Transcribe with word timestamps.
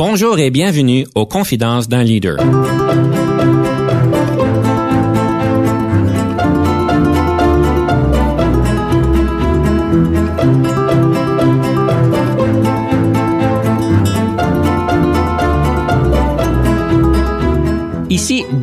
Bonjour 0.00 0.38
et 0.38 0.50
bienvenue 0.52 1.08
aux 1.16 1.26
Confidences 1.26 1.88
d'un 1.88 2.04
leader. 2.04 2.36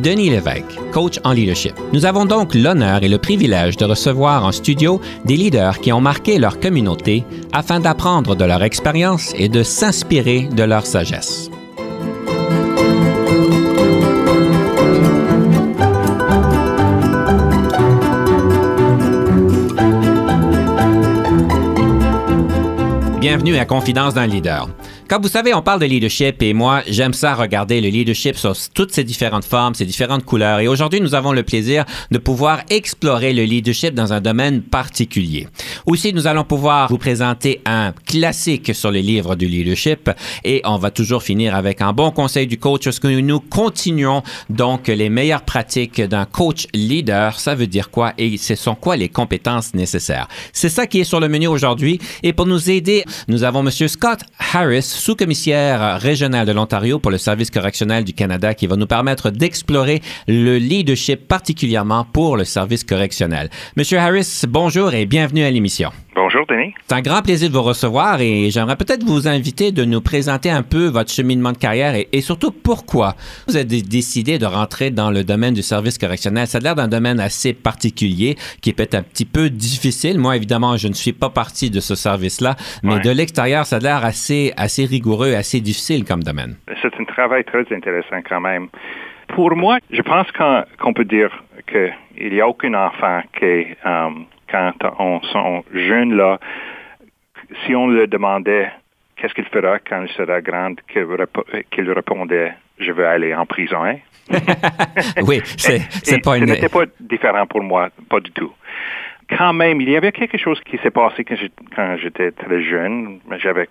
Denis 0.06 0.30
Lévesque, 0.30 0.78
coach 0.92 1.18
en 1.24 1.32
leadership. 1.32 1.74
Nous 1.92 2.06
avons 2.06 2.26
donc 2.26 2.54
l'honneur 2.54 3.02
et 3.02 3.08
le 3.08 3.18
privilège 3.18 3.76
de 3.76 3.86
recevoir 3.86 4.44
en 4.44 4.52
studio 4.52 5.00
des 5.24 5.34
leaders 5.34 5.80
qui 5.80 5.92
ont 5.92 6.00
marqué 6.00 6.38
leur 6.38 6.60
communauté 6.60 7.24
afin 7.52 7.80
d'apprendre 7.80 8.36
de 8.36 8.44
leur 8.44 8.62
expérience 8.62 9.32
et 9.36 9.48
de 9.48 9.64
s'inspirer 9.64 10.42
de 10.42 10.62
leur 10.62 10.86
sagesse. 10.86 11.50
Bienvenue 23.18 23.56
à 23.56 23.64
Confidence 23.64 24.14
d'un 24.14 24.28
leader. 24.28 24.68
Comme 25.08 25.22
vous 25.22 25.28
savez, 25.28 25.54
on 25.54 25.62
parle 25.62 25.80
de 25.80 25.86
leadership 25.86 26.42
et 26.42 26.52
moi, 26.52 26.82
j'aime 26.88 27.12
ça 27.12 27.36
regarder 27.36 27.80
le 27.80 27.88
leadership 27.90 28.36
sur 28.36 28.54
toutes 28.74 28.90
ses 28.90 29.04
différentes 29.04 29.44
formes, 29.44 29.72
ses 29.72 29.84
différentes 29.84 30.24
couleurs. 30.24 30.58
Et 30.58 30.66
aujourd'hui, 30.66 31.00
nous 31.00 31.14
avons 31.14 31.30
le 31.30 31.44
plaisir 31.44 31.84
de 32.10 32.18
pouvoir 32.18 32.62
explorer 32.70 33.32
le 33.32 33.44
leadership 33.44 33.94
dans 33.94 34.12
un 34.12 34.20
domaine 34.20 34.62
particulier. 34.62 35.46
Aussi, 35.86 36.12
nous 36.12 36.26
allons 36.26 36.42
pouvoir 36.42 36.88
vous 36.88 36.98
présenter 36.98 37.60
un 37.66 37.92
classique 38.04 38.74
sur 38.74 38.90
les 38.90 39.00
livres 39.00 39.36
du 39.36 39.46
leadership 39.46 40.10
et 40.42 40.60
on 40.64 40.76
va 40.76 40.90
toujours 40.90 41.22
finir 41.22 41.54
avec 41.54 41.82
un 41.82 41.92
bon 41.92 42.10
conseil 42.10 42.48
du 42.48 42.58
coach 42.58 42.82
parce 42.82 42.98
que 42.98 43.06
nous 43.06 43.38
continuons 43.38 44.24
donc 44.50 44.88
les 44.88 45.08
meilleures 45.08 45.42
pratiques 45.42 46.00
d'un 46.00 46.24
coach 46.24 46.66
leader. 46.74 47.38
Ça 47.38 47.54
veut 47.54 47.68
dire 47.68 47.90
quoi 47.90 48.12
et 48.18 48.36
ce 48.38 48.56
sont 48.56 48.74
quoi 48.74 48.96
les 48.96 49.08
compétences 49.08 49.72
nécessaires? 49.72 50.26
C'est 50.52 50.68
ça 50.68 50.88
qui 50.88 50.98
est 50.98 51.04
sur 51.04 51.20
le 51.20 51.28
menu 51.28 51.46
aujourd'hui. 51.46 52.00
Et 52.24 52.32
pour 52.32 52.46
nous 52.46 52.70
aider, 52.70 53.04
nous 53.28 53.44
avons 53.44 53.62
Monsieur 53.62 53.86
Scott 53.86 54.18
Harris, 54.52 54.95
sous-commissaire 54.96 56.00
régional 56.00 56.46
de 56.46 56.52
l'Ontario 56.52 56.98
pour 56.98 57.10
le 57.10 57.18
service 57.18 57.50
correctionnel 57.50 58.04
du 58.04 58.12
Canada, 58.12 58.54
qui 58.54 58.66
va 58.66 58.76
nous 58.76 58.86
permettre 58.86 59.30
d'explorer 59.30 60.02
le 60.26 60.58
leadership 60.58 61.28
particulièrement 61.28 62.04
pour 62.04 62.36
le 62.36 62.44
service 62.44 62.84
correctionnel. 62.84 63.50
Monsieur 63.76 63.98
Harris, 63.98 64.42
bonjour 64.48 64.94
et 64.94 65.06
bienvenue 65.06 65.44
à 65.44 65.50
l'émission. 65.50 65.90
Bonjour, 66.16 66.46
Denis. 66.46 66.72
C'est 66.86 66.94
un 66.94 67.02
grand 67.02 67.20
plaisir 67.20 67.50
de 67.50 67.54
vous 67.54 67.62
recevoir 67.62 68.22
et 68.22 68.48
j'aimerais 68.50 68.76
peut-être 68.76 69.04
vous 69.04 69.28
inviter 69.28 69.70
de 69.70 69.84
nous 69.84 70.00
présenter 70.00 70.50
un 70.50 70.62
peu 70.62 70.86
votre 70.86 71.10
cheminement 71.12 71.52
de 71.52 71.58
carrière 71.58 71.92
et, 71.94 72.20
surtout 72.22 72.50
pourquoi 72.50 73.12
vous 73.46 73.56
avez 73.58 73.82
décidé 73.82 74.38
de 74.38 74.46
rentrer 74.46 74.90
dans 74.90 75.10
le 75.10 75.24
domaine 75.24 75.52
du 75.52 75.60
service 75.60 75.98
correctionnel. 75.98 76.46
Ça 76.46 76.56
a 76.56 76.60
l'air 76.62 76.74
d'un 76.74 76.88
domaine 76.88 77.20
assez 77.20 77.52
particulier 77.52 78.36
qui 78.62 78.70
est 78.70 78.72
peut-être 78.72 78.94
un 78.94 79.02
petit 79.02 79.26
peu 79.26 79.50
difficile. 79.50 80.18
Moi, 80.18 80.36
évidemment, 80.36 80.78
je 80.78 80.88
ne 80.88 80.94
suis 80.94 81.12
pas 81.12 81.28
partie 81.28 81.68
de 81.68 81.80
ce 81.80 81.94
service-là, 81.94 82.54
mais 82.82 82.98
de 83.00 83.10
l'extérieur, 83.10 83.66
ça 83.66 83.76
a 83.76 83.80
l'air 83.80 84.02
assez, 84.02 84.54
assez 84.56 84.86
rigoureux, 84.86 85.34
assez 85.34 85.60
difficile 85.60 86.06
comme 86.06 86.22
domaine. 86.22 86.56
C'est 86.80 86.98
un 86.98 87.04
travail 87.04 87.44
très 87.44 87.66
intéressant 87.70 88.22
quand 88.26 88.40
même. 88.40 88.68
Pour 89.34 89.54
moi, 89.54 89.80
je 89.90 90.00
pense 90.00 90.28
qu'on 90.32 90.94
peut 90.94 91.04
dire 91.04 91.28
qu'il 91.70 92.32
n'y 92.32 92.40
a 92.40 92.48
aucun 92.48 92.72
enfant 92.72 93.20
qui 93.38 93.44
est... 93.44 93.76
Quand 94.50 94.72
on 94.98 95.20
sont 95.22 95.64
jeunes 95.72 96.14
là, 96.14 96.38
si 97.64 97.74
on 97.74 97.88
le 97.88 98.06
demandait 98.06 98.70
qu'est-ce 99.16 99.34
qu'il 99.34 99.44
fera 99.44 99.78
quand 99.78 100.02
il 100.02 100.12
sera 100.12 100.40
grand, 100.40 100.74
qu'il 100.86 101.92
répondait 101.92 102.52
je 102.78 102.92
veux 102.92 103.06
aller 103.06 103.34
en 103.34 103.46
prison. 103.46 103.84
Hein? 103.84 103.96
oui, 105.22 105.40
c'est 105.56 106.22
pas 106.22 106.36
une. 106.36 106.46
Ce 106.46 106.52
n'était 106.52 106.68
pas 106.68 106.84
différent 107.00 107.46
pour 107.46 107.62
moi, 107.62 107.88
pas 108.08 108.20
du 108.20 108.30
tout. 108.32 108.52
Quand 109.28 109.52
même, 109.52 109.80
il 109.80 109.90
y 109.90 109.96
avait 109.96 110.12
quelque 110.12 110.38
chose 110.38 110.60
qui 110.64 110.78
s'est 110.78 110.90
passé 110.90 111.24
quand 111.24 111.96
j'étais 111.96 112.30
très 112.30 112.62
jeune. 112.62 113.18
J'avais 113.38 113.68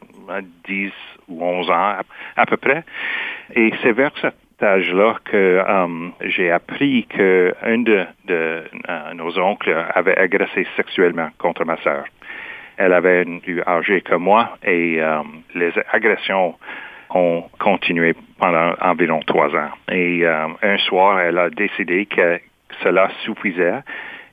10 0.68 0.92
ou 1.30 1.44
11 1.44 1.70
ans 1.70 1.96
à, 2.36 2.46
peu 2.46 2.58
près. 2.58 2.84
Et 3.56 3.72
c'est 3.82 3.94
vers 3.94 4.12
cette 4.22 4.36
âge-là 4.62 5.16
que 5.26 5.64
um, 5.68 6.14
j'ai 6.22 6.52
appris 6.52 7.06
qu'un 7.06 7.80
de, 7.80 8.06
de 8.26 8.64
uh, 8.88 9.16
nos 9.16 9.38
oncles 9.40 9.76
avait 9.94 10.18
agressé 10.18 10.68
sexuellement 10.76 11.30
contre 11.38 11.66
ma 11.66 11.78
sœur. 11.78 12.06
Elle 12.78 12.94
avait 12.94 13.26
eu 13.48 13.62
âgé 13.66 14.02
que 14.02 14.16
moi 14.16 14.58
et 14.64 15.02
um, 15.02 15.44
les 15.54 15.72
agressions 15.92 16.56
ont 17.10 17.44
continué 17.60 18.14
pendant 18.40 18.74
environ 18.82 19.20
trois 19.26 19.56
ans. 19.56 19.70
Et 19.90 20.26
un 20.26 20.78
soir, 20.80 21.20
elle 21.20 21.38
a 21.38 21.50
décidé 21.50 22.08
que 22.08 22.40
cela 22.84 23.10
suffisait 23.24 23.84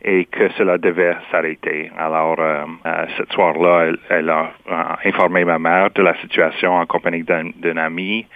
et 0.04 0.24
que 0.24 0.48
cela 0.58 0.78
devait 0.78 1.14
s'arrêter. 1.30 1.90
Alors, 1.96 2.36
euh, 2.38 2.64
ce 3.16 3.22
soir-là, 3.32 3.92
elle, 4.10 4.28
a 4.28 4.50
informé 5.04 5.44
ma 5.44 5.58
mère 5.58 5.90
de 5.90 6.02
la 6.02 6.14
situation 6.20 6.74
en 6.74 6.86
compagnie 6.86 7.22
d'un 7.22 7.76
ami 7.76 8.26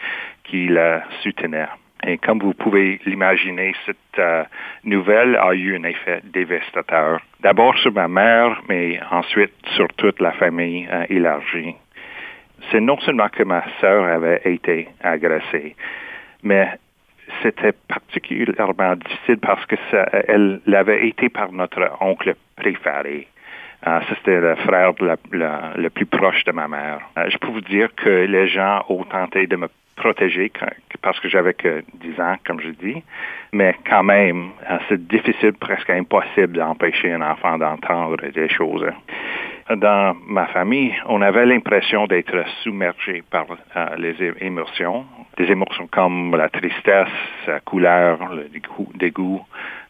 qui 0.47 0.69
la 0.69 1.03
soutenait. 1.23 1.69
Et 2.07 2.19
comme 2.19 2.39
vous 2.39 2.55
pouvez 2.55 3.01
l'imaginer, 3.05 3.75
cette 3.85 4.19
euh, 4.19 4.45
nouvelle 4.85 5.37
a 5.37 5.55
eu 5.55 5.77
un 5.77 5.85
effet 5.85 6.21
dévastateur. 6.25 7.21
D'abord 7.41 7.77
sur 7.79 7.93
ma 7.93 8.07
mère, 8.07 8.63
mais 8.69 9.01
ensuite 9.11 9.55
sur 9.75 9.89
toute 9.97 10.21
la 10.21 10.33
famille 10.33 10.87
euh, 10.91 11.05
élargie. 11.09 11.75
C'est 12.71 12.81
non 12.81 12.99
seulement 13.01 13.29
que 13.29 13.43
ma 13.43 13.65
sœur 13.81 14.05
avait 14.05 14.41
été 14.45 14.89
agressée, 15.03 15.75
mais 16.43 16.69
c'était 17.43 17.73
particulièrement 17.73 18.95
difficile 18.97 19.39
parce 19.39 19.65
que 19.67 19.77
ça, 19.91 20.07
elle 20.29 20.61
l'avait 20.67 21.09
été 21.09 21.29
par 21.29 21.51
notre 21.53 21.91
oncle 22.01 22.35
préféré. 22.57 23.27
Euh, 23.87 24.01
c'était 24.09 24.41
le 24.41 24.55
frère 24.57 24.93
le 25.01 25.89
plus 25.89 26.07
proche 26.07 26.45
de 26.45 26.53
ma 26.53 26.69
mère. 26.69 27.01
je 27.29 27.37
peux 27.39 27.49
vous 27.49 27.61
dire 27.61 27.95
que 27.95 28.27
les 28.27 28.49
gens 28.49 28.85
ont 28.89 29.05
tenté 29.05 29.47
de 29.47 29.57
me 29.57 29.69
protégé 29.97 30.53
parce 31.03 31.19
que 31.21 31.29
j'avais 31.29 31.55
que 31.55 31.83
10 31.95 32.21
ans, 32.21 32.37
comme 32.47 32.61
je 32.61 32.71
dis. 32.71 33.03
Mais 33.53 33.75
quand 33.89 34.03
même, 34.03 34.51
euh, 34.71 34.79
c'est 34.89 35.07
difficile, 35.07 35.55
presque 35.55 35.91
impossible 35.91 36.59
d'empêcher 36.59 37.13
un 37.13 37.23
enfant 37.23 37.59
d'entendre 37.59 38.17
des 38.29 38.49
choses. 38.49 38.87
Dans 39.75 40.17
ma 40.29 40.47
famille, 40.47 40.95
on 41.07 41.23
avait 41.23 41.45
l'impression 41.45 42.07
d'être 42.07 42.45
submergé 42.63 43.25
par 43.29 43.47
euh, 43.51 43.97
les 43.97 44.15
émotions. 44.41 45.07
Des 45.37 45.51
émotions 45.51 45.89
comme 45.89 46.37
la 46.37 46.49
tristesse, 46.49 47.09
la 47.47 47.61
couleur, 47.61 48.33
le 48.33 48.49
dégoût, 48.95 49.45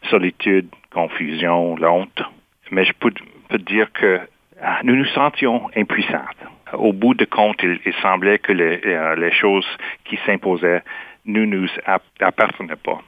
solitude, 0.09 0.67
confusion, 0.91 1.75
l'honte. 1.75 2.21
Mais 2.71 2.85
je 2.85 2.93
peux, 2.93 3.11
dire 3.59 3.91
que 3.93 4.19
ah, 4.61 4.79
nous 4.83 4.95
nous 4.95 5.05
sentions 5.05 5.69
impuissantes 5.75 6.43
au 6.73 6.93
bout 6.93 7.13
de 7.13 7.25
compte, 7.25 7.61
il, 7.63 7.93
semblait 8.01 8.39
que 8.39 8.51
les, 8.51 8.81
euh, 8.85 9.15
les 9.15 9.31
choses 9.31 9.67
qui 10.05 10.17
s'imposaient 10.25 10.83
ne 11.27 11.45
nous 11.45 11.69
appartenaient 12.21 12.81
pas. 12.83 13.01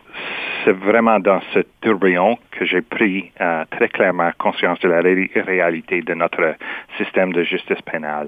C'est 0.64 0.74
vraiment 0.74 1.20
dans 1.20 1.40
ce 1.54 1.60
tourbillon 1.82 2.38
que 2.52 2.66
j'ai 2.66 2.82
pris 2.82 3.32
euh, 3.40 3.64
très 3.72 3.88
clairement 3.88 4.32
conscience 4.38 4.80
de 4.82 4.90
la 4.90 5.00
réalité 5.00 6.02
de 6.02 6.14
notre 6.14 6.56
système 6.98 7.32
de 7.32 7.44
justice 7.44 7.82
pénale. 7.82 8.28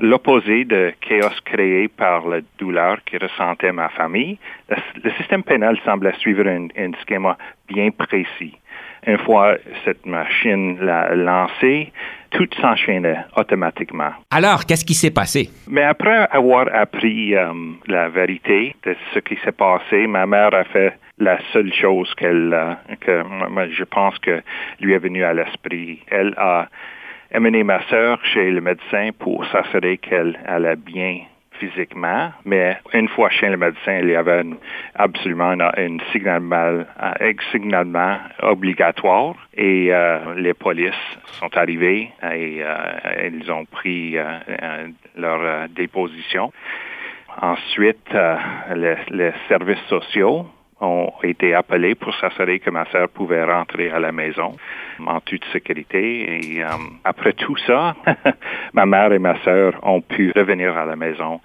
L'opposé 0.00 0.64
de 0.66 0.92
chaos 1.00 1.40
créé 1.44 1.88
par 1.88 2.28
la 2.28 2.40
douleur 2.58 2.98
que 3.06 3.16
ressentait 3.16 3.72
ma 3.72 3.88
famille, 3.88 4.38
le, 4.68 5.10
système 5.12 5.42
pénal 5.42 5.78
semblait 5.84 6.12
suivre 6.18 6.46
un, 6.46 6.68
un 6.76 6.90
schéma 7.08 7.38
bien 7.66 7.90
précis. 7.90 8.56
Une 9.06 9.18
fois 9.18 9.56
cette 9.84 10.04
machine 10.04 10.78
lancée, 10.78 11.92
tout 12.30 12.48
s'enchaînait 12.60 13.18
automatiquement. 13.36 14.10
Alors, 14.30 14.64
qu'est-ce 14.64 14.84
qui 14.84 14.94
s'est 14.94 15.10
passé? 15.10 15.50
Mais 15.68 15.82
après 15.82 16.28
avoir 16.30 16.66
appris 16.74 17.34
euh, 17.34 17.52
la 17.86 18.08
vérité 18.08 18.74
de 18.84 18.96
ce 19.12 19.18
qui 19.18 19.36
s'est 19.44 19.52
passé, 19.52 20.06
ma 20.06 20.26
mère 20.26 20.54
a 20.54 20.64
fait 20.64 20.94
la 21.18 21.38
seule 21.52 21.72
chose 21.72 22.12
qu'elle, 22.16 22.52
euh, 22.52 22.74
que 23.00 23.22
je 23.70 23.84
pense 23.84 24.18
que 24.18 24.42
lui 24.80 24.94
est 24.94 24.98
venue 24.98 25.24
à 25.24 25.34
l'esprit. 25.34 26.00
Elle 26.10 26.34
a 26.36 26.68
amené 27.32 27.62
ma 27.62 27.82
sœur 27.88 28.18
chez 28.24 28.50
le 28.50 28.60
médecin 28.60 29.10
pour 29.18 29.44
s'assurer 29.46 29.98
qu'elle 29.98 30.38
allait 30.46 30.76
bien 30.76 31.20
physiquement, 31.60 32.32
mais 32.44 32.76
une 32.94 33.08
fois 33.08 33.28
chez 33.30 33.48
le 33.48 33.56
médecin, 33.56 33.98
il 34.02 34.08
y 34.08 34.16
avait 34.16 34.42
absolument 34.94 35.50
un 35.50 35.98
signalement, 36.10 36.84
signalement 37.52 38.16
obligatoire 38.42 39.34
et 39.54 39.88
euh, 39.92 40.34
les 40.36 40.54
polices 40.54 40.94
sont 41.38 41.54
arrivés 41.56 42.10
et 42.22 42.62
euh, 42.62 43.30
ils 43.32 43.52
ont 43.52 43.66
pris 43.66 44.16
euh, 44.16 44.88
leur 45.16 45.68
déposition. 45.68 46.52
Ensuite, 47.40 48.08
les 48.74 49.32
services 49.48 49.84
sociaux 49.88 50.46
ont 50.80 51.12
été 51.22 51.54
appelés 51.54 51.94
pour 51.94 52.14
s'assurer 52.14 52.58
que 52.58 52.70
ma 52.70 52.84
sœur 52.86 53.08
pouvait 53.08 53.44
rentrer 53.44 53.90
à 53.90 54.00
la 54.00 54.12
maison 54.12 54.56
en 55.06 55.20
toute 55.20 55.44
sécurité. 55.52 56.54
Et 56.54 56.62
euh, 56.62 56.68
après 57.04 57.32
tout 57.34 57.56
ça, 57.66 57.94
ma 58.72 58.86
mère 58.86 59.12
et 59.12 59.18
ma 59.18 59.38
sœur 59.42 59.74
ont 59.82 60.00
pu 60.00 60.32
revenir 60.34 60.76
à 60.76 60.84
la 60.84 60.96
maison. 60.96 61.40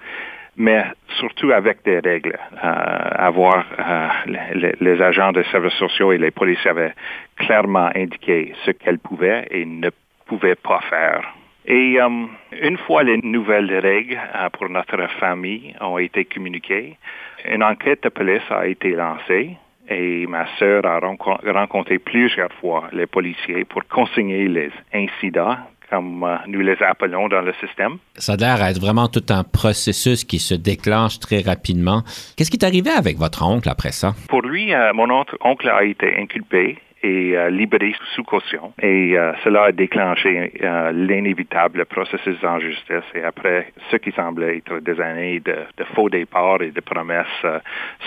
mais 0.58 0.86
surtout 1.20 1.52
avec 1.52 1.84
des 1.84 2.00
règles. 2.00 2.38
Euh, 2.64 3.10
avoir 3.30 3.66
euh, 3.80 4.08
les, 4.54 4.74
les, 4.80 5.02
agents 5.02 5.32
de 5.32 5.44
services 5.44 5.74
sociaux 5.74 6.12
et 6.12 6.18
les 6.18 6.32
policiers 6.32 6.72
avaient 6.72 6.94
clairement 7.36 7.90
indiqué 7.96 8.54
ce 8.66 8.72
qu'elles 8.72 9.00
pouvaient 9.00 9.48
et 9.52 9.66
ne 9.66 9.90
pouvaient 10.26 10.56
pas 10.56 10.82
faire. 10.90 11.36
Et 11.68 12.00
um, 12.00 12.30
une 12.52 12.78
fois 12.78 13.04
les 13.04 13.18
nouvelles 13.24 13.76
règles 13.80 14.14
uh, 14.14 14.50
pour 14.54 14.70
notre 14.70 15.08
famille 15.20 15.74
ont 15.82 15.98
été 15.98 16.26
communiquées, 16.26 16.98
une 17.44 17.64
enquête 17.64 18.04
de 18.04 18.10
police 18.10 18.44
a 18.52 18.68
été 18.68 18.92
lancée 18.92 19.58
et 19.90 20.28
ma 20.28 20.46
sœur 20.58 20.86
a 20.86 21.00
rencontré 21.00 22.00
plusieurs 22.00 22.52
fois 22.54 22.86
les 22.92 23.08
policiers 23.08 23.66
pour 23.66 23.84
consigner 23.88 24.48
les 24.48 24.72
incidents 24.94 25.58
comme 25.90 26.24
uh, 26.24 26.50
nous 26.50 26.62
les 26.62 26.82
appelons 26.82 27.30
dans 27.30 27.42
le 27.42 27.54
système. 27.54 27.98
Ça 28.16 28.34
a 28.34 28.36
l'air 28.38 28.64
être 28.64 28.80
vraiment 28.80 29.08
tout 29.08 29.26
un 29.30 29.44
processus 29.44 30.24
qui 30.24 30.40
se 30.40 30.56
déclenche 30.56 31.20
très 31.20 31.42
rapidement. 31.42 32.02
Qu'est-ce 32.36 32.50
qui 32.52 32.58
est 32.58 32.66
arrivé 32.66 32.92
avec 32.92 33.18
votre 33.18 33.44
oncle 33.44 33.70
après 33.70 33.92
ça? 33.92 34.14
Pour 34.28 34.42
lui, 34.42 34.72
mon 34.94 35.10
oncle 35.42 35.70
a 35.70 35.84
été 35.84 36.16
inculpé 36.20 36.80
et 37.06 37.38
euh, 37.38 37.50
libéré 37.50 37.94
sous 38.16 38.24
caution. 38.24 38.74
Et 38.82 39.18
euh, 39.18 39.34
cela 39.44 39.66
a 39.66 39.72
déclenché 39.72 40.54
euh, 40.62 40.92
l'inévitable 40.92 41.86
processus 41.86 42.44
en 42.44 42.60
justice. 42.60 43.06
Et 43.14 43.24
après 43.24 43.72
ce 43.92 43.98
qui 43.98 44.12
semblait 44.12 44.58
être 44.58 44.80
des 44.80 45.00
années 45.00 45.40
de, 45.40 45.56
faux 45.94 46.10
départs 46.10 46.64
et 46.64 46.72
de 46.72 46.82
promesses, 46.82 47.46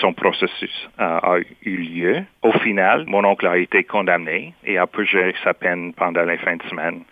son 0.00 0.12
processus 0.12 0.88
a 0.98 1.36
eu 1.64 1.76
lieu. 1.76 2.24
Au 2.42 2.52
final, 2.52 3.04
mon 3.06 3.24
oncle 3.24 3.46
a 3.46 3.56
été 3.56 3.84
condamné 3.84 4.52
et 4.64 4.78
a 4.78 4.86
purgé 4.86 5.34
sa 5.44 5.54
peine 5.54 5.92
pendant 5.94 6.24
les 6.24 6.38
fins 6.38 6.56
de 6.56 6.62
semaine. 6.64 7.02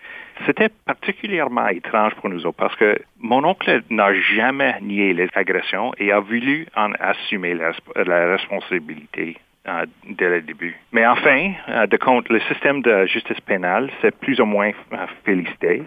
C'était 0.45 0.69
particulièrement 0.85 1.69
étrange 1.69 2.15
pour 2.17 2.29
nous 2.29 2.45
autres 2.47 2.59
parce 2.59 2.77
que 2.77 2.99
mon 3.21 3.45
oncle 3.45 3.83
n'a 3.91 4.13
jamais 4.37 4.75
nié 4.83 5.15
les 5.15 5.29
agressions 5.35 5.93
et 5.99 6.13
a 6.13 6.21
voulu 6.21 6.67
en 6.77 6.93
assumer 7.01 7.55
la 7.55 8.27
responsabilité 8.33 9.37
dès 10.09 10.29
le 10.29 10.43
début. 10.43 10.77
Mais 10.93 11.07
enfin, 11.07 11.53
euh, 11.69 11.87
de 11.87 11.97
compte, 11.97 12.29
le 12.29 12.41
système 12.41 12.83
de 12.83 13.07
justice 13.07 13.41
pénale 13.41 13.91
s'est 14.01 14.13
plus 14.13 14.41
ou 14.41 14.45
moins 14.45 14.71
euh, 14.93 14.97
félicité. 15.25 15.83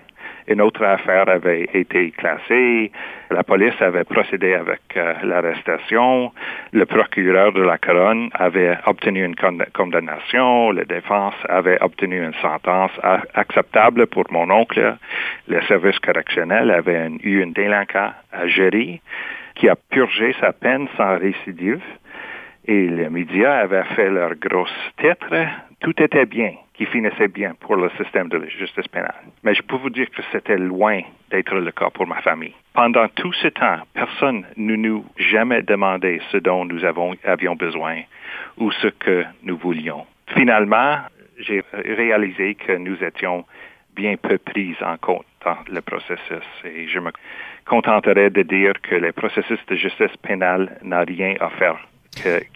Une 0.47 0.61
autre 0.61 0.83
affaire 0.83 1.29
avait 1.29 1.69
été 1.73 2.11
classée. 2.11 2.91
La 3.29 3.43
police 3.43 3.79
avait 3.81 4.03
procédé 4.03 4.53
avec 4.55 4.81
l'arrestation. 5.23 6.31
Le 6.71 6.85
procureur 6.85 7.51
de 7.53 7.61
la 7.61 7.77
couronne 7.77 8.29
avait 8.33 8.75
obtenu 8.85 9.23
une 9.23 9.35
condamnation. 9.73 10.71
La 10.71 10.85
défense 10.85 11.35
avait 11.47 11.81
obtenu 11.81 12.23
une 12.23 12.33
sentence 12.41 12.91
acceptable 13.35 14.07
pour 14.07 14.25
mon 14.31 14.49
oncle. 14.49 14.97
Le 15.47 15.61
service 15.63 15.99
correctionnel 15.99 16.71
avait 16.71 17.09
eu 17.21 17.43
un 17.43 17.51
délinquant 17.51 18.11
à 18.31 18.47
gérer 18.47 19.01
qui 19.53 19.69
a 19.69 19.75
purgé 19.75 20.35
sa 20.39 20.51
peine 20.51 20.87
sans 20.97 21.17
récidive 21.19 21.81
et 22.69 22.87
les 22.87 23.09
médias 23.09 23.61
avaient 23.61 23.83
fait 23.95 24.11
leur 24.11 24.35
grosse 24.35 24.69
titre, 25.01 25.33
tout 25.79 25.99
était 26.03 26.27
bien, 26.27 26.53
qui 26.75 26.85
finissait 26.85 27.27
bien 27.27 27.55
pour 27.59 27.75
le 27.75 27.89
système 27.97 28.29
de 28.29 28.37
la 28.37 28.47
justice 28.47 28.87
pénale. 28.87 29.23
Mais 29.41 29.55
je 29.55 29.63
peux 29.63 29.77
vous 29.77 29.89
dire 29.89 30.07
que 30.11 30.21
c'était 30.31 30.59
loin 30.59 31.01
d'être 31.31 31.55
le 31.55 31.71
cas 31.71 31.89
pour 31.89 32.05
ma 32.05 32.21
famille. 32.21 32.53
Pendant 32.75 33.07
tout 33.07 33.33
ce 33.33 33.47
temps, 33.47 33.79
personne 33.95 34.45
ne 34.55 34.75
nous 34.75 35.03
jamais 35.17 35.63
demandé 35.63 36.21
ce 36.31 36.37
dont 36.37 36.63
nous 36.63 36.85
avons, 36.85 37.15
avions 37.23 37.55
besoin 37.55 38.01
ou 38.57 38.71
ce 38.71 38.87
que 38.87 39.25
nous 39.41 39.57
voulions. 39.57 40.05
Finalement, 40.37 40.97
j'ai 41.39 41.63
réalisé 41.73 42.53
que 42.53 42.73
nous 42.73 43.03
étions 43.03 43.45
bien 43.95 44.15
peu 44.15 44.37
pris 44.37 44.75
en 44.85 44.97
compte 44.97 45.25
dans 45.43 45.57
le 45.71 45.81
processus 45.81 46.47
et 46.63 46.87
je 46.87 46.99
me 46.99 47.11
contenterai 47.65 48.29
de 48.29 48.43
dire 48.43 48.73
que 48.83 48.93
le 48.93 49.11
processus 49.11 49.59
de 49.65 49.75
justice 49.75 50.15
pénale 50.21 50.77
n'a 50.83 50.99
rien 50.99 51.33
à 51.39 51.49
faire 51.49 51.79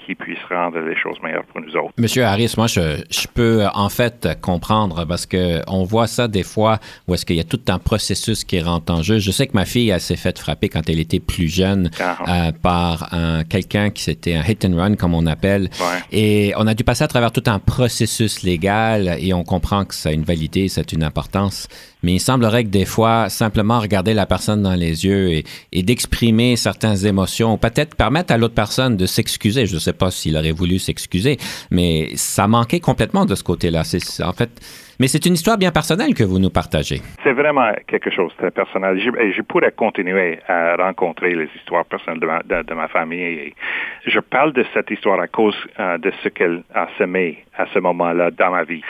qui 0.06 0.16
puisse 0.16 0.40
rendre 0.50 0.80
les 0.80 0.96
choses 0.96 1.18
meilleures 1.22 1.46
pour 1.46 1.62
nous 1.62 1.76
autres. 1.76 1.94
Monsieur 1.98 2.26
Harris, 2.26 2.54
moi, 2.58 2.68
je, 2.68 3.04
je 3.10 3.28
peux 3.34 3.66
en 3.74 3.90
fait 3.90 4.28
comprendre 4.42 5.06
parce 5.06 5.26
que 5.26 5.62
on 5.68 5.84
voit 5.84 6.08
ça 6.08 6.28
des 6.28 6.44
fois 6.44 6.80
où 7.08 7.14
est-ce 7.14 7.26
qu'il 7.26 7.36
y 7.36 7.40
a 7.40 7.46
tout 7.46 7.62
un 7.70 7.80
processus 7.80 8.44
qui 8.44 8.60
rentre 8.60 8.92
en 8.94 9.02
jeu. 9.02 9.20
Je 9.20 9.32
sais 9.32 9.48
que 9.48 9.54
ma 9.54 9.66
fille, 9.66 9.90
elle 9.90 10.02
s'est 10.02 10.18
faite 10.18 10.40
frapper 10.40 10.70
quand 10.70 10.90
elle 10.90 11.00
était 11.00 11.20
plus 11.20 11.48
jeune 11.48 11.90
uh-huh. 11.98 12.50
euh, 12.50 12.52
par 12.52 13.14
un, 13.14 13.44
quelqu'un 13.44 13.90
qui 13.90 14.04
c'était 14.04 14.36
un 14.36 14.44
hit 14.44 14.66
and 14.66 14.76
run, 14.76 14.96
comme 14.96 15.14
on 15.14 15.26
appelle. 15.26 15.70
Et 16.12 16.54
on 16.58 16.68
a 16.68 16.74
dû 16.74 16.84
passer 16.84 17.04
à 17.04 17.08
travers 17.08 17.32
tout 17.32 17.44
un 17.46 17.60
processus 17.60 18.44
légal 18.44 19.18
et 19.20 19.34
on 19.34 19.44
comprend 19.44 19.86
que 19.86 19.96
ça 19.96 20.10
a 20.10 20.12
une 20.12 20.24
validité, 20.24 20.68
ça 20.68 20.82
a 20.82 20.84
une 20.94 21.04
importance 21.04 21.68
mais 22.04 22.16
il 22.16 22.20
semblerait 22.20 22.66
que 22.66 22.70
des 22.70 22.84
fois, 22.84 23.30
simplement 23.30 23.80
regarder 23.80 24.14
la 24.14 24.26
personne 24.26 24.62
dans 24.62 24.76
les 24.76 25.06
yeux 25.06 25.32
et, 25.32 25.46
et 25.72 25.84
d'exprimer 25.84 26.58
certaines 26.58 27.06
émotions, 27.06 27.58
peut-être 27.58 27.96
permettre 27.96 28.34
à 28.34 28.38
l'autre 28.38 28.54
personne 28.54 28.98
de 28.98 29.06
s'excuser. 29.06 29.43
Je 29.52 29.74
ne 29.74 29.80
sais 29.80 29.94
pas 29.94 30.12
s'il 30.12 30.38
aurait 30.38 30.52
voulu 30.52 30.80
s'excuser, 30.80 31.38
mais 31.72 32.10
ça 32.16 32.48
manquait 32.48 32.80
complètement 32.80 33.26
de 33.26 33.36
ce 33.36 33.44
côté-là. 33.44 33.84
En 34.24 34.34
fait. 34.34 34.50
Mais 35.00 35.08
c'est 35.08 35.26
une 35.26 35.34
histoire 35.34 35.58
bien 35.58 35.72
personnelle 35.72 36.14
que 36.14 36.24
vous 36.24 36.40
nous 36.40 36.52
partagez. 36.52 37.02
C'est 37.24 37.34
vraiment 37.34 37.72
quelque 37.88 38.12
chose 38.12 38.32
de 38.34 38.38
très 38.38 38.52
personnel. 38.52 39.00
Je, 39.00 39.42
pourrais 39.42 39.72
continuer 39.72 40.40
à 40.48 40.76
rencontrer 40.76 41.36
les 41.36 41.50
histoires 41.56 41.86
personnelles 41.86 42.20
de 42.20 42.74
ma, 42.74 42.88
famille. 42.88 43.54
Je 44.06 44.20
parle 44.20 44.54
de 44.54 44.64
cette 44.74 44.92
histoire 44.92 45.20
à 45.20 45.28
cause 45.28 45.56
euh, 45.80 45.98
de 45.98 46.12
ce 46.24 46.30
qu'elle 46.30 46.64
a 46.76 46.88
semé 46.98 47.44
à 47.58 47.66
ce 47.74 47.80
moment-là 47.80 48.32
dans 48.32 48.52
ma 48.52 48.64
vie. 48.64 48.82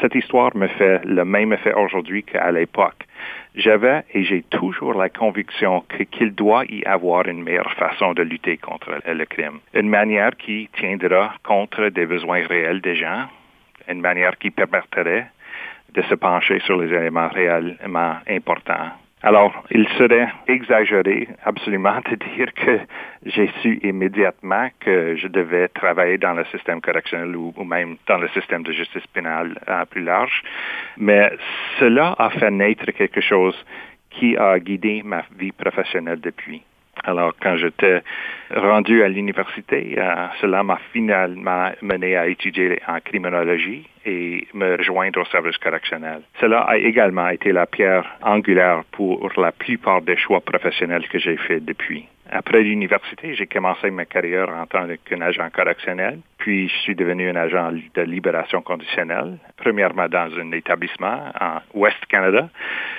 Cette 0.00 0.14
histoire 0.14 0.56
me 0.56 0.68
fait 0.68 1.04
le 1.04 1.24
même 1.24 1.52
effet 1.52 1.74
aujourd'hui 1.74 2.22
qu'à 2.22 2.50
l'époque. 2.50 3.01
J'avais 3.54 4.04
et 4.14 4.24
j'ai 4.24 4.42
toujours 4.42 4.94
la 4.94 5.10
conviction 5.10 5.84
qu'il 6.10 6.34
doit 6.34 6.64
y 6.66 6.84
avoir 6.84 7.26
une 7.26 7.42
meilleure 7.42 7.74
façon 7.74 8.14
de 8.14 8.22
lutter 8.22 8.56
contre 8.56 8.90
le 9.06 9.24
crime. 9.26 9.60
Une 9.74 9.90
manière 9.90 10.36
qui 10.36 10.70
tiendra 10.72 11.34
compte 11.42 11.78
des 11.78 12.06
besoins 12.06 12.46
réels 12.46 12.80
des 12.80 12.96
gens, 12.96 13.28
une 13.88 14.00
manière 14.00 14.38
qui 14.38 14.50
permettrait 14.50 15.26
de 15.92 16.02
se 16.02 16.14
pencher 16.14 16.60
sur 16.60 16.80
les 16.80 16.94
éléments 16.94 17.28
réellement 17.28 18.16
importants 18.26 18.92
alors, 19.24 19.64
il 19.70 19.86
serait 19.90 20.28
exagéré 20.48 21.28
absolument 21.44 22.00
de 22.10 22.16
dire 22.34 22.52
que 22.54 22.80
j'ai 23.24 23.48
su 23.62 23.78
immédiatement 23.84 24.68
que 24.80 25.14
je 25.16 25.28
devais 25.28 25.68
travailler 25.68 26.18
dans 26.18 26.32
le 26.32 26.44
système 26.46 26.80
correctionnel 26.80 27.36
ou, 27.36 27.54
même 27.62 27.96
dans 28.08 28.18
le 28.18 28.28
système 28.30 28.64
de 28.64 28.72
justice 28.72 29.06
pénale 29.08 29.56
à 29.68 29.86
plus 29.86 30.02
large. 30.02 30.42
Mais 30.96 31.30
cela 31.78 32.16
a 32.18 32.30
fait 32.30 32.50
naître 32.50 32.90
quelque 32.90 33.20
chose 33.20 33.54
qui 34.10 34.36
a 34.36 34.58
guidé 34.58 35.02
ma 35.04 35.22
vie 35.38 35.52
professionnelle 35.52 36.20
depuis. 36.20 36.62
Alors, 37.04 37.32
quand 37.40 37.56
j'étais 37.56 38.02
rendu 38.54 39.02
à 39.02 39.08
l'université, 39.08 39.96
euh, 39.98 40.26
cela 40.40 40.62
m'a 40.62 40.78
finalement 40.92 41.70
mené 41.82 42.16
à 42.16 42.28
étudier 42.28 42.80
en 42.86 43.00
criminologie 43.00 43.88
et 44.04 44.46
me 44.54 44.76
rejoindre 44.76 45.20
au 45.20 45.24
service 45.26 45.58
correctionnel. 45.58 46.22
Cela 46.40 46.60
a 46.60 46.76
également 46.76 47.28
été 47.28 47.52
la 47.52 47.66
pierre 47.66 48.04
angulaire 48.22 48.82
pour 48.92 49.30
la 49.36 49.52
plupart 49.52 50.02
des 50.02 50.16
choix 50.16 50.40
professionnels 50.40 51.08
que 51.08 51.18
j'ai 51.18 51.36
faits 51.36 51.64
depuis. 51.64 52.06
Après 52.30 52.62
l'université, 52.62 53.34
j'ai 53.34 53.46
commencé 53.46 53.90
ma 53.90 54.06
carrière 54.06 54.48
en 54.48 54.66
tant 54.66 54.86
qu'agent 55.04 55.50
correctionnel, 55.50 56.20
puis 56.42 56.68
je 56.68 56.74
suis 56.82 56.96
devenu 56.96 57.30
un 57.30 57.36
agent 57.36 57.70
de 57.94 58.02
libération 58.02 58.62
conditionnelle, 58.62 59.38
premièrement 59.56 60.08
dans 60.08 60.28
un 60.40 60.50
établissement 60.50 61.30
en 61.40 61.60
Ouest 61.72 62.04
Canada, 62.08 62.48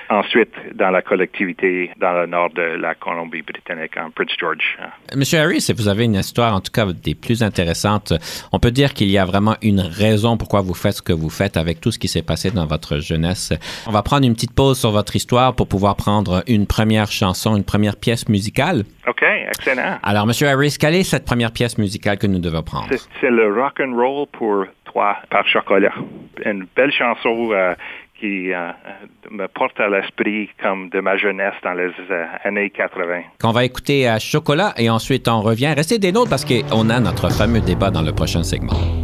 ensuite 0.08 0.54
dans 0.74 0.90
la 0.90 1.02
collectivité 1.02 1.90
dans 2.00 2.14
le 2.14 2.26
nord 2.26 2.48
de 2.54 2.62
la 2.62 2.94
Colombie-Britannique, 2.94 3.98
en 3.98 4.10
Prince 4.10 4.32
George. 4.40 4.78
Monsieur 5.14 5.40
Harris, 5.40 5.70
vous 5.76 5.88
avez 5.88 6.04
une 6.04 6.14
histoire 6.14 6.54
en 6.54 6.60
tout 6.62 6.72
cas 6.72 6.86
des 6.86 7.14
plus 7.14 7.42
intéressantes. 7.42 8.14
On 8.50 8.58
peut 8.58 8.70
dire 8.70 8.94
qu'il 8.94 9.10
y 9.10 9.18
a 9.18 9.26
vraiment 9.26 9.56
une 9.60 9.80
raison 9.80 10.38
pourquoi 10.38 10.62
vous 10.62 10.72
faites 10.72 10.94
ce 10.94 11.02
que 11.02 11.12
vous 11.12 11.28
faites 11.28 11.58
avec 11.58 11.82
tout 11.82 11.90
ce 11.90 11.98
qui 11.98 12.08
s'est 12.08 12.22
passé 12.22 12.50
dans 12.50 12.66
votre 12.66 12.98
jeunesse. 13.00 13.52
On 13.86 13.92
va 13.92 14.02
prendre 14.02 14.26
une 14.26 14.32
petite 14.32 14.54
pause 14.54 14.78
sur 14.80 14.90
votre 14.90 15.16
histoire 15.16 15.54
pour 15.54 15.68
pouvoir 15.68 15.96
prendre 15.96 16.42
une 16.46 16.66
première 16.66 17.10
chanson, 17.10 17.56
une 17.56 17.64
première 17.64 17.96
pièce 17.96 18.26
musicale. 18.30 18.84
OK, 19.06 19.22
excellent. 19.22 19.98
Alors, 20.02 20.26
Monsieur 20.26 20.48
Harris, 20.48 20.76
quelle 20.80 20.94
est 20.94 21.04
cette 21.04 21.26
première 21.26 21.52
pièce 21.52 21.76
musicale 21.76 22.16
que 22.16 22.26
nous 22.26 22.38
devons 22.38 22.62
prendre? 22.62 22.88
C'est 23.20 23.33
le 23.34 23.52
rock 23.52 23.80
and 23.80 23.94
roll 23.94 24.26
pour 24.32 24.64
toi 24.84 25.16
par 25.30 25.46
chocolat. 25.46 25.92
Une 26.44 26.66
belle 26.76 26.92
chanson 26.92 27.50
euh, 27.52 27.74
qui 28.18 28.52
euh, 28.52 28.70
me 29.30 29.46
porte 29.48 29.78
à 29.80 29.88
l'esprit 29.88 30.48
comme 30.62 30.88
de 30.90 31.00
ma 31.00 31.16
jeunesse 31.16 31.54
dans 31.62 31.74
les 31.74 31.90
euh, 32.10 32.24
années 32.44 32.70
80. 32.70 33.22
Qu'on 33.40 33.52
va 33.52 33.64
écouter 33.64 34.08
à 34.08 34.18
Chocolat 34.18 34.72
et 34.76 34.88
ensuite 34.88 35.28
on 35.28 35.40
revient. 35.40 35.74
Restez 35.76 35.98
des 35.98 36.12
nôtres 36.12 36.30
parce 36.30 36.44
qu'on 36.44 36.90
a 36.90 37.00
notre 37.00 37.30
fameux 37.30 37.60
débat 37.60 37.90
dans 37.90 38.02
le 38.02 38.12
prochain 38.12 38.42
segment. 38.42 39.03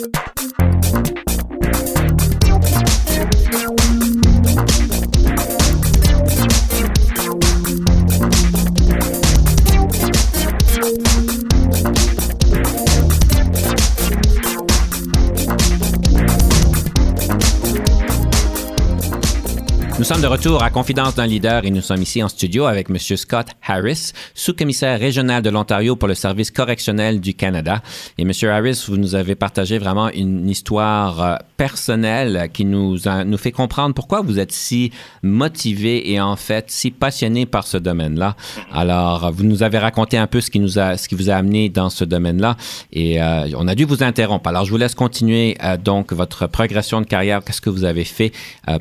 Nous 20.01 20.07
sommes 20.07 20.21
de 20.21 20.25
retour 20.25 20.63
à 20.63 20.71
Confidence 20.71 21.13
d'un 21.13 21.27
leader 21.27 21.63
et 21.63 21.69
nous 21.69 21.83
sommes 21.83 22.01
ici 22.01 22.23
en 22.23 22.27
studio 22.27 22.65
avec 22.65 22.89
M. 22.89 22.97
Scott 22.97 23.45
Harris, 23.61 24.13
sous-commissaire 24.33 24.99
régional 24.99 25.43
de 25.43 25.51
l'Ontario 25.51 25.95
pour 25.95 26.07
le 26.07 26.15
service 26.15 26.49
correctionnel 26.49 27.21
du 27.21 27.35
Canada. 27.35 27.83
Et 28.17 28.23
M. 28.23 28.31
Harris, 28.49 28.83
vous 28.87 28.97
nous 28.97 29.13
avez 29.13 29.35
partagé 29.35 29.77
vraiment 29.77 30.09
une 30.09 30.49
histoire 30.49 31.21
euh, 31.21 31.35
personnelle 31.55 32.49
qui 32.51 32.65
nous, 32.65 32.97
nous 33.27 33.37
fait 33.37 33.51
comprendre 33.51 33.93
pourquoi 33.93 34.21
vous 34.21 34.39
êtes 34.39 34.51
si 34.51 34.91
motivé 35.21 36.11
et 36.11 36.19
en 36.19 36.35
fait 36.35 36.71
si 36.71 36.89
passionné 36.89 37.45
par 37.45 37.67
ce 37.67 37.77
domaine-là. 37.77 38.35
Alors, 38.73 39.31
vous 39.31 39.43
nous 39.43 39.61
avez 39.61 39.77
raconté 39.77 40.17
un 40.17 40.25
peu 40.25 40.41
ce 40.41 40.49
qui, 40.49 40.59
nous 40.59 40.79
a, 40.79 40.97
ce 40.97 41.07
qui 41.07 41.13
vous 41.13 41.29
a 41.29 41.35
amené 41.35 41.69
dans 41.69 41.91
ce 41.91 42.05
domaine-là 42.05 42.57
et 42.91 43.21
euh, 43.21 43.47
on 43.55 43.67
a 43.67 43.75
dû 43.75 43.85
vous 43.85 44.01
interrompre. 44.01 44.49
Alors, 44.49 44.65
je 44.65 44.71
vous 44.71 44.77
laisse 44.77 44.95
continuer 44.95 45.57
euh, 45.63 45.77
donc 45.77 46.11
votre 46.11 46.47
progression 46.47 47.01
de 47.01 47.05
carrière. 47.05 47.43
Qu'est-ce 47.43 47.61
que 47.61 47.69
vous 47.69 47.83
avez 47.83 48.03
fait 48.03 48.31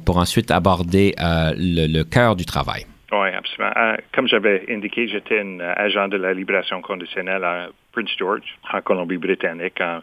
pour 0.06 0.16
ensuite 0.16 0.50
aborder 0.50 1.09
euh, 1.18 1.52
le, 1.56 2.02
cœur 2.04 2.36
du 2.36 2.44
travail. 2.44 2.86
Oui, 3.12 3.28
absolument. 3.28 3.72
Euh, 3.76 3.96
comme 4.14 4.28
j'avais 4.28 4.64
indiqué, 4.68 5.08
j'étais 5.08 5.40
un 5.40 5.60
euh, 5.60 5.74
agent 5.76 6.08
de 6.08 6.16
la 6.16 6.32
libération 6.32 6.80
conditionnelle 6.80 7.44
à 7.44 7.68
Prince 7.92 8.10
George, 8.18 8.58
en 8.72 8.80
Colombie-Britannique, 8.80 9.80
en 9.80 10.00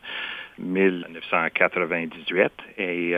1998. 0.59 2.51
Et 2.77 3.15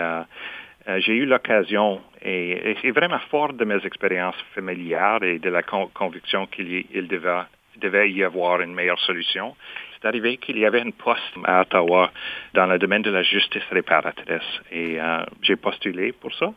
j'ai 0.97 1.13
eu 1.13 1.25
l'occasion, 1.25 2.01
et, 2.23 2.75
c'est 2.81 2.91
vraiment 2.91 3.19
fort 3.31 3.53
de 3.53 3.63
mes 3.65 3.83
expériences 3.85 4.35
familières 4.55 5.23
et 5.23 5.39
de 5.39 5.49
la 5.49 5.61
conviction 5.63 6.47
qu'il 6.47 7.07
devait, 7.07 7.43
devait 7.77 8.11
y 8.11 8.23
avoir 8.23 8.61
une 8.61 8.73
meilleure 8.73 8.99
solution, 8.99 9.55
c'est 10.01 10.07
arrivé 10.07 10.37
qu'il 10.37 10.57
y 10.57 10.65
avait 10.65 10.81
une 10.81 10.93
poste 10.93 11.21
à 11.43 11.61
Ottawa 11.61 12.11
dans 12.53 12.65
le 12.65 12.79
domaine 12.79 13.01
de 13.01 13.11
la 13.11 13.21
justice 13.23 13.63
réparatrice 13.71 14.41
et 14.71 14.97
j'ai 15.41 15.55
postulé 15.55 16.11
pour 16.11 16.33
ça. 16.35 16.53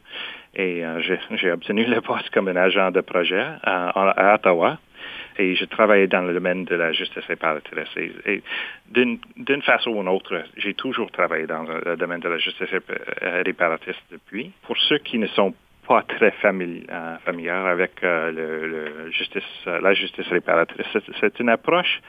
Et 0.54 0.84
euh, 0.84 1.00
j'ai 1.00 1.50
obtenu 1.50 1.84
le 1.84 2.00
poste 2.00 2.30
comme 2.30 2.48
un 2.48 2.56
agent 2.56 2.90
de 2.90 3.00
projet 3.00 3.40
euh, 3.40 3.56
à, 3.64 4.34
Ottawa. 4.34 4.78
Et 5.38 5.54
je 5.54 5.64
travaillais 5.64 6.08
dans 6.08 6.20
le 6.20 6.34
domaine 6.34 6.64
de 6.66 6.74
la 6.74 6.92
justice 6.92 7.24
réparatrice. 7.24 7.88
Et, 8.26 8.42
d'une 8.94 9.62
façon 9.62 9.90
ou 9.90 10.00
d'une 10.00 10.08
autre, 10.08 10.44
j'ai 10.58 10.74
toujours 10.74 11.10
travaillé 11.10 11.46
dans 11.46 11.62
le 11.62 11.96
domaine 11.96 12.20
de 12.20 12.28
la 12.28 12.38
justice 12.38 12.68
euh, 12.72 13.42
réparatrice 13.44 13.96
depuis. 14.10 14.52
Pour 14.66 14.76
ceux 14.76 14.98
qui 14.98 15.18
ne 15.18 15.26
sont 15.28 15.54
pas 15.88 16.02
très 16.02 16.30
familiers 16.32 16.84
avec 17.50 18.02
la 18.02 19.10
justice 19.94 20.28
réparatrice, 20.28 20.86
c'est 21.18 21.40
une 21.40 21.48
approche 21.48 22.00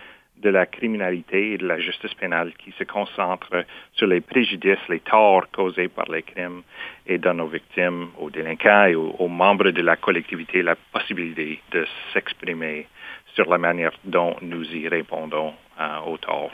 de 0.43 0.49
la 0.49 0.65
criminalité 0.65 1.53
et 1.53 1.57
de 1.57 1.67
la 1.67 1.79
justice 1.79 2.13
pénale 2.13 2.53
qui 2.57 2.71
se 2.77 2.83
concentre 2.83 3.65
sur 3.93 4.07
les 4.07 4.21
préjudices, 4.21 4.87
les 4.89 4.99
torts 4.99 5.49
causés 5.51 5.87
par 5.87 6.05
les 6.11 6.23
crimes 6.23 6.61
et 7.07 7.17
donne 7.17 7.41
aux 7.41 7.47
victimes, 7.47 8.09
aux 8.19 8.29
délinquants 8.29 8.85
et 8.85 8.95
aux, 8.95 9.27
membres 9.27 9.71
de 9.71 9.81
la 9.81 9.95
collectivité 9.95 10.61
la 10.61 10.75
possibilité 10.75 11.59
de 11.71 11.85
s'exprimer 12.13 12.87
sur 13.33 13.49
la 13.49 13.57
manière 13.57 13.93
dont 14.03 14.35
nous 14.41 14.65
y 14.75 14.87
répondons 14.87 15.53
euh, 15.79 15.99
aux 16.05 16.17
torts. 16.17 16.51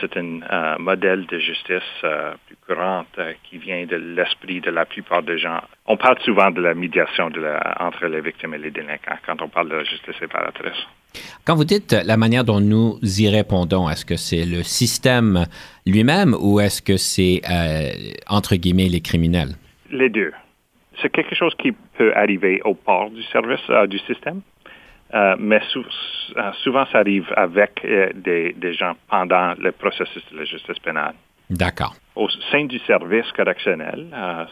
C'est 0.00 0.16
un 0.16 0.40
euh, 0.42 0.78
modèle 0.78 1.26
de 1.26 1.38
justice 1.38 1.82
euh, 2.04 2.34
plus 2.46 2.56
courante 2.66 3.18
qui 3.44 3.58
vient 3.58 3.86
de 3.86 3.96
l'esprit 3.96 4.60
de 4.60 4.70
la 4.70 4.84
plupart 4.84 5.22
des 5.22 5.38
gens. 5.38 5.60
On 5.86 5.96
parle 5.96 6.18
souvent 6.20 6.50
de 6.50 6.60
la 6.60 6.74
médiation 6.74 7.30
entre 7.80 8.06
les 8.06 8.20
victimes 8.20 8.54
et 8.54 8.58
les 8.58 8.70
délinquants 8.70 9.18
quand 9.24 9.40
on 9.40 9.48
parle 9.48 9.70
de 9.70 9.76
la 9.76 9.84
justice 9.84 10.14
séparatrice. 10.18 10.86
Quand 11.44 11.54
vous 11.54 11.64
dites 11.64 11.92
la 11.92 12.16
manière 12.16 12.44
dont 12.44 12.60
nous 12.60 12.98
y 13.02 13.28
répondons, 13.28 13.88
est-ce 13.88 14.04
que 14.04 14.16
c'est 14.16 14.44
le 14.44 14.62
système 14.62 15.46
lui-même 15.86 16.34
ou 16.38 16.60
est-ce 16.60 16.82
que 16.82 16.96
c'est, 16.96 17.40
euh, 17.48 17.90
entre 18.28 18.56
guillemets, 18.56 18.88
les 18.88 19.00
criminels? 19.00 19.54
Les 19.90 20.08
deux. 20.08 20.32
C'est 21.00 21.10
quelque 21.10 21.34
chose 21.34 21.54
qui 21.58 21.72
peut 21.96 22.12
arriver 22.16 22.60
au 22.64 22.74
port 22.74 23.10
du 23.10 23.22
service, 23.24 23.60
euh, 23.70 23.86
du 23.86 23.98
système, 24.00 24.40
euh, 25.14 25.36
mais 25.38 25.60
souvent 26.62 26.84
ça 26.92 26.98
arrive 26.98 27.32
avec 27.36 27.86
des, 28.14 28.52
des, 28.52 28.74
gens 28.74 28.94
pendant 29.08 29.54
le 29.58 29.72
processus 29.72 30.22
de 30.32 30.38
la 30.38 30.44
justice 30.44 30.78
pénale. 30.80 31.14
D'accord. 31.48 31.94
Au 32.16 32.28
sein 32.50 32.64
du 32.64 32.78
service 32.80 33.30
correctionnel, 33.32 34.08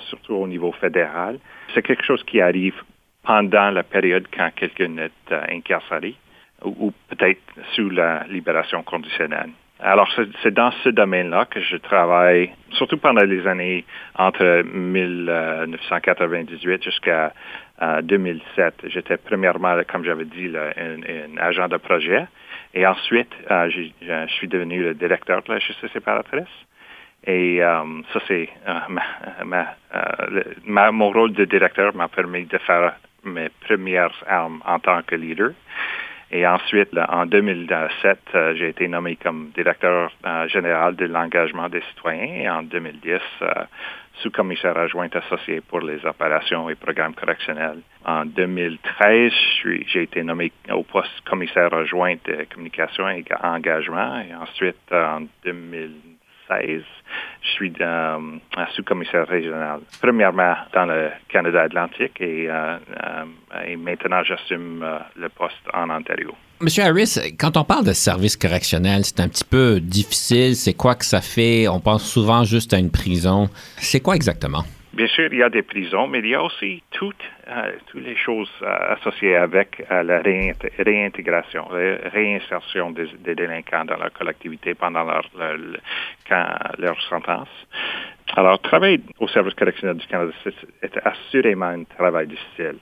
surtout 0.09 0.35
au 0.35 0.47
niveau 0.47 0.71
fédéral, 0.73 1.39
c'est 1.75 1.83
quelque 1.83 2.05
chose 2.05 2.23
qui 2.25 2.41
arrive 2.41 2.75
pendant 3.25 3.71
la 3.71 3.83
période 3.83 4.27
quand 4.33 4.51
quelqu'un 4.55 4.97
est 4.99 5.35
incarcéré 5.51 6.15
ou, 6.65 6.93
peut-être 7.09 7.41
sous 7.75 7.91
la 7.91 8.25
libération 8.29 8.83
conditionnelle. 8.83 9.51
Alors, 9.81 10.09
c'est 10.43 10.55
dans 10.55 10.71
ce 10.83 10.89
domaine-là 10.89 11.45
que 11.47 11.61
je 11.61 11.77
travaille, 11.77 12.53
surtout 12.71 12.97
pendant 12.97 13.25
les 13.25 13.47
années 13.47 13.85
entre 14.17 14.63
1998 14.63 16.83
jusqu'à 16.83 17.35
2007. 17.81 18.87
J'étais 18.88 19.16
premièrement, 19.16 19.76
comme 19.90 20.04
j'avais 20.04 20.25
dit, 20.25 20.50
un, 20.57 21.37
agent 21.38 21.69
de 21.69 21.76
projet. 21.76 22.26
Et 22.73 22.87
ensuite, 22.87 23.33
euh, 23.50 23.71
je 23.71 24.26
suis 24.35 24.49
devenu 24.49 24.83
le 24.83 24.95
directeur 24.95 25.43
de 25.43 25.52
la 25.52 25.59
justice 25.59 25.90
séparatrice. 25.93 26.49
Et 27.26 27.62
euh, 27.62 28.02
ça, 28.12 28.21
c'est 28.28 28.49
euh, 28.69 29.64
mon 30.64 31.11
rôle 31.11 31.33
de 31.33 31.45
directeur 31.45 31.95
m'a 31.95 32.09
permis 32.09 32.45
de 32.45 32.59
faire 32.59 32.95
mes 33.25 33.49
premières 33.66 34.14
armes 34.26 34.61
en 34.66 34.78
tant 34.78 35.02
que 35.02 35.14
leader. 35.14 35.52
Et 36.31 36.47
ensuite, 36.47 36.90
en 37.09 37.26
2007, 37.26 38.19
euh, 38.35 38.54
j'ai 38.57 38.71
été 38.71 38.88
nommé 38.88 39.16
comme 39.16 39.50
directeur 39.54 40.11
général 40.49 40.97
de 40.97 41.07
l'engagement 41.07 41.69
des 41.69 41.83
citoyens 41.90 42.43
et 42.43 42.50
en 42.50 42.62
2010, 42.62 43.21
euh, 43.43 43.47
sous-commissaire 44.23 44.76
adjoint 44.76 45.09
associé 45.12 45.61
pour 45.61 45.80
les 45.80 46.04
opérations 46.06 46.68
et 46.71 46.75
programmes 46.75 47.14
correctionnels. 47.14 47.80
En 48.04 48.25
2013, 48.25 49.33
j'ai 49.87 50.02
été 50.02 50.23
nommé 50.23 50.52
au 50.71 50.83
poste 50.83 51.21
commissaire 51.28 51.73
adjoint 51.73 52.16
de 52.25 52.47
communication 52.52 53.09
et 53.09 53.25
engagement. 53.42 54.21
Et 54.21 54.35
ensuite, 54.35 54.92
en 54.92 55.23
2016, 55.44 56.83
je 57.42 57.49
suis 57.50 57.73
euh, 57.80 58.18
sous-commissaire 58.75 59.26
régional, 59.26 59.80
premièrement 60.00 60.54
dans 60.73 60.87
le 60.87 61.11
Canada 61.28 61.62
Atlantique 61.62 62.21
et, 62.21 62.49
euh, 62.49 62.76
euh, 63.04 63.64
et 63.66 63.76
maintenant 63.76 64.23
j'assume 64.23 64.85
le 65.16 65.28
poste 65.30 65.66
en 65.73 65.90
Ontario. 65.90 66.35
Monsieur 66.61 66.85
Harris, 66.85 67.19
quand 67.39 67.57
on 67.57 67.65
parle 67.65 67.85
de 67.85 67.93
service 67.93 68.37
correctionnel, 68.37 69.05
c'est 69.05 69.21
un 69.21 69.29
petit 69.29 69.45
peu 69.45 69.81
difficile. 69.81 70.55
C'est 70.55 70.75
quoi 70.75 70.95
que 70.95 71.05
ça 71.05 71.21
fait? 71.21 71.67
On 71.69 71.81
pense 71.81 72.09
souvent 72.09 72.45
juste 72.45 72.73
à 72.73 72.79
une 72.79 72.91
prison. 72.91 73.49
C'est 73.77 74.01
quoi 74.01 74.15
exactement? 74.15 74.65
Bien 74.95 75.09
sûr, 75.09 75.29
il 75.33 75.39
y 75.39 75.43
a 75.43 75.51
des 75.51 75.63
prisons, 75.63 76.07
mais 76.07 76.21
il 76.21 76.29
y 76.29 76.35
a 76.37 76.43
aussi 76.43 76.81
toutes, 76.93 77.25
euh, 77.49 77.73
les 77.95 78.15
choses 78.15 78.51
euh, 78.63 78.95
associées 78.95 79.35
avec 79.35 79.85
euh, 79.91 80.05
la 80.05 80.23
réintégration, 80.79 81.67
la 81.73 82.09
réinsertion 82.11 82.93
des, 82.93 83.09
délinquants 83.35 83.87
dans 83.87 83.97
la 83.97 84.11
collectivité 84.11 84.75
pendant 84.75 85.03
leur, 85.03 85.29
leur, 86.79 87.03
sentence. 87.09 87.49
Alors, 88.37 88.61
travailler 88.61 89.01
au 89.19 89.27
service 89.27 89.55
correctionnel 89.55 89.97
du 89.97 90.07
Canada, 90.07 90.33
c'est 90.45 90.99
assurément 91.05 91.67
un 91.67 91.83
travail 91.83 92.29
difficile. 92.29 92.77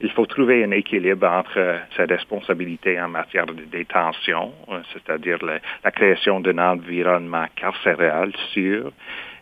Il 0.00 0.10
faut 0.10 0.26
trouver 0.26 0.62
un 0.62 0.72
équilibre 0.72 1.26
entre 1.26 1.80
ses 1.96 2.04
responsabilités 2.04 3.00
en 3.00 3.08
matière 3.08 3.46
de 3.46 3.64
détention, 3.64 4.52
c'est-à-dire 4.92 5.38
la 5.42 5.90
création 5.90 6.40
d'un 6.40 6.58
environnement 6.58 7.46
carcéral 7.56 8.32
sûr, 8.52 8.92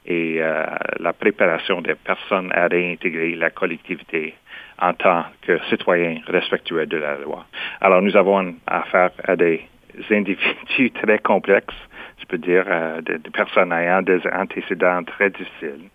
et 0.07 0.37
euh, 0.41 0.65
la 1.01 1.13
préparation 1.13 1.81
des 1.81 1.95
personnes 1.95 2.53
à 2.53 2.67
réintégrer 2.67 3.35
la 3.37 3.51
collectivité 3.51 4.35
en 4.81 4.93
tant 4.93 5.25
que 5.43 5.59
citoyens 5.71 6.19
respectueux 6.27 6.87
de 6.87 6.99
la 6.99 7.17
loi. 7.17 7.47
Alors 7.81 8.03
nous 8.03 8.17
avons 8.17 8.55
affaire 8.67 9.11
à 9.25 9.37
des 9.37 9.63
individus 10.11 10.91
très 10.91 11.19
complexes, 11.21 11.75
je 12.21 12.27
peux 12.27 12.39
dire, 12.39 12.65
euh, 12.69 13.01
des, 13.01 13.19
personnes 13.31 13.73
ayant 13.73 14.03
des 14.03 14.21
antécédents 14.33 15.03
très 15.05 15.31
difficiles 15.31 15.89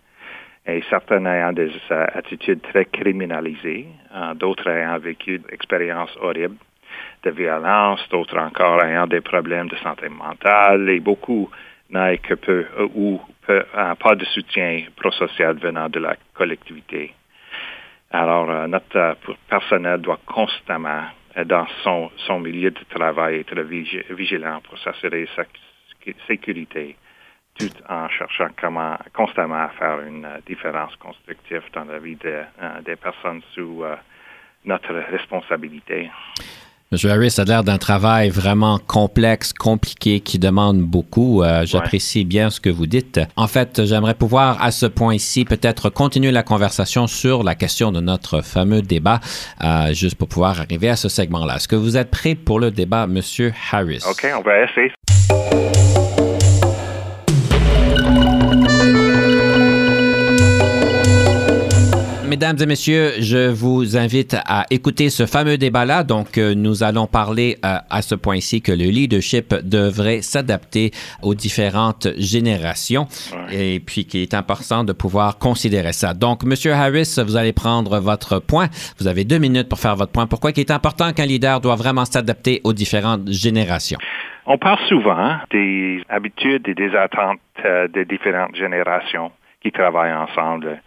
et 0.66 0.82
certaines 0.90 1.26
ayant 1.26 1.52
des 1.52 1.70
euh, 1.90 2.06
attitudes 2.14 2.62
très 2.62 2.86
criminalisées, 2.86 3.86
d'autres 4.34 4.68
ayant 4.68 4.98
vécu 4.98 5.38
des 5.38 5.54
expériences 5.54 6.16
horribles 6.20 6.56
de 7.22 7.30
violence, 7.30 8.00
d'autres 8.10 8.38
encore 8.38 8.82
ayant 8.82 9.06
des 9.06 9.20
problèmes 9.20 9.68
de 9.68 9.76
santé 9.76 10.08
mentale 10.08 10.88
et 10.88 11.00
beaucoup 11.00 11.50
n'aient 11.90 12.18
que 12.18 12.34
peu 12.34 12.66
ou 12.94 13.20
pas 13.46 14.14
de 14.14 14.24
soutien 14.26 14.84
prosocial 14.96 15.56
venant 15.58 15.88
de 15.88 16.00
la 16.00 16.16
collectivité. 16.34 17.14
Alors, 18.12 18.50
euh, 18.50 18.66
notre 18.66 18.96
euh, 18.96 19.14
personnel 19.48 20.00
doit 20.00 20.18
constamment, 20.26 21.04
dans 21.46 21.66
son, 21.84 22.10
son 22.26 22.40
milieu 22.40 22.72
de 22.72 22.84
travail, 22.88 23.40
être 23.40 23.60
vigilant 23.60 24.60
pour 24.62 24.76
s'assurer 24.78 25.28
sa 25.36 25.44
sécurité, 26.26 26.96
tout 27.60 27.72
en 27.88 28.08
cherchant 28.08 28.48
comment 28.60 28.96
constamment 29.12 29.64
à 29.64 29.68
faire 29.78 30.00
une 30.00 30.26
différence 30.46 30.94
constructive 30.96 31.62
dans 31.74 31.84
la 31.84 31.98
vie 31.98 32.16
des 32.16 32.96
personnes 32.96 33.42
sous 33.54 33.84
notre 34.64 34.94
responsabilité. 34.94 36.10
M. 36.92 36.98
Harris 37.08 37.36
a 37.38 37.44
l'air 37.44 37.62
d'un 37.62 37.78
travail 37.78 38.30
vraiment 38.30 38.80
complexe, 38.84 39.52
compliqué, 39.52 40.18
qui 40.18 40.40
demande 40.40 40.80
beaucoup. 40.80 41.40
Euh, 41.40 41.64
j'apprécie 41.64 42.24
bien 42.24 42.50
ce 42.50 42.58
que 42.58 42.68
vous 42.68 42.86
dites. 42.86 43.20
En 43.36 43.46
fait, 43.46 43.84
j'aimerais 43.84 44.14
pouvoir, 44.14 44.60
à 44.60 44.72
ce 44.72 44.86
point-ci, 44.86 45.44
peut-être 45.44 45.88
continuer 45.88 46.32
la 46.32 46.42
conversation 46.42 47.06
sur 47.06 47.44
la 47.44 47.54
question 47.54 47.92
de 47.92 48.00
notre 48.00 48.40
fameux 48.42 48.82
débat, 48.82 49.20
euh, 49.62 49.94
juste 49.94 50.16
pour 50.16 50.26
pouvoir 50.26 50.58
arriver 50.58 50.88
à 50.88 50.96
ce 50.96 51.08
segment-là. 51.08 51.56
Est-ce 51.56 51.68
que 51.68 51.76
vous 51.76 51.96
êtes 51.96 52.10
prêt 52.10 52.34
pour 52.34 52.58
le 52.58 52.72
débat, 52.72 53.04
M. 53.04 53.20
Harris? 53.70 54.02
OK, 54.10 54.26
on 54.36 54.42
va 54.42 54.64
essayer. 54.64 54.92
Mesdames 62.40 62.56
et 62.62 62.66
messieurs, 62.66 63.10
je 63.20 63.50
vous 63.50 63.98
invite 63.98 64.34
à 64.46 64.64
écouter 64.70 65.10
ce 65.10 65.26
fameux 65.26 65.58
débat-là. 65.58 66.04
Donc, 66.04 66.38
euh, 66.38 66.54
nous 66.54 66.82
allons 66.82 67.06
parler 67.06 67.58
euh, 67.66 67.76
à 67.90 68.00
ce 68.00 68.14
point-ci 68.14 68.62
que 68.62 68.72
le 68.72 68.86
leadership 68.86 69.52
devrait 69.62 70.22
s'adapter 70.22 70.90
aux 71.20 71.34
différentes 71.34 72.08
générations 72.16 73.08
et 73.52 73.78
puis 73.80 74.06
qu'il 74.06 74.22
est 74.22 74.32
important 74.32 74.84
de 74.84 74.94
pouvoir 74.94 75.36
considérer 75.36 75.92
ça. 75.92 76.14
Donc, 76.14 76.42
Monsieur 76.44 76.72
Harris, 76.72 77.20
vous 77.22 77.36
allez 77.36 77.52
prendre 77.52 78.00
votre 78.00 78.38
point. 78.38 78.68
Vous 78.98 79.06
avez 79.06 79.24
deux 79.24 79.38
minutes 79.38 79.68
pour 79.68 79.78
faire 79.78 79.96
votre 79.96 80.12
point. 80.12 80.26
Pourquoi 80.26 80.52
il 80.56 80.60
est 80.60 80.70
important 80.70 81.12
qu'un 81.12 81.26
leader 81.26 81.60
doit 81.60 81.76
vraiment 81.76 82.06
s'adapter 82.06 82.62
aux 82.64 82.72
différentes 82.72 83.30
générations? 83.30 83.98
On 84.46 84.56
parle 84.56 84.78
souvent 84.88 85.36
des 85.50 86.02
habitudes 86.08 86.66
et 86.68 86.74
des 86.74 86.96
attentes 86.96 87.38
euh, 87.66 87.86
des 87.88 88.06
différentes 88.06 88.56
générations 88.56 89.30
qui 89.62 89.72
travaillent 89.72 90.14
ensemble 90.14 90.80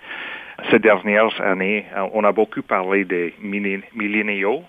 ces 0.70 0.80
dernières 0.80 1.40
années, 1.42 1.86
euh, 1.96 2.08
on 2.14 2.24
a 2.24 2.32
beaucoup 2.32 2.62
parlé 2.62 3.06
des 3.06 3.34
milléniaux 3.42 4.64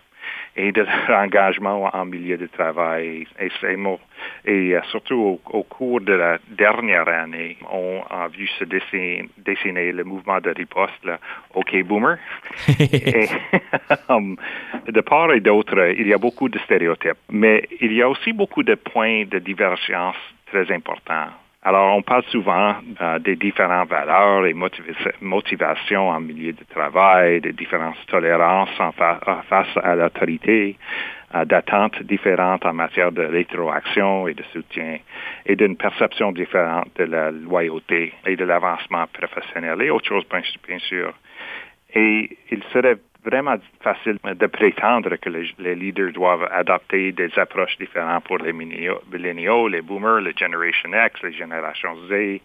et 0.56 0.72
de 0.72 0.82
leur 0.82 1.10
engagement 1.22 1.90
en 1.92 2.04
milieu 2.04 2.36
de 2.36 2.46
travail. 2.46 3.26
Et, 3.40 3.50
et 4.44 4.74
euh, 4.74 4.80
surtout 4.90 5.40
au, 5.44 5.62
cours 5.62 6.00
de 6.00 6.12
la 6.12 6.38
dernière 6.48 7.08
année, 7.08 7.56
on 7.70 8.02
a 8.10 8.28
vu 8.28 8.46
se 8.58 8.64
dessiner, 8.64 9.92
le 9.92 10.04
mouvement 10.04 10.40
de 10.40 10.50
riposte, 10.50 11.04
là, 11.04 11.18
OK 11.54 11.82
Boomer. 11.84 12.18
et, 12.78 13.28
um, 14.08 14.36
de 14.86 15.00
part 15.00 15.32
et 15.32 15.40
d'autre, 15.40 15.94
il 15.96 16.06
y 16.06 16.14
a 16.14 16.18
beaucoup 16.18 16.48
de 16.48 16.58
stéréotypes, 16.60 17.18
mais 17.30 17.68
il 17.80 17.92
y 17.92 18.02
a 18.02 18.08
aussi 18.08 18.32
beaucoup 18.32 18.62
de 18.62 18.74
points 18.74 19.24
de 19.24 19.38
divergence 19.38 20.16
très 20.46 20.70
importants. 20.72 21.28
Alors, 21.66 21.96
on 21.96 22.02
parle 22.02 22.24
souvent 22.24 22.74
euh, 23.00 23.18
des 23.20 23.36
différentes 23.36 23.88
valeurs 23.88 24.44
et 24.44 24.54
motivations 25.22 26.10
en 26.10 26.20
milieu 26.20 26.52
de 26.52 26.64
travail, 26.64 27.40
des 27.40 27.54
différentes 27.54 27.96
tolérances 28.06 28.78
en 28.78 28.92
face 28.92 29.76
à 29.82 29.94
l'autorité, 29.94 30.76
euh, 31.34 31.46
d'attentes 31.46 32.02
différentes 32.02 32.66
en 32.66 32.74
matière 32.74 33.12
de 33.12 33.22
rétroaction 33.22 34.28
et 34.28 34.34
de 34.34 34.42
soutien, 34.52 34.98
et 35.46 35.56
d'une 35.56 35.76
perception 35.76 36.32
différente 36.32 36.90
de 36.96 37.04
la 37.04 37.30
loyauté 37.30 38.12
et 38.26 38.36
de 38.36 38.44
l'avancement 38.44 39.06
professionnel 39.06 39.80
et 39.80 39.88
autre 39.88 40.08
chose, 40.08 40.24
bien 40.68 40.78
sûr. 40.80 41.14
Et 41.94 42.36
il 42.50 42.62
serait 42.74 42.98
vraiment 43.24 43.56
facile 43.80 44.18
de 44.24 44.46
prétendre 44.46 45.16
que 45.16 45.30
les, 45.30 45.74
leaders 45.74 46.12
doivent 46.12 46.48
adopter 46.52 47.12
des 47.12 47.30
approches 47.38 47.76
différentes 47.78 48.24
pour 48.24 48.38
les 48.38 48.52
milléniaux, 48.52 49.68
les 49.68 49.82
boomers, 49.82 50.20
les 50.20 50.34
Generation 50.36 50.90
X, 50.92 51.22
les 51.22 51.32
générations 51.32 51.96
Z, 52.08 52.40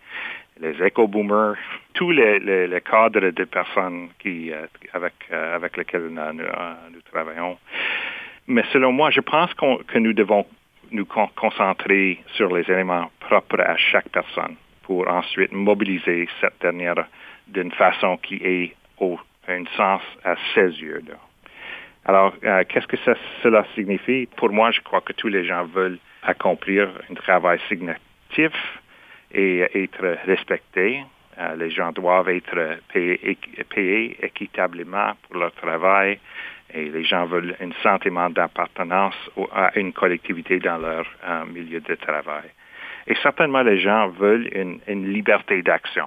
les 0.62 0.84
éco-boomers, 0.84 1.58
tous 1.94 2.12
les, 2.12 2.82
cadres 2.90 3.30
de 3.30 3.44
personnes 3.44 4.10
qui, 4.20 4.52
euh, 4.52 4.68
avec, 4.94 5.14
euh, 5.32 5.56
avec 5.56 5.78
lesquels 5.78 6.08
nous, 6.10 6.34
nous, 6.34 7.02
travaillons. 7.12 7.58
Mais 8.48 8.64
selon 8.72 8.92
moi, 8.92 9.12
je 9.12 9.22
pense 9.22 9.54
que 9.54 9.98
nous 10.00 10.14
devons 10.14 10.46
nous 10.92 11.06
concentrer 11.06 12.20
sur 12.34 12.54
les 12.56 12.70
éléments 12.72 13.12
propres 13.20 13.62
à 13.62 13.78
chaque 13.78 14.10
personne 14.10 14.56
pour 14.84 15.08
ensuite 15.08 15.52
mobiliser 15.52 16.28
cette 16.42 16.60
dernière 16.62 17.06
d'une 17.48 17.72
façon 17.72 18.18
qui 18.18 18.36
est 18.44 18.76
au 18.98 19.20
un 19.50 19.66
sens 19.76 20.02
à 20.24 20.36
ses 20.54 20.70
yeux. 20.82 21.04
Alors, 22.06 22.34
euh, 22.44 22.64
qu'est-ce 22.68 22.88
que 22.88 22.98
cela 23.44 23.66
signifie? 23.76 24.28
Pour 24.38 24.52
moi, 24.52 24.72
je 24.72 24.82
crois 24.82 25.02
que 25.02 25.14
tous 25.14 25.28
les 25.28 25.46
gens 25.46 25.66
veulent 25.66 26.00
accomplir 26.24 26.90
un 27.10 27.14
travail 27.14 27.60
significatif 27.68 28.54
et 29.32 29.60
être 29.84 30.18
respectés. 30.26 31.04
Euh, 31.38 31.56
les 31.56 31.70
gens 31.70 31.92
doivent 31.92 32.30
être 32.30 32.80
payés, 32.94 34.18
équitablement 34.24 35.14
pour 35.24 35.40
leur 35.40 35.54
travail 35.54 36.20
et 36.74 36.90
les 36.90 37.04
gens 37.04 37.26
veulent 37.26 37.56
un 37.60 37.72
sentiment 37.82 38.30
d'appartenance 38.30 39.16
à 39.54 39.72
une 39.78 39.94
collectivité 39.94 40.60
dans 40.60 40.78
leur 40.78 41.06
euh, 41.28 41.46
milieu 41.46 41.80
de 41.80 41.96
travail. 41.96 42.50
Et 43.10 43.16
certainement, 43.24 43.64
les 43.64 43.80
gens 43.80 44.10
veulent 44.10 44.48
une, 44.88 45.12
liberté 45.12 45.64
d'action, 45.64 46.06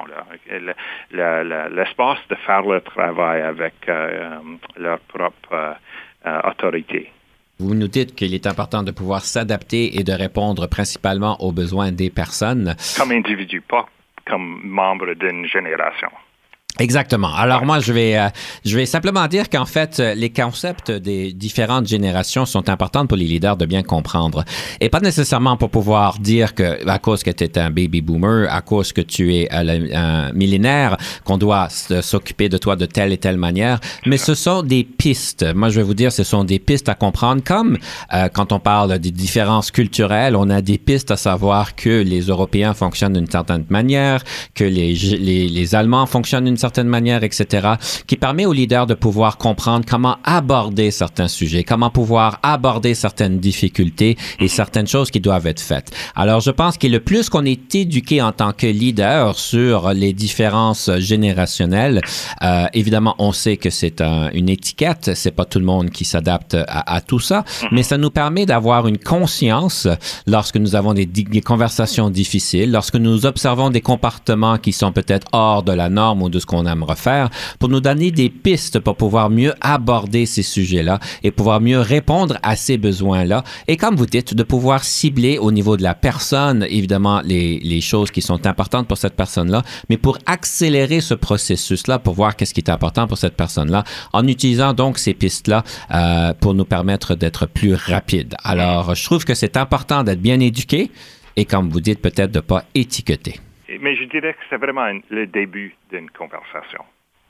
l'espace 1.11 2.19
de 2.31 2.37
faire 2.47 2.63
leur 2.63 2.85
travail 2.85 3.43
avec 3.43 3.75
euh, 3.89 3.93
euh, 3.93 4.39
leur 4.77 5.01
propre 5.01 5.77
euh, 6.25 6.41
autorité. 6.45 7.11
Vous 7.59 7.75
nous 7.75 7.89
dites 7.89 8.15
qu'il 8.15 8.35
est 8.35 8.47
important 8.47 8.85
de 8.85 8.93
pouvoir 8.93 9.23
s'adapter 9.23 9.99
et 9.99 10.05
de 10.05 10.13
répondre 10.13 10.69
principalement 10.69 11.37
aux 11.41 11.51
besoins 11.51 11.91
des 11.91 12.11
personnes. 12.11 12.77
Comme 12.97 13.11
individu, 13.11 13.61
pas 13.61 13.87
comme 14.25 14.61
membre 14.63 15.15
d'une 15.15 15.47
génération. 15.47 16.11
Exactement. 16.79 17.35
Alors 17.35 17.67
moi, 17.67 17.81
je 17.81 17.93
vais, 17.93 18.17
euh, 18.17 18.29
je 18.65 18.79
vais 18.79 18.87
simplement 18.87 19.27
dire 19.29 19.51
qu'en 19.51 19.67
fait, 19.67 20.01
euh, 20.01 20.15
les 20.15 20.31
concepts 20.31 20.91
des 20.91 21.35
différentes 21.35 21.87
générations 21.87 22.47
sont 22.47 22.71
importants 22.71 23.07
pour 23.07 23.19
les 23.19 23.27
leaders 23.27 23.59
de 23.59 23.67
bien 23.67 23.83
comprendre. 23.83 24.43
Et 24.81 24.89
pas 24.89 25.01
nécessairement 25.01 25.59
pour 25.59 25.69
pouvoir 25.69 26.19
dire 26.19 26.55
que 26.55 26.89
à 26.89 26.99
cause 26.99 27.23
que 27.25 27.31
tu 27.31 27.45
es 27.45 27.59
un 27.59 27.69
baby 27.69 28.01
boomer, 28.01 28.51
à 28.51 28.63
cause 28.63 28.95
que 28.95 29.03
tu 29.03 29.35
es 29.35 29.49
euh, 29.53 29.89
un 29.95 30.33
millénaire, 30.33 30.97
qu'on 31.25 31.37
doit 31.37 31.69
s'occuper 31.69 32.49
de 32.49 32.57
toi 32.57 32.75
de 32.75 32.87
telle 32.87 33.13
et 33.13 33.19
telle 33.19 33.37
manière, 33.37 33.79
mais 34.07 34.17
ce 34.17 34.35
sont 34.35 34.63
des 34.63 34.83
pistes. 34.83 35.45
Moi, 35.55 35.69
je 35.69 35.77
vais 35.77 35.83
vous 35.83 35.95
dire, 35.95 36.11
ce 36.11 36.25
sont 36.25 36.43
des 36.43 36.59
pistes 36.59 36.89
à 36.89 36.95
comprendre, 36.95 37.43
comme 37.45 37.77
quand 38.33 38.53
on 38.53 38.61
parle 38.61 38.99
des 38.99 39.11
différences 39.11 39.71
culturelles, 39.71 40.37
on 40.37 40.49
a 40.49 40.63
des 40.63 40.79
pistes 40.79 41.11
à 41.11 41.17
savoir 41.17 41.75
que 41.75 42.03
les 42.03 42.23
Européens 42.23 42.73
fonctionnent 42.73 43.13
d'une 43.13 43.31
certaine 43.31 43.65
manière, 43.69 44.25
que 44.55 44.65
les, 44.65 44.95
les, 44.95 45.49
les 45.49 45.75
Allemands 45.75 46.07
fonctionnent 46.07 46.45
d'une 46.45 46.57
certaine 46.63 46.89
manière, 46.89 47.23
etc., 47.25 47.75
qui 48.07 48.17
permet 48.17 48.47
aux 48.47 48.53
leaders 48.53 48.87
de 48.87 48.95
pouvoir 48.95 49.37
comprendre 49.37 49.85
comment 49.89 50.17
aborder 50.25 50.91
certains 50.91 51.29
sujets, 51.29 51.65
comment 51.65 51.91
pouvoir 51.91 52.39
aborder 52.43 52.95
certaines 52.95 53.39
difficultés 53.39 54.17
et 54.41 54.49
certaines 54.49 54.87
choses 54.87 55.11
qui 55.11 55.21
doivent 55.21 55.47
être 55.47 55.61
faites. 55.61 55.91
Alors, 56.15 56.41
je 56.41 56.51
pense 56.51 56.79
que 56.79 56.87
le 56.87 57.01
plus 57.01 57.29
qu'on 57.29 57.45
est 57.45 57.75
éduqué 57.75 58.23
en 58.23 58.33
tant 58.33 58.53
que 58.53 58.67
leader 58.67 59.39
sur 59.39 59.93
les 59.93 60.13
différences 60.13 60.91
générationnelles, 60.99 62.01
euh, 62.43 62.67
évidemment, 62.73 63.15
on 63.19 63.33
sait 63.33 63.57
que 63.57 63.71
c'est 63.71 64.01
une 64.01 64.49
étiquette, 64.49 65.11
c'est 65.15 65.33
pas 65.33 65.45
tout 65.45 65.59
le 65.59 65.65
monde 65.65 65.91
qui 65.91 66.05
s'adapte 66.05 66.57
à, 66.69 67.01
tout 67.01 67.21
ça, 67.21 67.45
mais 67.73 67.83
ça 67.83 67.99
nous 67.99 68.11
permet 68.11 68.47
d'avoir 68.47 68.87
une 68.87 68.99
conscience 68.99 69.89
lorsque 70.27 70.57
nous 70.57 70.75
avons 70.77 70.95
des, 70.95 71.09
conversations 71.53 72.09
difficiles, 72.11 72.71
lorsque 72.71 72.97
nous 72.97 73.27
observons 73.27 73.71
des 73.71 73.81
comportements 73.81 74.59
qui 74.59 74.73
sont 74.73 74.93
peut-être 74.93 75.27
hors 75.33 75.63
de 75.63 75.73
la 75.73 75.89
norme 75.89 76.23
ou 76.23 76.29
de 76.29 76.39
ce 76.39 76.47
qu'on 76.53 76.67
aime 76.67 76.83
refaire 76.83 77.31
pour 77.59 77.69
nous 77.71 77.81
donner 77.81 78.11
des 78.11 78.29
pistes 78.29 78.79
pour 78.79 78.97
pouvoir 78.97 79.31
mieux 79.31 79.55
aborder 79.61 80.27
ces 80.27 80.43
sujets-là 80.43 81.01
et 81.23 81.31
pouvoir 81.31 81.61
mieux 81.61 81.81
répondre 81.81 82.37
à 82.43 82.57
ces 82.57 82.77
besoins-là. 82.77 83.43
Et 83.69 83.77
comme 83.77 83.97
vous 83.97 84.07
dites, 84.07 84.35
de 84.35 84.43
pouvoir 84.43 84.85
cibler 84.85 85.39
au 85.39 85.51
niveau 85.51 85.77
de 85.77 85.83
la 85.83 85.95
personne, 85.95 86.67
évidemment, 86.69 87.23
les, 87.25 87.81
choses 87.81 88.11
qui 88.11 88.23
sont 88.23 88.47
importantes 88.47 88.87
pour 88.87 88.99
cette 88.99 89.17
personne-là, 89.17 89.63
mais 89.89 89.97
pour 89.97 90.19
accélérer 90.27 91.01
ce 91.01 91.15
processus-là, 91.15 91.99
pour 91.99 92.15
voir 92.15 92.37
qu'est-ce 92.37 92.55
qui 92.55 92.61
est 92.61 92.71
important 92.71 93.09
pour 93.09 93.19
cette 93.19 93.37
personne-là, 93.37 93.83
en 94.13 94.27
utilisant 94.29 94.73
donc 94.73 94.99
ces 94.99 95.15
pistes-là 95.15 95.65
euh, 95.93 96.33
pour 96.39 96.55
nous 96.55 96.65
permettre 96.65 97.15
d'être 97.15 97.47
plus 97.47 97.75
rapide. 97.75 98.37
Alors, 98.45 98.95
je 98.95 99.05
trouve 99.05 99.25
que 99.25 99.35
c'est 99.35 99.57
important 99.57 100.05
d'être 100.05 100.21
bien 100.21 100.39
éduqué 100.39 100.91
et, 101.37 101.45
comme 101.45 101.71
vous 101.71 101.81
dites, 101.81 102.01
peut-être 102.01 102.31
de 102.31 102.39
ne 102.39 102.43
pas 102.43 102.65
étiqueter 102.75 103.41
mais 103.81 103.97
je 103.97 104.05
dirais 104.05 104.35
que 104.35 104.41
c'est 104.51 104.57
vraiment 104.57 104.93
le 105.11 105.27
début 105.27 105.75
d'une 105.91 106.11
conversation 106.11 106.85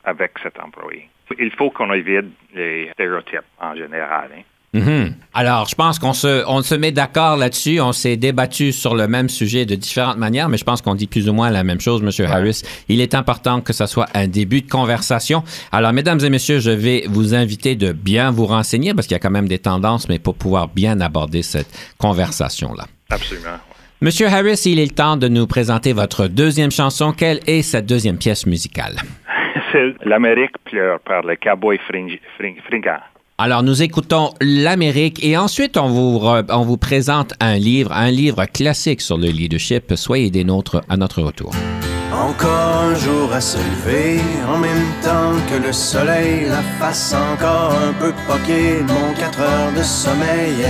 avec 0.04 0.32
cet 0.42 0.58
employé. 0.58 1.08
Il 1.38 1.50
faut 1.52 1.70
qu'on 1.70 1.92
évite 1.92 2.26
les 2.54 2.90
stéréotypes 2.92 3.40
en 3.60 3.74
général. 3.74 4.30
Hein. 4.36 4.42
Mhm. 4.74 5.14
Alors, 5.34 5.68
je 5.68 5.74
pense 5.74 5.98
qu'on 5.98 6.14
se, 6.14 6.44
on 6.46 6.62
se 6.62 6.74
met 6.74 6.92
d'accord 6.92 7.36
là-dessus. 7.36 7.80
On 7.80 7.92
s'est 7.92 8.16
débattu 8.16 8.72
sur 8.72 8.94
le 8.94 9.06
même 9.06 9.28
sujet 9.28 9.66
de 9.66 9.74
différentes 9.74 10.16
manières, 10.16 10.48
mais 10.48 10.56
je 10.56 10.64
pense 10.64 10.80
qu'on 10.80 10.94
dit 10.94 11.06
plus 11.06 11.28
ou 11.28 11.34
moins 11.34 11.50
la 11.50 11.62
même 11.62 11.80
chose, 11.80 12.02
Monsieur 12.02 12.24
Harris. 12.24 12.62
Il 12.88 13.00
est 13.02 13.14
important 13.14 13.60
que 13.60 13.74
ça 13.74 13.86
soit 13.86 14.06
un 14.14 14.28
début 14.28 14.62
de 14.62 14.70
conversation. 14.70 15.44
Alors, 15.72 15.92
mesdames 15.92 16.20
et 16.20 16.30
messieurs, 16.30 16.58
je 16.58 16.70
vais 16.70 17.04
vous 17.06 17.34
inviter 17.34 17.76
de 17.76 17.92
bien 17.92 18.30
vous 18.30 18.46
renseigner 18.46 18.94
parce 18.94 19.06
qu'il 19.06 19.14
y 19.14 19.16
a 19.16 19.20
quand 19.20 19.30
même 19.30 19.48
des 19.48 19.58
tendances, 19.58 20.08
mais 20.08 20.18
pour 20.18 20.36
pouvoir 20.36 20.68
bien 20.68 21.00
aborder 21.02 21.42
cette 21.42 21.68
conversation-là. 21.98 22.86
Absolument. 23.10 23.58
Monsieur 24.02 24.26
Harris, 24.26 24.62
il 24.66 24.78
est 24.80 24.84
le 24.86 24.90
temps 24.90 25.16
de 25.16 25.28
nous 25.28 25.46
présenter 25.46 25.92
votre 25.92 26.26
deuxième 26.26 26.72
chanson. 26.72 27.12
Quelle 27.12 27.38
est 27.46 27.62
cette 27.62 27.86
deuxième 27.86 28.18
pièce 28.18 28.46
musicale? 28.46 28.96
C'est 29.72 29.94
L'Amérique 30.04 30.52
pleure 30.64 30.98
par 31.00 31.22
le 31.22 31.36
cowboy 31.36 31.78
fring- 31.88 32.18
fring- 32.36 32.60
fringant. 32.68 32.98
Alors, 33.38 33.62
nous 33.62 33.80
écoutons 33.82 34.30
l'Amérique 34.40 35.24
et 35.24 35.36
ensuite, 35.36 35.76
on 35.76 35.86
vous, 35.88 36.18
re- 36.18 36.44
on 36.50 36.62
vous 36.62 36.76
présente 36.76 37.32
un 37.40 37.54
livre, 37.56 37.92
un 37.92 38.10
livre 38.10 38.44
classique 38.46 39.00
sur 39.00 39.16
le 39.18 39.28
leadership. 39.28 39.92
Soyez 39.94 40.30
des 40.30 40.44
nôtres 40.44 40.82
à 40.88 40.96
notre 40.96 41.22
retour. 41.22 41.52
Encore 42.12 42.82
un 42.90 42.94
jour 42.96 43.32
à 43.32 43.40
se 43.40 43.56
lever, 43.58 44.20
en 44.48 44.58
même 44.58 44.84
temps 45.02 45.32
que 45.48 45.64
le 45.64 45.72
soleil, 45.72 46.46
la 46.48 46.60
face 46.78 47.14
encore 47.14 47.72
un 47.72 47.92
peu 47.94 48.12
poquée, 48.26 48.80
mon 48.86 49.14
4 49.14 49.40
heures 49.40 49.72
de 49.76 49.82
sommeil. 49.82 50.66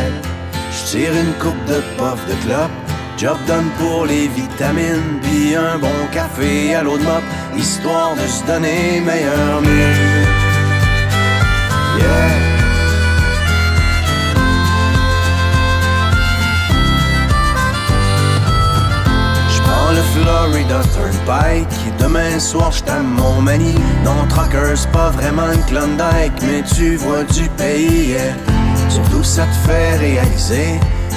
Je 0.70 0.90
tire 0.98 1.12
une 1.12 1.32
coupe 1.34 1.64
de 1.66 1.80
puff 1.98 2.24
de 2.28 2.46
clope, 2.46 2.70
job 3.16 3.38
done 3.46 3.70
pour 3.78 4.06
les 4.06 4.28
vitamines, 4.28 5.20
puis 5.22 5.54
un 5.54 5.78
bon 5.78 5.88
café 6.12 6.74
à 6.74 6.82
l'eau 6.82 6.98
de 6.98 7.04
mop, 7.04 7.22
histoire 7.56 8.14
de 8.14 8.26
se 8.26 8.44
donner 8.44 9.00
meilleur 9.00 9.60
mieux. 9.62 10.42
Yeah. 11.98 12.52
Je 19.48 19.60
prends 19.60 19.90
le 19.90 20.02
Florida 20.14 20.80
Turnpike 20.94 21.68
et 21.86 22.02
demain 22.02 22.38
soir 22.38 22.72
je 22.72 22.82
t'aime 22.82 23.14
mon 23.16 23.42
mani 23.42 23.74
Non 24.04 24.26
trucker 24.28 24.74
c'est 24.74 24.90
pas 24.90 25.10
vraiment 25.10 25.52
une 25.52 25.62
Klondike 25.64 26.32
mais 26.46 26.62
tu 26.62 26.96
vois 26.96 27.24
du 27.24 27.48
pays 27.50 28.12
yeah. 28.12 28.34
Surtout 28.88 29.22
ça 29.22 29.44
te 29.44 29.68
fait 29.68 29.96
réaliser 29.96 30.80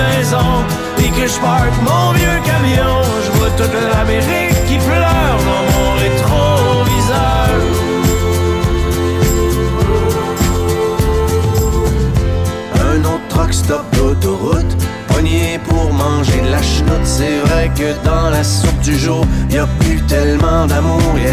maison, 0.00 0.48
et 0.98 1.10
que 1.10 1.26
je 1.26 1.38
parque 1.40 1.76
mon 1.82 2.12
vieux 2.12 2.40
camion, 2.44 3.02
je 3.24 3.30
vois 3.38 3.50
toute 3.56 3.76
l'Amérique 3.92 4.64
qui 4.68 4.78
pleure 4.78 5.38
dans 5.48 5.64
mon 5.72 5.90
rétroviseur. 6.04 6.50
Un 12.90 13.00
autre 13.04 13.28
truck 13.28 13.52
stop 13.52 13.84
d'autoroute 13.96 14.76
Pogné 15.08 15.58
pour 15.68 15.92
manger 15.92 16.40
de 16.40 16.50
la 16.50 16.62
chenoute 16.62 17.04
C'est 17.04 17.38
vrai 17.46 17.70
que 17.76 17.92
dans 18.04 18.30
la 18.30 18.42
soupe 18.42 18.80
du 18.80 18.98
jour 18.98 19.24
y 19.50 19.58
a 19.58 19.66
plus 19.78 20.00
tellement 20.06 20.66
d'amour 20.66 21.00
yeah. 21.16 21.32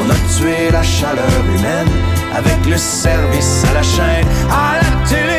On 0.00 0.10
a 0.10 0.18
tué 0.36 0.70
la 0.70 0.82
chaleur 0.82 1.24
humaine 1.54 1.92
Avec 2.34 2.66
le 2.68 2.76
service 2.76 3.64
à 3.70 3.74
la 3.74 3.82
chaîne 3.82 4.26
À 4.50 4.82
la 4.82 5.08
télé 5.08 5.33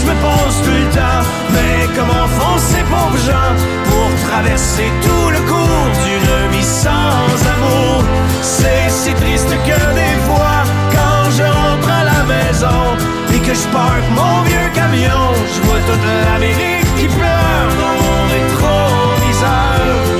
je 0.00 0.06
me 0.06 0.14
pose 0.20 0.56
tout 0.64 0.78
le 0.84 0.88
temps 0.94 1.22
Mais 1.54 1.88
comment 1.96 2.26
font 2.38 2.58
ces 2.58 2.84
pauvres 2.84 3.22
gens 3.28 3.52
Pour 3.88 4.08
traverser 4.28 4.88
tout 5.02 5.28
le 5.30 5.40
cours 5.50 5.88
d'une 6.04 6.50
vie 6.52 6.70
sans 6.84 7.34
amour. 7.54 8.04
C'est 8.42 8.88
si 8.88 9.12
triste 9.14 9.50
que 9.68 9.80
des 10.00 10.16
fois 10.26 10.58
Quand 10.96 11.30
je 11.36 11.42
rentre 11.42 11.88
à 12.00 12.04
la 12.12 12.22
maison 12.34 12.80
Et 13.34 13.38
que 13.38 13.54
je 13.54 13.66
parque 13.68 14.08
mon 14.14 14.42
vieux 14.42 14.70
camion 14.74 15.26
Je 15.52 15.60
vois 15.66 15.80
toute 15.88 16.06
l'Amérique 16.24 16.88
qui 16.98 17.06
pleure. 17.06 17.70
Dans 17.80 17.96
mon 18.02 18.18
rétroviseur 18.34 20.19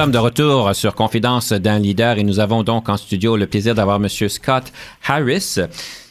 sommes 0.00 0.12
de 0.12 0.18
retour 0.18 0.74
sur 0.74 0.94
Confidence 0.94 1.52
d'un 1.52 1.78
leader 1.78 2.16
et 2.16 2.22
nous 2.22 2.40
avons 2.40 2.62
donc 2.62 2.88
en 2.88 2.96
studio 2.96 3.36
le 3.36 3.46
plaisir 3.46 3.74
d'avoir 3.74 3.96
M. 3.96 4.08
Scott 4.08 4.72
Harris 5.06 5.56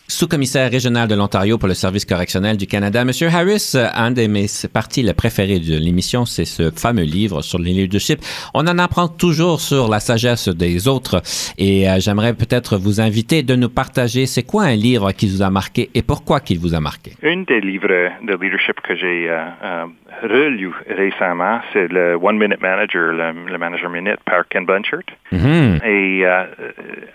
sous-commissaire 0.09 0.71
régional 0.71 1.07
de 1.07 1.15
l'Ontario 1.15 1.57
pour 1.57 1.67
le 1.67 1.75
service 1.75 2.03
correctionnel 2.03 2.57
du 2.57 2.65
Canada. 2.65 3.05
Monsieur 3.05 3.27
Harris, 3.27 3.75
un 3.93 4.11
de 4.11 4.25
mes 4.25 4.47
parties 4.73 5.05
préférées 5.13 5.59
de 5.59 5.77
l'émission, 5.77 6.25
c'est 6.25 6.45
ce 6.45 6.71
fameux 6.71 7.03
livre 7.03 7.41
sur 7.41 7.59
le 7.59 7.65
leadership. 7.65 8.19
On 8.55 8.67
en 8.67 8.79
apprend 8.79 9.07
toujours 9.07 9.61
sur 9.61 9.87
la 9.87 9.99
sagesse 9.99 10.49
des 10.49 10.87
autres 10.87 11.21
et 11.57 11.87
euh, 11.87 11.99
j'aimerais 11.99 12.33
peut-être 12.33 12.77
vous 12.77 12.99
inviter 12.99 13.43
de 13.43 13.55
nous 13.55 13.69
partager 13.69 14.25
c'est 14.25 14.43
quoi 14.43 14.63
un 14.63 14.75
livre 14.75 15.11
qui 15.11 15.29
vous 15.29 15.43
a 15.43 15.51
marqué 15.51 15.89
et 15.93 16.01
pourquoi 16.01 16.39
qu'il 16.39 16.59
vous 16.59 16.73
a 16.73 16.79
marqué? 16.79 17.11
Un 17.23 17.43
des 17.43 17.61
livres 17.61 17.87
de 18.23 18.33
leadership 18.33 18.81
que 18.81 18.95
j'ai 18.95 19.29
euh, 19.29 19.45
euh, 19.63 19.85
relu 20.23 20.71
récemment, 20.89 21.61
c'est 21.71 21.87
le 21.87 22.15
One 22.15 22.39
Minute 22.39 22.61
Manager, 22.61 23.13
le, 23.13 23.57
Manager 23.59 23.89
Minute 23.91 24.19
par 24.25 24.47
Ken 24.49 24.65
Blanchard. 24.65 25.03
Mm-hmm. 25.31 25.85
Et 25.85 26.25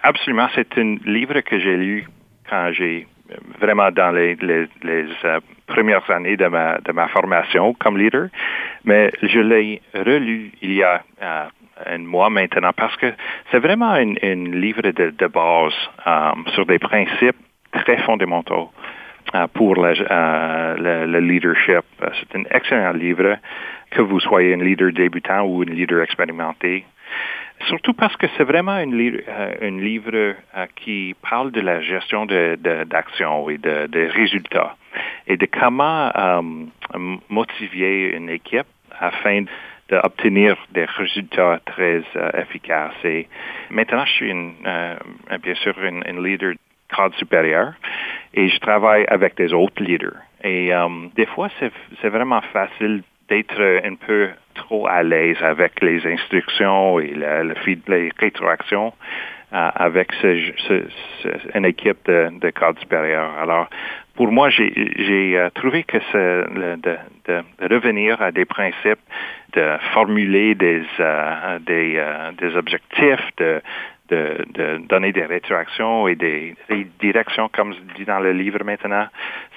absolument, 0.02 0.48
c'est 0.54 0.78
un 0.78 0.96
livre 1.04 1.40
que 1.40 1.58
j'ai 1.58 1.76
lu 1.76 2.06
quand 2.48 2.72
j'ai 2.72 3.06
vraiment 3.60 3.90
dans 3.90 4.10
les, 4.10 4.36
euh, 4.44 5.40
premières 5.66 6.08
années 6.10 6.36
de 6.36 6.46
ma, 6.46 6.78
de 6.78 6.92
ma 6.92 7.08
formation 7.08 7.74
comme 7.74 7.96
leader, 7.96 8.28
mais 8.84 9.10
je 9.22 9.40
l'ai 9.40 9.80
relu 9.94 10.52
il 10.62 10.74
y 10.74 10.82
a 10.82 11.02
euh, 11.22 11.44
un 11.86 11.98
mois 11.98 12.30
maintenant 12.30 12.72
parce 12.76 12.96
que 12.96 13.12
c'est 13.50 13.58
vraiment 13.58 13.92
un, 13.92 14.14
livre 14.14 14.82
de, 14.82 15.26
base 15.26 15.72
euh, 16.06 16.32
sur 16.54 16.66
des 16.66 16.78
principes 16.78 17.36
très 17.72 17.98
fondamentaux 17.98 18.70
pour 19.54 19.74
le, 19.74 19.94
le, 21.06 21.18
leadership. 21.18 21.84
C'est 21.98 22.38
un 22.38 22.44
excellent 22.50 22.92
livre, 22.92 23.38
que 23.90 24.02
vous 24.02 24.20
soyez 24.20 24.54
un 24.54 24.58
leader 24.58 24.92
débutant 24.92 25.42
ou 25.42 25.62
un 25.62 25.64
leader 25.64 26.02
expérimenté. 26.02 26.84
Surtout 27.62 27.94
parce 27.94 28.16
que 28.16 28.26
c'est 28.36 28.44
vraiment 28.44 28.72
un 28.72 28.92
euh, 28.92 29.70
livre 29.70 30.10
euh, 30.14 30.34
qui 30.76 31.14
parle 31.30 31.50
de 31.50 31.60
la 31.60 31.80
gestion 31.80 32.26
d'action 32.26 33.48
et 33.48 33.58
de, 33.58 33.86
de, 33.86 34.08
résultats 34.12 34.76
et 35.26 35.36
de 35.36 35.46
comment 35.46 36.10
euh, 36.14 36.42
motiver 37.28 38.10
une 38.16 38.28
équipe 38.28 38.66
afin 39.00 39.44
d'obtenir 39.88 40.56
des 40.72 40.84
résultats 40.84 41.60
très 41.64 42.02
efficaces. 42.34 43.04
Et 43.04 43.28
maintenant, 43.70 44.04
je 44.04 44.12
suis 44.12 44.32
bien 44.32 45.54
sûr 45.56 45.74
un 45.78 46.22
leader 46.22 46.54
cadre 46.94 47.14
supérieur 47.16 47.72
et 48.32 48.48
je 48.48 48.58
travaille 48.60 49.04
avec 49.06 49.36
des 49.36 49.52
autres 49.52 49.82
leaders. 49.82 50.16
Et 50.42 50.70
des 51.16 51.26
fois, 51.26 51.48
c'est 51.58 52.08
vraiment 52.08 52.40
facile 52.52 53.02
d'être 53.28 53.60
un 53.84 53.94
peu 53.94 54.28
trop 54.54 54.86
à 54.86 55.02
l'aise 55.02 55.42
avec 55.42 55.80
les 55.82 56.06
instructions 56.06 57.00
et 57.00 57.08
le, 57.08 57.54
le 57.54 57.54
les 57.88 58.10
rétroactions 58.18 58.92
euh, 59.54 59.70
avec 59.76 60.12
ce, 60.20 60.52
ce, 60.66 61.28
une 61.56 61.64
équipe 61.64 62.04
de, 62.06 62.28
de 62.40 62.50
cadre 62.50 62.80
supérieur. 62.80 63.30
Alors, 63.40 63.68
pour 64.16 64.32
moi, 64.32 64.48
j'ai 64.50 65.38
euh, 65.38 65.48
trouvé 65.54 65.84
que 65.84 65.98
c'est 66.10 66.44
de, 66.82 66.96
de, 67.28 67.42
revenir 67.72 68.20
à 68.20 68.32
des 68.32 68.46
principes, 68.46 68.98
de 69.52 69.76
formuler 69.92 70.56
des, 70.56 70.82
euh, 70.98 71.58
des, 71.60 72.04
des 72.38 72.56
objectifs, 72.56 73.30
de, 73.36 73.60
de, 74.08 74.44
de, 74.54 74.86
donner 74.88 75.12
des 75.12 75.24
rétroactions 75.24 76.08
et 76.08 76.16
des, 76.16 76.54
directions, 77.00 77.48
comme 77.48 77.74
je 77.74 77.80
dis 77.96 78.04
dans 78.04 78.20
le 78.20 78.32
livre 78.32 78.64
maintenant. 78.64 79.06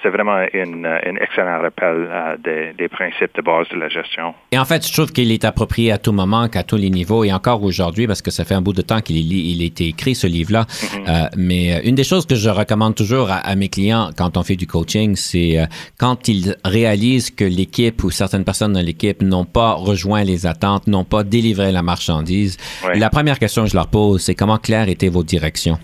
C'est 0.02 0.10
vraiment 0.10 0.34
un 0.34 1.16
excellent 1.20 1.60
rappel 1.60 2.08
des, 2.44 2.72
des, 2.76 2.88
principes 2.88 3.34
de 3.34 3.42
base 3.42 3.68
de 3.68 3.76
la 3.76 3.88
gestion. 3.88 4.34
Et 4.52 4.58
en 4.58 4.64
fait, 4.64 4.86
je 4.86 4.92
trouve 4.92 5.12
qu'il 5.12 5.32
est 5.32 5.44
approprié 5.44 5.92
à 5.92 5.98
tout 5.98 6.12
moment, 6.12 6.48
qu'à 6.48 6.62
tous 6.62 6.76
les 6.76 6.90
niveaux, 6.90 7.24
et 7.24 7.32
encore 7.32 7.62
aujourd'hui, 7.62 8.06
parce 8.06 8.22
que 8.22 8.30
ça 8.30 8.44
fait 8.44 8.54
un 8.54 8.60
bout 8.60 8.72
de 8.72 8.82
temps 8.82 9.00
qu'il 9.00 9.16
il 9.16 9.62
a 9.62 9.64
été 9.64 9.86
écrit, 9.86 10.14
ce 10.14 10.26
livre-là. 10.26 10.62
Mm-hmm. 10.62 11.08
euh, 11.08 11.28
mais 11.36 11.74
euh, 11.74 11.80
une 11.84 11.94
des 11.94 12.04
choses 12.04 12.26
que 12.26 12.34
je 12.34 12.48
recommande 12.48 12.94
toujours 12.94 13.30
à, 13.30 13.54
mes 13.56 13.68
clients 13.68 14.10
quand 14.16 14.36
on 14.36 14.42
fait 14.42 14.56
du 14.56 14.66
coaching, 14.66 15.16
c'est 15.16 15.58
euh, 15.58 15.66
quand 15.98 16.28
ils 16.28 16.56
réalisent 16.64 17.30
que 17.30 17.44
l'équipe 17.44 18.02
ou 18.04 18.10
certaines 18.10 18.44
personnes 18.44 18.72
dans 18.72 18.84
l'équipe 18.84 19.22
n'ont 19.22 19.44
pas 19.44 19.72
rejoint 19.72 20.24
les 20.24 20.46
attentes, 20.46 20.86
n'ont 20.86 21.04
pas 21.04 21.24
délivré 21.24 21.72
la 21.72 21.82
marchandise, 21.82 22.56
la 22.94 23.10
première 23.10 23.38
question 23.38 23.64
que 23.64 23.70
je 23.70 23.76
leur 23.76 23.88
pose, 23.88 24.22
c'est 24.22 24.34
comment 24.34 24.58
claires 24.58 24.88
étaient 24.88 25.08
vos 25.08 25.22
directions? 25.24 25.78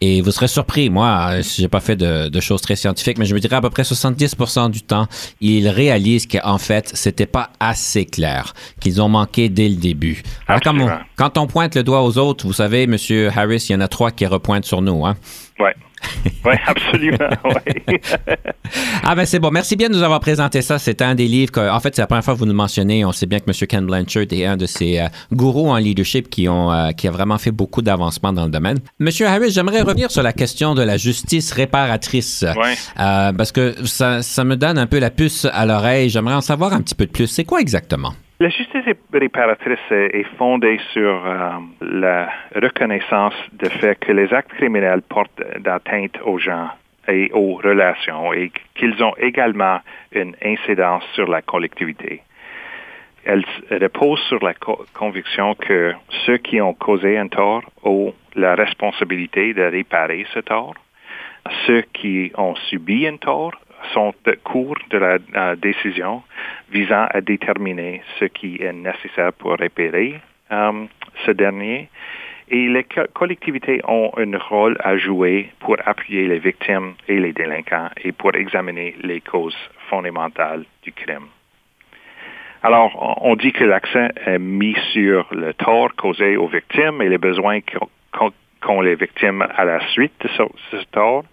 Et 0.00 0.20
vous 0.20 0.30
serez 0.30 0.48
surpris, 0.48 0.90
moi, 0.90 1.40
j'ai 1.40 1.68
pas 1.68 1.80
fait 1.80 1.96
de, 1.96 2.40
choses 2.40 2.60
très 2.60 2.76
scientifiques, 2.76 3.18
mais 3.18 3.24
je 3.24 3.34
me 3.34 3.40
dirais 3.40 3.56
à 3.56 3.60
peu 3.60 3.70
près 3.70 3.82
70% 3.82 4.70
du 4.70 4.82
temps, 4.82 5.06
ils 5.40 5.68
réalisent 5.68 6.26
qu'en 6.26 6.58
fait, 6.58 6.90
c'était 6.94 7.26
pas 7.26 7.50
assez 7.60 8.04
clair, 8.04 8.52
qu'ils 8.80 9.00
ont 9.00 9.08
manqué 9.08 9.48
dès 9.48 9.68
le 9.68 9.76
début. 9.76 10.22
Alors, 10.46 10.60
quand 10.62 10.78
on, 10.78 10.90
quand 11.16 11.38
on 11.38 11.46
pointe 11.46 11.74
le 11.74 11.82
doigt 11.82 12.02
aux 12.02 12.18
autres, 12.18 12.46
vous 12.46 12.52
savez, 12.52 12.86
Monsieur 12.86 13.30
Harris, 13.34 13.66
il 13.68 13.72
y 13.72 13.74
en 13.74 13.80
a 13.80 13.88
trois 13.88 14.10
qui 14.10 14.26
repointent 14.26 14.66
sur 14.66 14.82
nous, 14.82 15.06
hein? 15.06 15.16
Ouais. 15.58 15.74
Oui, 16.44 16.54
absolument. 16.66 17.18
ah 19.02 19.14
ben 19.14 19.24
c'est 19.24 19.38
bon. 19.38 19.50
Merci 19.50 19.76
bien 19.76 19.88
de 19.88 19.94
nous 19.94 20.02
avoir 20.02 20.20
présenté 20.20 20.62
ça. 20.62 20.78
C'est 20.78 21.02
un 21.02 21.14
des 21.14 21.26
livres 21.26 21.52
que, 21.52 21.70
en 21.70 21.80
fait, 21.80 21.94
c'est 21.94 22.02
la 22.02 22.06
première 22.06 22.24
fois 22.24 22.34
que 22.34 22.38
vous 22.38 22.46
nous 22.46 22.54
mentionnez. 22.54 23.04
On 23.04 23.12
sait 23.12 23.26
bien 23.26 23.40
que 23.40 23.50
M. 23.50 23.66
Ken 23.68 23.86
Blanchard 23.86 24.24
est 24.30 24.44
un 24.44 24.56
de 24.56 24.66
ces 24.66 24.98
euh, 24.98 25.06
gourous 25.32 25.68
en 25.68 25.76
leadership 25.76 26.28
qui 26.28 26.48
ont 26.48 26.72
euh, 26.72 26.90
qui 26.92 27.08
a 27.08 27.10
vraiment 27.10 27.38
fait 27.38 27.50
beaucoup 27.50 27.82
d'avancements 27.82 28.32
dans 28.32 28.44
le 28.44 28.50
domaine. 28.50 28.78
Monsieur 28.98 29.26
Harris, 29.26 29.50
j'aimerais 29.50 29.82
revenir 29.82 30.10
sur 30.10 30.22
la 30.22 30.32
question 30.32 30.74
de 30.74 30.82
la 30.82 30.96
justice 30.96 31.52
réparatrice. 31.52 32.44
Oui. 32.56 32.70
Euh, 33.00 33.32
parce 33.32 33.52
que 33.52 33.74
ça, 33.84 34.22
ça 34.22 34.44
me 34.44 34.56
donne 34.56 34.78
un 34.78 34.86
peu 34.86 34.98
la 34.98 35.10
puce 35.10 35.46
à 35.50 35.66
l'oreille. 35.66 36.10
J'aimerais 36.10 36.34
en 36.34 36.40
savoir 36.40 36.72
un 36.72 36.80
petit 36.80 36.94
peu 36.94 37.06
de 37.06 37.10
plus. 37.10 37.26
C'est 37.26 37.44
quoi 37.44 37.60
exactement? 37.60 38.12
La 38.38 38.50
justice 38.50 38.84
réparatrice 39.14 39.78
est 39.90 40.36
fondée 40.36 40.78
sur 40.92 41.26
euh, 41.26 41.52
la 41.80 42.28
reconnaissance 42.54 43.32
du 43.54 43.70
fait 43.70 43.98
que 43.98 44.12
les 44.12 44.30
actes 44.34 44.52
criminels 44.52 45.00
portent 45.00 45.42
d'atteinte 45.60 46.18
aux 46.22 46.38
gens 46.38 46.68
et 47.08 47.30
aux 47.32 47.54
relations 47.54 48.34
et 48.34 48.52
qu'ils 48.74 49.02
ont 49.02 49.14
également 49.16 49.80
une 50.12 50.36
incidence 50.44 51.02
sur 51.14 51.28
la 51.28 51.40
collectivité. 51.40 52.20
Elle 53.24 53.42
repose 53.70 54.20
sur 54.28 54.44
la 54.44 54.52
conviction 54.92 55.54
que 55.54 55.94
ceux 56.26 56.36
qui 56.36 56.60
ont 56.60 56.74
causé 56.74 57.16
un 57.16 57.28
tort 57.28 57.62
ont 57.84 58.12
la 58.34 58.54
responsabilité 58.54 59.54
de 59.54 59.62
réparer 59.62 60.26
ce 60.34 60.40
tort. 60.40 60.74
Ceux 61.66 61.82
qui 61.94 62.32
ont 62.36 62.54
subi 62.68 63.06
un 63.06 63.16
tort 63.16 63.52
sont 63.92 64.14
cours 64.44 64.78
de 64.90 64.98
la, 64.98 65.56
décision 65.56 66.22
visant 66.70 67.06
à 67.10 67.20
déterminer 67.20 68.02
ce 68.18 68.26
qui 68.26 68.56
est 68.60 68.72
nécessaire 68.72 69.32
pour 69.32 69.52
réparer 69.56 70.20
euh, 70.52 70.86
ce 71.24 71.30
dernier. 71.30 71.88
Et 72.48 72.68
les 72.68 72.86
collectivités 73.12 73.80
ont 73.88 74.12
un 74.16 74.38
rôle 74.38 74.76
à 74.80 74.96
jouer 74.96 75.50
pour 75.58 75.76
appuyer 75.84 76.28
les 76.28 76.38
victimes 76.38 76.94
et 77.08 77.18
les 77.18 77.32
délinquants 77.32 77.90
et 78.04 78.12
pour 78.12 78.36
examiner 78.36 78.94
les 79.02 79.20
causes 79.20 79.56
fondamentales 79.90 80.64
du 80.82 80.92
crime. 80.92 81.26
Alors, 82.62 83.18
on 83.22 83.34
dit 83.36 83.52
que 83.52 83.64
l'accent 83.64 84.08
est 84.26 84.38
mis 84.38 84.76
sur 84.92 85.26
le 85.32 85.54
tort 85.54 85.94
causé 85.96 86.36
aux 86.36 86.48
victimes 86.48 87.02
et 87.02 87.08
les 87.08 87.18
besoins 87.18 87.60
qu'ont 87.60 88.80
les 88.80 88.94
victimes 88.94 89.42
à 89.42 89.64
la 89.64 89.80
suite 89.88 90.14
de 90.20 90.28
ce 90.28 90.84
tort, 90.90 91.24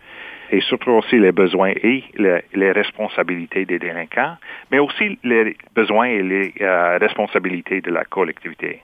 et 0.53 0.61
surtout 0.61 0.91
aussi 0.91 1.17
les 1.17 1.31
besoins 1.31 1.73
et 1.81 2.03
les, 2.15 2.71
responsabilités 2.71 3.65
des 3.65 3.79
délinquants, 3.79 4.35
mais 4.71 4.77
aussi 4.77 5.17
les 5.23 5.57
besoins 5.75 6.05
et 6.05 6.21
les 6.21 6.53
euh, 6.61 6.99
responsabilités 6.99 7.81
de 7.81 7.89
la 7.89 8.05
collectivité. 8.05 8.81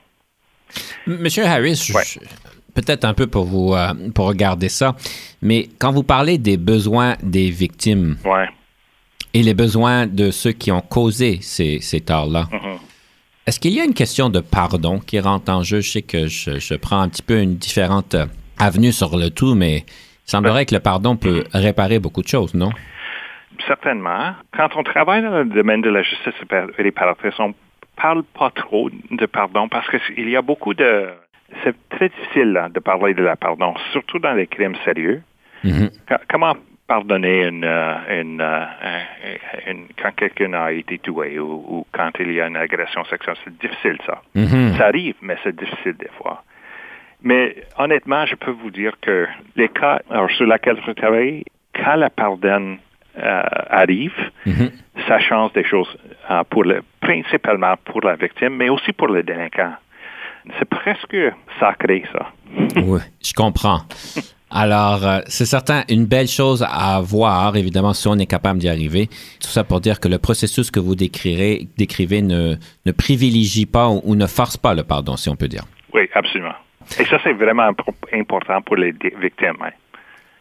Monsieur 1.06 1.44
Harris, 1.44 1.92
peut-être 2.74 3.04
un 3.04 3.14
peu 3.14 3.28
pour 3.28 3.44
vous 3.44 3.74
euh, 3.74 3.92
pour 4.12 4.26
regarder 4.26 4.68
ça, 4.68 4.96
mais 5.42 5.68
quand 5.78 5.92
vous 5.92 6.02
parlez 6.02 6.38
des 6.38 6.56
besoins 6.56 7.14
des 7.22 7.50
victimes 7.50 8.16
et 9.32 9.42
les 9.44 9.54
besoins 9.54 10.08
de 10.08 10.32
ceux 10.32 10.52
qui 10.52 10.72
ont 10.72 10.80
causé 10.80 11.38
ces, 11.40 11.80
ces 11.80 12.00
torts-là, 12.00 12.48
mm-hmm. 12.50 12.78
est-ce 13.46 13.60
qu'il 13.60 13.74
y 13.74 13.80
a 13.80 13.84
une 13.84 13.94
question 13.94 14.28
de 14.28 14.40
pardon 14.40 14.98
qui 14.98 15.20
rentre 15.20 15.52
en 15.52 15.62
jeu? 15.62 15.80
Je 15.80 15.90
sais 15.92 16.02
que 16.02 16.26
je, 16.26 16.58
je 16.58 16.74
prends 16.74 17.00
un 17.00 17.08
petit 17.08 17.22
peu 17.22 17.40
une 17.40 17.54
différente 17.54 18.16
euh, 18.16 18.26
avenue 18.58 18.92
sur 18.92 19.16
le 19.16 19.30
tout, 19.30 19.54
mais 19.54 19.84
semblerait 20.30 20.66
que 20.66 20.74
le 20.74 20.80
pardon 20.80 21.16
peut 21.16 21.44
réparer 21.52 21.98
beaucoup 21.98 22.22
de 22.22 22.28
choses, 22.28 22.54
non? 22.54 22.70
Certainement. 23.66 24.34
Quand 24.56 24.70
on 24.76 24.82
travaille 24.82 25.22
dans 25.22 25.38
le 25.38 25.44
domaine 25.44 25.82
de 25.82 25.90
la 25.90 26.02
justice 26.02 26.34
réparatrice, 26.78 27.38
on 27.38 27.48
ne 27.48 27.54
parle 27.96 28.22
pas 28.22 28.50
trop 28.50 28.88
de 28.90 29.26
pardon 29.26 29.68
parce 29.68 29.88
qu'il 29.90 30.28
y 30.28 30.36
a 30.36 30.42
beaucoup 30.42 30.74
de... 30.74 31.08
C'est 31.64 31.76
très 31.90 32.08
difficile 32.08 32.68
de 32.72 32.80
parler 32.80 33.12
de 33.12 33.22
la 33.22 33.36
pardon, 33.36 33.74
surtout 33.92 34.18
dans 34.18 34.32
les 34.32 34.46
crimes 34.46 34.76
sérieux. 34.84 35.20
Mm-hmm. 35.64 35.90
Comment 36.30 36.54
pardonner 36.86 37.46
une, 37.46 37.64
euh, 37.64 37.94
euh, 38.08 38.66
une, 39.66 39.84
quand 40.00 40.12
quelqu'un 40.16 40.54
a 40.54 40.72
été 40.72 40.98
tué 40.98 41.38
ou, 41.38 41.86
quand 41.92 42.10
il 42.20 42.32
y 42.32 42.40
a 42.40 42.46
une 42.46 42.56
agression 42.56 43.04
sexuelle? 43.04 43.36
C'est 43.44 43.58
difficile, 43.58 43.98
ça. 44.06 44.22
Mm-hmm. 44.36 44.78
Ça 44.78 44.86
arrive, 44.86 45.16
mais 45.22 45.36
c'est 45.42 45.54
difficile 45.54 45.96
des 45.98 46.10
fois. 46.18 46.42
Mais 47.22 47.56
honnêtement, 47.78 48.24
je 48.26 48.34
peux 48.34 48.50
vous 48.50 48.70
dire 48.70 48.92
que 49.00 49.26
les 49.56 49.68
cas 49.68 50.00
sur 50.36 50.46
lesquels 50.46 50.78
je 50.86 50.92
travaille, 50.92 51.44
quand 51.74 51.96
la 51.96 52.10
pardonne 52.10 52.78
euh, 53.18 53.42
arrive, 53.68 54.14
mm-hmm. 54.46 54.70
ça 55.08 55.18
change 55.18 55.52
des 55.52 55.64
choses 55.64 55.88
euh, 56.30 56.42
pour 56.48 56.64
le, 56.64 56.82
principalement 57.00 57.74
pour 57.84 58.00
la 58.02 58.16
victime, 58.16 58.56
mais 58.56 58.68
aussi 58.68 58.92
pour 58.92 59.08
le 59.08 59.22
délinquant. 59.22 59.72
C'est 60.58 60.68
presque 60.68 61.16
sacré, 61.58 62.04
ça. 62.12 62.32
oui, 62.76 63.00
je 63.22 63.32
comprends. 63.34 63.80
Alors, 64.50 65.06
euh, 65.06 65.20
c'est 65.26 65.44
certain, 65.44 65.84
une 65.88 66.06
belle 66.06 66.26
chose 66.26 66.66
à 66.68 67.00
voir, 67.00 67.56
évidemment, 67.56 67.92
si 67.92 68.08
on 68.08 68.14
est 68.14 68.26
capable 68.26 68.58
d'y 68.58 68.68
arriver. 68.68 69.06
Tout 69.06 69.48
ça 69.48 69.62
pour 69.64 69.80
dire 69.80 70.00
que 70.00 70.08
le 70.08 70.18
processus 70.18 70.70
que 70.70 70.80
vous 70.80 70.94
décrirez, 70.94 71.68
décrivez 71.76 72.22
ne, 72.22 72.56
ne 72.86 72.92
privilégie 72.92 73.66
pas 73.66 73.88
ou, 73.88 74.00
ou 74.04 74.14
ne 74.14 74.26
force 74.26 74.56
pas 74.56 74.74
le 74.74 74.82
pardon, 74.82 75.16
si 75.16 75.28
on 75.28 75.36
peut 75.36 75.48
dire. 75.48 75.64
Oui, 75.92 76.08
absolument. 76.14 76.54
Et 76.98 77.04
ça, 77.04 77.18
c'est 77.22 77.32
vraiment 77.32 77.64
imp- 77.64 77.80
important 78.12 78.60
pour 78.62 78.76
les 78.76 78.92
victimes. 78.92 79.56
hein. 79.62 79.70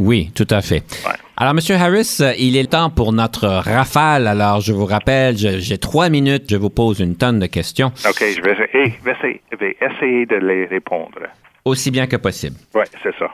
Oui, 0.01 0.31
tout 0.33 0.47
à 0.49 0.61
fait. 0.61 0.81
Ouais. 1.05 1.13
Alors, 1.35 1.53
Monsieur 1.53 1.75
Harris, 1.75 2.17
euh, 2.21 2.31
il 2.39 2.55
est 2.55 2.71
temps 2.71 2.89
pour 2.89 3.11
notre 3.11 3.47
rafale. 3.47 4.27
Alors, 4.27 4.61
je 4.61 4.71
vous 4.71 4.85
rappelle, 4.85 5.35
j'ai 5.37 5.77
trois 5.77 6.07
minutes. 6.09 6.45
Je 6.49 6.55
vous 6.55 6.69
pose 6.69 6.99
une 7.01 7.17
tonne 7.17 7.39
de 7.39 7.47
questions, 7.47 7.87
OK, 8.07 8.19
je 8.19 8.41
vais, 8.41 8.55
je 8.55 8.61
vais 9.03 9.11
essayer, 9.11 9.41
je 9.51 9.57
vais 9.57 9.77
essayer 9.81 10.25
de 10.25 10.35
les 10.37 10.65
répondre. 10.67 11.19
aussi 11.65 11.91
bien 11.91 12.07
que 12.07 12.15
possible. 12.15 12.55
Oui, 12.73 12.83
c'est 13.03 13.13
ça. 13.19 13.27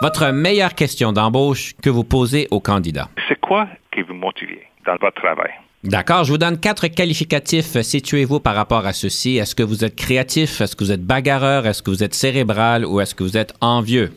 Votre 0.00 0.30
meilleure 0.30 0.74
question 0.76 1.12
d'embauche 1.12 1.74
que 1.82 1.90
vous 1.90 2.04
posez 2.04 2.46
au 2.52 2.60
candidat. 2.60 3.08
C'est 3.28 3.40
quoi 3.40 3.66
qui 3.92 4.02
vous 4.02 4.14
motive 4.14 4.56
dans 4.86 4.94
votre 5.00 5.20
travail? 5.20 5.50
D'accord, 5.84 6.24
je 6.24 6.32
vous 6.32 6.38
donne 6.38 6.58
quatre 6.58 6.88
qualificatifs. 6.88 7.80
Situez-vous 7.80 8.40
par 8.40 8.56
rapport 8.56 8.84
à 8.84 8.92
ceci. 8.92 9.36
Est-ce 9.36 9.54
que 9.54 9.62
vous 9.62 9.84
êtes 9.84 9.94
créatif? 9.94 10.60
Est-ce 10.60 10.74
que 10.74 10.82
vous 10.82 10.90
êtes 10.92 11.04
bagarreur? 11.04 11.66
Est-ce 11.66 11.82
que 11.82 11.90
vous 11.90 12.02
êtes 12.02 12.14
cérébral? 12.14 12.84
Ou 12.84 13.00
est-ce 13.00 13.14
que 13.14 13.22
vous 13.22 13.36
êtes 13.36 13.54
envieux? 13.60 14.10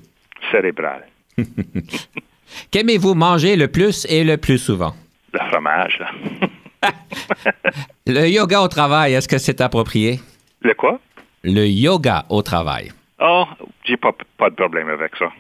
Cérébral. 0.51 1.05
Qu'aimez-vous 2.71 3.13
manger 3.13 3.55
le 3.55 3.67
plus 3.67 4.05
et 4.09 4.23
le 4.23 4.37
plus 4.37 4.57
souvent? 4.57 4.95
Le 5.33 5.39
fromage, 5.51 5.99
là. 5.99 6.09
Le 8.07 8.27
yoga 8.27 8.61
au 8.61 8.67
travail, 8.67 9.13
est-ce 9.13 9.27
que 9.27 9.37
c'est 9.37 9.61
approprié? 9.61 10.19
Le 10.61 10.73
quoi? 10.73 10.99
Le 11.43 11.67
yoga 11.67 12.25
au 12.29 12.41
travail. 12.41 12.91
Oh, 13.19 13.45
j'ai 13.85 13.97
pas, 13.97 14.11
pas 14.37 14.49
de 14.49 14.55
problème 14.55 14.89
avec 14.89 15.15
ça. 15.15 15.31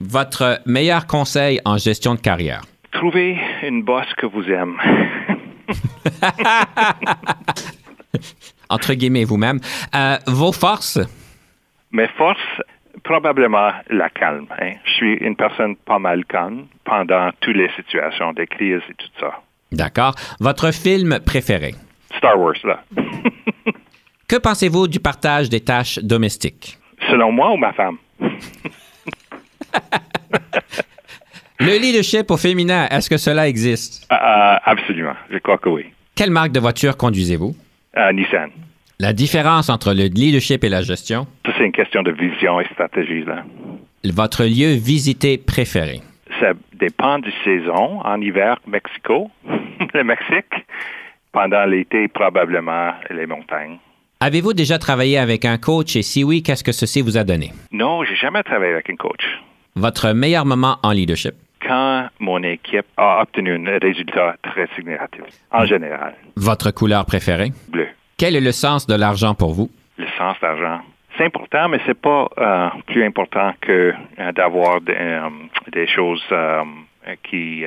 Votre 0.00 0.60
meilleur 0.66 1.06
conseil 1.06 1.60
en 1.64 1.78
gestion 1.78 2.14
de 2.14 2.20
carrière? 2.20 2.62
Trouvez 2.92 3.38
une 3.62 3.82
boss 3.82 4.06
que 4.18 4.26
vous 4.26 4.44
aimez. 4.50 4.76
Entre 8.68 8.94
guillemets 8.94 9.24
vous-même. 9.24 9.60
Euh, 9.94 10.16
vos 10.26 10.52
forces? 10.52 10.98
Mes 11.92 12.08
forces, 12.16 12.38
probablement 13.04 13.70
la 13.90 14.08
calme. 14.10 14.46
hein. 14.60 14.72
Je 14.84 14.92
suis 14.92 15.14
une 15.16 15.36
personne 15.36 15.76
pas 15.76 15.98
mal 15.98 16.24
calme 16.24 16.66
pendant 16.84 17.30
toutes 17.40 17.56
les 17.56 17.70
situations 17.76 18.32
des 18.32 18.46
crises 18.46 18.80
et 18.88 18.94
tout 18.94 19.08
ça. 19.20 19.40
D'accord. 19.70 20.14
Votre 20.40 20.70
film 20.72 21.20
préféré? 21.20 21.74
Star 22.16 22.38
Wars, 22.38 22.54
là. 22.64 22.82
Que 24.28 24.36
pensez-vous 24.38 24.88
du 24.88 24.98
partage 24.98 25.50
des 25.50 25.60
tâches 25.60 25.98
domestiques? 25.98 26.78
Selon 27.10 27.30
moi 27.32 27.52
ou 27.52 27.58
ma 27.58 27.74
femme? 27.74 27.98
Le 31.64 31.78
leadership 31.78 32.28
au 32.32 32.36
féminin, 32.36 32.88
est-ce 32.90 33.08
que 33.08 33.16
cela 33.16 33.46
existe? 33.46 34.08
Euh, 34.10 34.16
euh, 34.16 34.56
absolument. 34.64 35.14
Je 35.30 35.38
crois 35.38 35.58
que 35.58 35.68
oui. 35.68 35.84
Quelle 36.16 36.30
marque 36.30 36.50
de 36.50 36.58
voiture 36.58 36.96
conduisez-vous? 36.96 37.54
Euh, 37.96 38.12
Nissan. 38.12 38.50
La 38.98 39.12
différence 39.12 39.68
entre 39.68 39.92
le 39.94 40.06
leadership 40.06 40.64
et 40.64 40.68
la 40.68 40.82
gestion? 40.82 41.28
Ça, 41.46 41.52
c'est 41.56 41.64
une 41.64 41.70
question 41.70 42.02
de 42.02 42.10
vision 42.10 42.60
et 42.60 42.64
stratégie, 42.72 43.24
là. 43.24 43.44
Votre 44.04 44.42
lieu 44.42 44.74
visité 44.74 45.38
préféré? 45.38 46.00
Ça 46.40 46.52
dépend 46.74 47.20
du 47.20 47.30
saison. 47.44 48.00
En 48.04 48.20
hiver, 48.20 48.58
Mexico, 48.66 49.30
le 49.94 50.02
Mexique. 50.02 50.66
Pendant 51.30 51.64
l'été, 51.64 52.08
probablement 52.08 52.90
les 53.08 53.26
montagnes. 53.26 53.78
Avez-vous 54.18 54.52
déjà 54.52 54.80
travaillé 54.80 55.16
avec 55.16 55.44
un 55.44 55.58
coach 55.58 55.94
et 55.94 56.02
si 56.02 56.24
oui, 56.24 56.42
qu'est-ce 56.42 56.64
que 56.64 56.72
ceci 56.72 57.02
vous 57.02 57.16
a 57.16 57.22
donné? 57.22 57.52
Non, 57.70 58.02
j'ai 58.02 58.16
jamais 58.16 58.42
travaillé 58.42 58.72
avec 58.72 58.90
un 58.90 58.96
coach. 58.96 59.22
Votre 59.76 60.12
meilleur 60.12 60.44
moment 60.44 60.78
en 60.82 60.90
leadership? 60.90 61.34
Quand 61.66 62.08
mon 62.18 62.42
équipe 62.42 62.86
a 62.96 63.22
obtenu 63.22 63.54
un 63.54 63.78
résultat 63.78 64.36
très 64.42 64.66
significatif, 64.74 65.24
en 65.50 65.64
général, 65.64 66.14
Votre 66.36 66.70
couleur 66.72 67.04
préférée? 67.06 67.52
bleu. 67.68 67.88
Quel 68.16 68.36
est 68.36 68.40
le 68.40 68.52
sens 68.52 68.86
de 68.86 68.94
l'argent 68.94 69.34
pour 69.34 69.52
vous? 69.52 69.70
Le 69.98 70.06
sens 70.18 70.36
d'argent. 70.40 70.80
C'est 71.16 71.24
important, 71.26 71.68
mais 71.68 71.78
c'est 71.86 71.98
pas 72.00 72.28
euh, 72.38 72.68
plus 72.86 73.04
important 73.04 73.52
que 73.60 73.92
euh, 74.18 74.32
d'avoir 74.32 74.80
des, 74.80 74.94
euh, 74.96 75.28
des 75.72 75.86
choses 75.86 76.22
qui, 77.28 77.64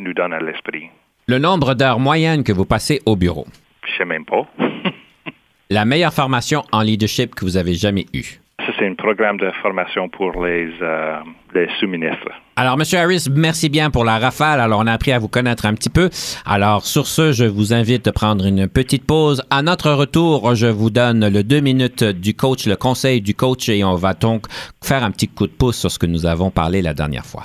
nous 0.00 0.14
donnent 0.14 0.32
à 0.32 0.40
l'esprit. 0.40 0.88
Le 1.26 1.38
nombre 1.38 1.74
d'heures 1.74 1.98
moyennes 2.00 2.42
que 2.42 2.52
vous 2.52 2.64
passez 2.64 3.00
au 3.06 3.16
bureau? 3.16 3.46
Je 3.86 3.96
sais 3.98 4.04
même 4.04 4.24
pas. 4.24 4.46
La 5.70 5.84
meilleure 5.84 6.12
formation 6.14 6.62
en 6.72 6.80
leadership 6.82 7.34
que 7.34 7.44
vous 7.44 7.56
avez 7.56 7.74
jamais 7.74 8.06
eue. 8.14 8.40
Ça, 8.66 8.72
c'est 8.78 8.86
un 8.86 8.94
programme 8.94 9.36
de 9.36 9.50
formation 9.62 10.08
pour 10.08 10.42
les, 10.44 10.70
euh, 10.80 11.16
les 11.54 11.68
sous-ministres. 11.78 12.30
Alors, 12.56 12.78
Monsieur 12.78 12.98
Harris, 12.98 13.26
merci 13.30 13.68
bien 13.68 13.90
pour 13.90 14.04
la 14.04 14.18
rafale. 14.18 14.58
Alors, 14.58 14.80
on 14.80 14.86
a 14.86 14.92
appris 14.92 15.12
à 15.12 15.18
vous 15.18 15.28
connaître 15.28 15.66
un 15.66 15.74
petit 15.74 15.90
peu. 15.90 16.08
Alors, 16.46 16.86
sur 16.86 17.06
ce, 17.06 17.32
je 17.32 17.44
vous 17.44 17.74
invite 17.74 18.06
de 18.06 18.10
prendre 18.10 18.46
une 18.46 18.66
petite 18.66 19.04
pause. 19.04 19.42
À 19.50 19.60
notre 19.60 19.90
retour, 19.90 20.54
je 20.54 20.66
vous 20.66 20.88
donne 20.88 21.28
le 21.28 21.42
deux 21.42 21.60
minutes 21.60 22.04
du 22.04 22.34
coach, 22.34 22.66
le 22.66 22.76
conseil 22.76 23.20
du 23.20 23.34
coach, 23.34 23.68
et 23.68 23.84
on 23.84 23.96
va 23.96 24.14
donc 24.14 24.46
faire 24.82 25.04
un 25.04 25.10
petit 25.10 25.28
coup 25.28 25.46
de 25.46 25.52
pouce 25.52 25.76
sur 25.76 25.90
ce 25.90 25.98
que 25.98 26.06
nous 26.06 26.24
avons 26.24 26.50
parlé 26.50 26.80
la 26.80 26.94
dernière 26.94 27.26
fois. 27.26 27.42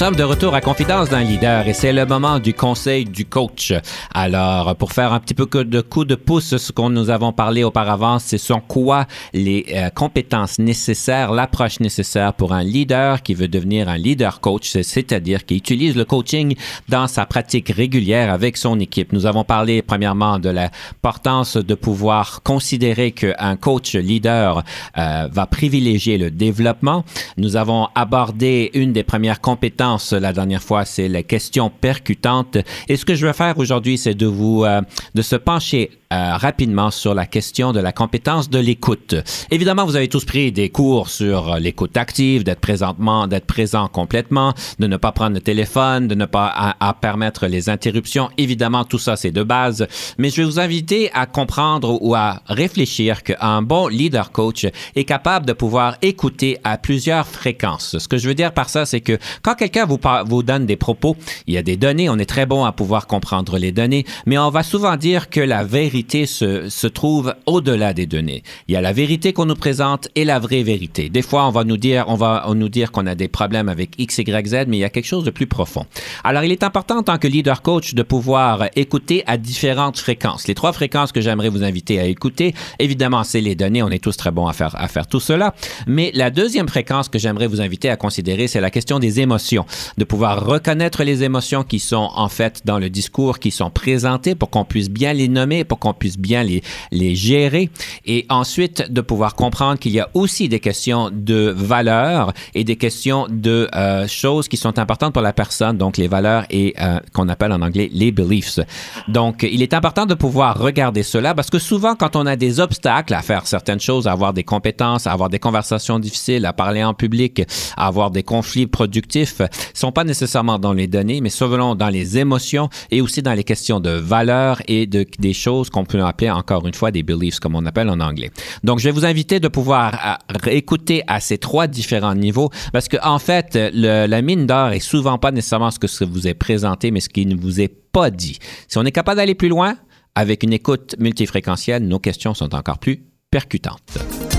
Sommes 0.00 0.16
de 0.16 0.22
retour 0.22 0.54
à 0.54 0.62
Confidence 0.62 1.10
d'un 1.10 1.22
leader 1.22 1.68
et 1.68 1.74
c'est 1.74 1.92
le 1.92 2.06
moment 2.06 2.38
du 2.38 2.54
conseil 2.54 3.04
du 3.04 3.26
coach. 3.26 3.74
Alors, 4.14 4.74
pour 4.76 4.92
faire 4.92 5.12
un 5.12 5.20
petit 5.20 5.34
peu 5.34 5.46
de 5.62 5.80
coup 5.82 6.06
de 6.06 6.14
pouce, 6.14 6.56
ce 6.56 6.72
qu'on 6.72 6.88
nous 6.88 7.10
avons 7.10 7.34
parlé 7.34 7.64
auparavant, 7.64 8.18
c'est 8.18 8.38
sur 8.38 8.66
quoi 8.66 9.04
les 9.34 9.66
euh, 9.74 9.90
compétences 9.90 10.58
nécessaires, 10.58 11.32
l'approche 11.32 11.80
nécessaire 11.80 12.32
pour 12.32 12.54
un 12.54 12.62
leader 12.62 13.22
qui 13.22 13.34
veut 13.34 13.46
devenir 13.46 13.90
un 13.90 13.98
leader 13.98 14.40
coach, 14.40 14.70
c'est- 14.70 14.84
c'est-à-dire 14.84 15.44
qui 15.44 15.56
utilise 15.56 15.94
le 15.96 16.06
coaching 16.06 16.56
dans 16.88 17.06
sa 17.06 17.26
pratique 17.26 17.68
régulière 17.68 18.32
avec 18.32 18.56
son 18.56 18.80
équipe. 18.80 19.12
Nous 19.12 19.26
avons 19.26 19.44
parlé 19.44 19.82
premièrement 19.82 20.38
de 20.38 20.48
l'importance 20.48 21.58
de 21.58 21.74
pouvoir 21.74 22.40
considérer 22.42 23.12
qu'un 23.12 23.56
coach 23.56 23.92
leader 23.96 24.64
euh, 24.96 25.28
va 25.30 25.44
privilégier 25.44 26.16
le 26.16 26.30
développement. 26.30 27.04
Nous 27.36 27.56
avons 27.56 27.88
abordé 27.94 28.70
une 28.72 28.94
des 28.94 29.02
premières 29.04 29.42
compétences 29.42 29.89
la 30.12 30.32
dernière 30.32 30.62
fois, 30.62 30.84
c'est 30.84 31.08
la 31.08 31.22
question 31.22 31.70
percutante. 31.70 32.58
Et 32.88 32.96
ce 32.96 33.04
que 33.04 33.14
je 33.14 33.26
veux 33.26 33.32
faire 33.32 33.58
aujourd'hui, 33.58 33.98
c'est 33.98 34.14
de 34.14 34.26
vous 34.26 34.64
euh, 34.64 34.80
de 35.14 35.22
se 35.22 35.36
pencher 35.36 35.90
euh, 36.12 36.36
rapidement 36.36 36.90
sur 36.90 37.14
la 37.14 37.24
question 37.24 37.72
de 37.72 37.78
la 37.78 37.92
compétence 37.92 38.50
de 38.50 38.58
l'écoute. 38.58 39.14
Évidemment, 39.52 39.86
vous 39.86 39.94
avez 39.94 40.08
tous 40.08 40.24
pris 40.24 40.50
des 40.50 40.68
cours 40.68 41.08
sur 41.08 41.52
euh, 41.52 41.58
l'écoute 41.60 41.96
active, 41.96 42.42
d'être 42.42 42.58
présentement, 42.58 43.28
d'être 43.28 43.46
présent 43.46 43.86
complètement, 43.86 44.52
de 44.80 44.88
ne 44.88 44.96
pas 44.96 45.12
prendre 45.12 45.34
le 45.34 45.40
téléphone, 45.40 46.08
de 46.08 46.16
ne 46.16 46.26
pas 46.26 46.46
à, 46.46 46.88
à 46.88 46.94
permettre 46.94 47.46
les 47.46 47.68
interruptions. 47.68 48.28
Évidemment, 48.38 48.84
tout 48.84 48.98
ça, 48.98 49.14
c'est 49.14 49.30
de 49.30 49.44
base. 49.44 49.86
Mais 50.18 50.30
je 50.30 50.42
vais 50.42 50.44
vous 50.44 50.58
inviter 50.58 51.12
à 51.14 51.26
comprendre 51.26 52.02
ou 52.02 52.16
à 52.16 52.42
réfléchir 52.46 53.22
qu'un 53.22 53.62
bon 53.62 53.86
leader 53.86 54.32
coach 54.32 54.66
est 54.96 55.04
capable 55.04 55.46
de 55.46 55.52
pouvoir 55.52 55.96
écouter 56.02 56.58
à 56.64 56.76
plusieurs 56.76 57.26
fréquences. 57.26 57.98
Ce 57.98 58.08
que 58.08 58.18
je 58.18 58.26
veux 58.26 58.34
dire 58.34 58.52
par 58.52 58.68
ça, 58.68 58.84
c'est 58.84 59.00
que 59.00 59.16
quand 59.42 59.54
quelqu'un 59.54 59.79
vous, 59.86 60.42
donne 60.42 60.66
des 60.66 60.76
propos, 60.76 61.16
il 61.46 61.54
y 61.54 61.58
a 61.58 61.62
des 61.62 61.76
données, 61.76 62.08
on 62.08 62.18
est 62.18 62.26
très 62.26 62.46
bon 62.46 62.64
à 62.64 62.72
pouvoir 62.72 63.06
comprendre 63.06 63.58
les 63.58 63.72
données, 63.72 64.04
mais 64.26 64.38
on 64.38 64.50
va 64.50 64.62
souvent 64.62 64.96
dire 64.96 65.30
que 65.30 65.40
la 65.40 65.64
vérité 65.64 66.26
se, 66.26 66.68
se 66.68 66.86
trouve 66.86 67.34
au-delà 67.46 67.92
des 67.92 68.06
données. 68.06 68.42
Il 68.68 68.74
y 68.74 68.76
a 68.76 68.80
la 68.80 68.92
vérité 68.92 69.32
qu'on 69.32 69.46
nous 69.46 69.54
présente 69.54 70.08
et 70.14 70.24
la 70.24 70.38
vraie 70.38 70.62
vérité. 70.62 71.08
Des 71.08 71.22
fois, 71.22 71.46
on 71.46 71.50
va 71.50 71.64
nous 71.64 71.76
dire, 71.76 72.04
on 72.08 72.14
va 72.14 72.46
nous 72.54 72.68
dire 72.68 72.92
qu'on 72.92 73.06
a 73.06 73.14
des 73.14 73.28
problèmes 73.28 73.68
avec 73.68 73.90
X, 73.98 74.18
Y, 74.18 74.46
Z, 74.46 74.54
mais 74.68 74.76
il 74.76 74.80
y 74.80 74.84
a 74.84 74.90
quelque 74.90 75.06
chose 75.06 75.24
de 75.24 75.30
plus 75.30 75.46
profond. 75.46 75.86
Alors, 76.24 76.44
il 76.44 76.52
est 76.52 76.62
important 76.62 76.98
en 76.98 77.02
tant 77.02 77.18
que 77.18 77.28
leader 77.28 77.62
coach 77.62 77.94
de 77.94 78.02
pouvoir 78.02 78.66
écouter 78.76 79.22
à 79.26 79.36
différentes 79.36 79.98
fréquences. 79.98 80.46
Les 80.48 80.54
trois 80.54 80.72
fréquences 80.72 81.12
que 81.12 81.20
j'aimerais 81.20 81.48
vous 81.48 81.64
inviter 81.64 82.00
à 82.00 82.04
écouter, 82.04 82.54
évidemment, 82.78 83.24
c'est 83.24 83.40
les 83.40 83.54
données. 83.54 83.82
On 83.82 83.90
est 83.90 84.02
tous 84.02 84.16
très 84.16 84.30
bons 84.30 84.46
à 84.46 84.52
faire, 84.52 84.74
à 84.76 84.88
faire 84.88 85.06
tout 85.06 85.20
cela. 85.20 85.54
Mais 85.86 86.10
la 86.14 86.30
deuxième 86.30 86.68
fréquence 86.68 87.08
que 87.08 87.18
j'aimerais 87.18 87.46
vous 87.46 87.60
inviter 87.60 87.90
à 87.90 87.96
considérer, 87.96 88.48
c'est 88.48 88.60
la 88.60 88.70
question 88.70 88.98
des 88.98 89.20
émotions. 89.20 89.66
De 89.98 90.04
pouvoir 90.04 90.44
reconnaître 90.44 91.04
les 91.04 91.22
émotions 91.22 91.62
qui 91.64 91.78
sont 91.78 92.10
en 92.14 92.28
fait 92.28 92.62
dans 92.64 92.78
le 92.78 92.90
discours, 92.90 93.38
qui 93.38 93.50
sont 93.50 93.70
présentées 93.70 94.34
pour 94.34 94.50
qu'on 94.50 94.64
puisse 94.64 94.90
bien 94.90 95.12
les 95.12 95.28
nommer, 95.28 95.64
pour 95.64 95.78
qu'on 95.78 95.94
puisse 95.94 96.18
bien 96.18 96.42
les, 96.42 96.62
les 96.90 97.14
gérer. 97.14 97.70
Et 98.06 98.26
ensuite, 98.28 98.90
de 98.90 99.00
pouvoir 99.00 99.34
comprendre 99.34 99.78
qu'il 99.78 99.92
y 99.92 100.00
a 100.00 100.08
aussi 100.14 100.48
des 100.48 100.60
questions 100.60 101.10
de 101.12 101.54
valeurs 101.56 102.32
et 102.54 102.64
des 102.64 102.76
questions 102.76 103.26
de 103.28 103.68
euh, 103.74 104.06
choses 104.06 104.48
qui 104.48 104.56
sont 104.56 104.78
importantes 104.78 105.12
pour 105.12 105.22
la 105.22 105.32
personne, 105.32 105.76
donc 105.76 105.96
les 105.96 106.08
valeurs 106.08 106.44
et 106.50 106.74
euh, 106.80 107.00
qu'on 107.12 107.28
appelle 107.28 107.52
en 107.52 107.62
anglais 107.62 107.90
les 107.92 108.12
beliefs. 108.12 108.60
Donc, 109.08 109.46
il 109.50 109.62
est 109.62 109.74
important 109.74 110.06
de 110.06 110.14
pouvoir 110.14 110.58
regarder 110.58 111.02
cela 111.02 111.34
parce 111.34 111.50
que 111.50 111.58
souvent, 111.58 111.94
quand 111.94 112.16
on 112.16 112.26
a 112.26 112.36
des 112.36 112.60
obstacles 112.60 113.14
à 113.14 113.22
faire 113.22 113.46
certaines 113.46 113.80
choses, 113.80 114.06
à 114.06 114.12
avoir 114.12 114.32
des 114.32 114.44
compétences, 114.44 115.06
à 115.06 115.12
avoir 115.12 115.28
des 115.28 115.38
conversations 115.38 115.98
difficiles, 115.98 116.46
à 116.46 116.52
parler 116.52 116.82
en 116.84 116.94
public, 116.94 117.42
à 117.76 117.86
avoir 117.86 118.10
des 118.10 118.22
conflits 118.22 118.66
productifs, 118.66 119.42
sont 119.74 119.92
pas 119.92 120.04
nécessairement 120.04 120.58
dans 120.58 120.72
les 120.72 120.86
données, 120.86 121.20
mais 121.20 121.30
souvent 121.30 121.74
dans 121.74 121.88
les 121.88 122.18
émotions 122.18 122.68
et 122.90 123.00
aussi 123.00 123.22
dans 123.22 123.34
les 123.34 123.44
questions 123.44 123.80
de 123.80 123.90
valeurs 123.90 124.60
et 124.68 124.86
de, 124.86 125.06
des 125.18 125.32
choses 125.32 125.70
qu'on 125.70 125.84
peut 125.84 126.02
appeler 126.02 126.30
encore 126.30 126.66
une 126.66 126.74
fois 126.74 126.90
des 126.90 127.02
beliefs, 127.02 127.38
comme 127.38 127.54
on 127.54 127.66
appelle 127.66 127.88
en 127.88 128.00
anglais. 128.00 128.30
Donc, 128.64 128.78
je 128.78 128.84
vais 128.84 128.92
vous 128.92 129.04
inviter 129.04 129.40
de 129.40 129.48
pouvoir 129.48 130.18
euh, 130.46 130.50
écouter 130.50 131.02
à 131.06 131.20
ces 131.20 131.38
trois 131.38 131.66
différents 131.66 132.14
niveaux 132.14 132.50
parce 132.72 132.88
que, 132.88 132.96
en 133.02 133.18
fait, 133.18 133.58
la 133.74 134.22
mine 134.22 134.46
d'or 134.46 134.70
est 134.70 134.80
souvent 134.80 135.18
pas 135.18 135.32
nécessairement 135.32 135.70
ce 135.70 135.78
que 135.78 136.04
vous 136.04 136.26
est 136.26 136.34
présenté, 136.34 136.90
mais 136.90 137.00
ce 137.00 137.08
qui 137.08 137.26
ne 137.26 137.36
vous 137.36 137.60
est 137.60 137.68
pas 137.92 138.10
dit. 138.10 138.38
Si 138.68 138.78
on 138.78 138.84
est 138.84 138.92
capable 138.92 139.16
d'aller 139.16 139.34
plus 139.34 139.48
loin, 139.48 139.76
avec 140.14 140.42
une 140.42 140.52
écoute 140.52 140.96
multifréquentielle, 140.98 141.86
nos 141.86 141.98
questions 141.98 142.34
sont 142.34 142.54
encore 142.54 142.78
plus 142.78 143.02
percutantes. 143.30 144.29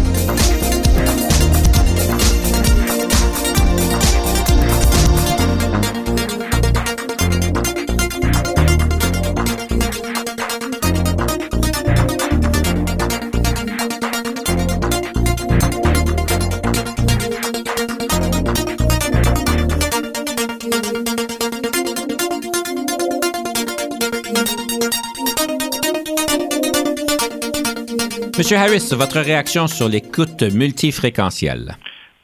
Monsieur 28.52 28.66
Harris, 28.66 28.94
votre 28.98 29.22
réaction 29.22 29.66
sur 29.68 29.88
l'écoute 29.88 30.44
multifréquentielle? 30.54 31.78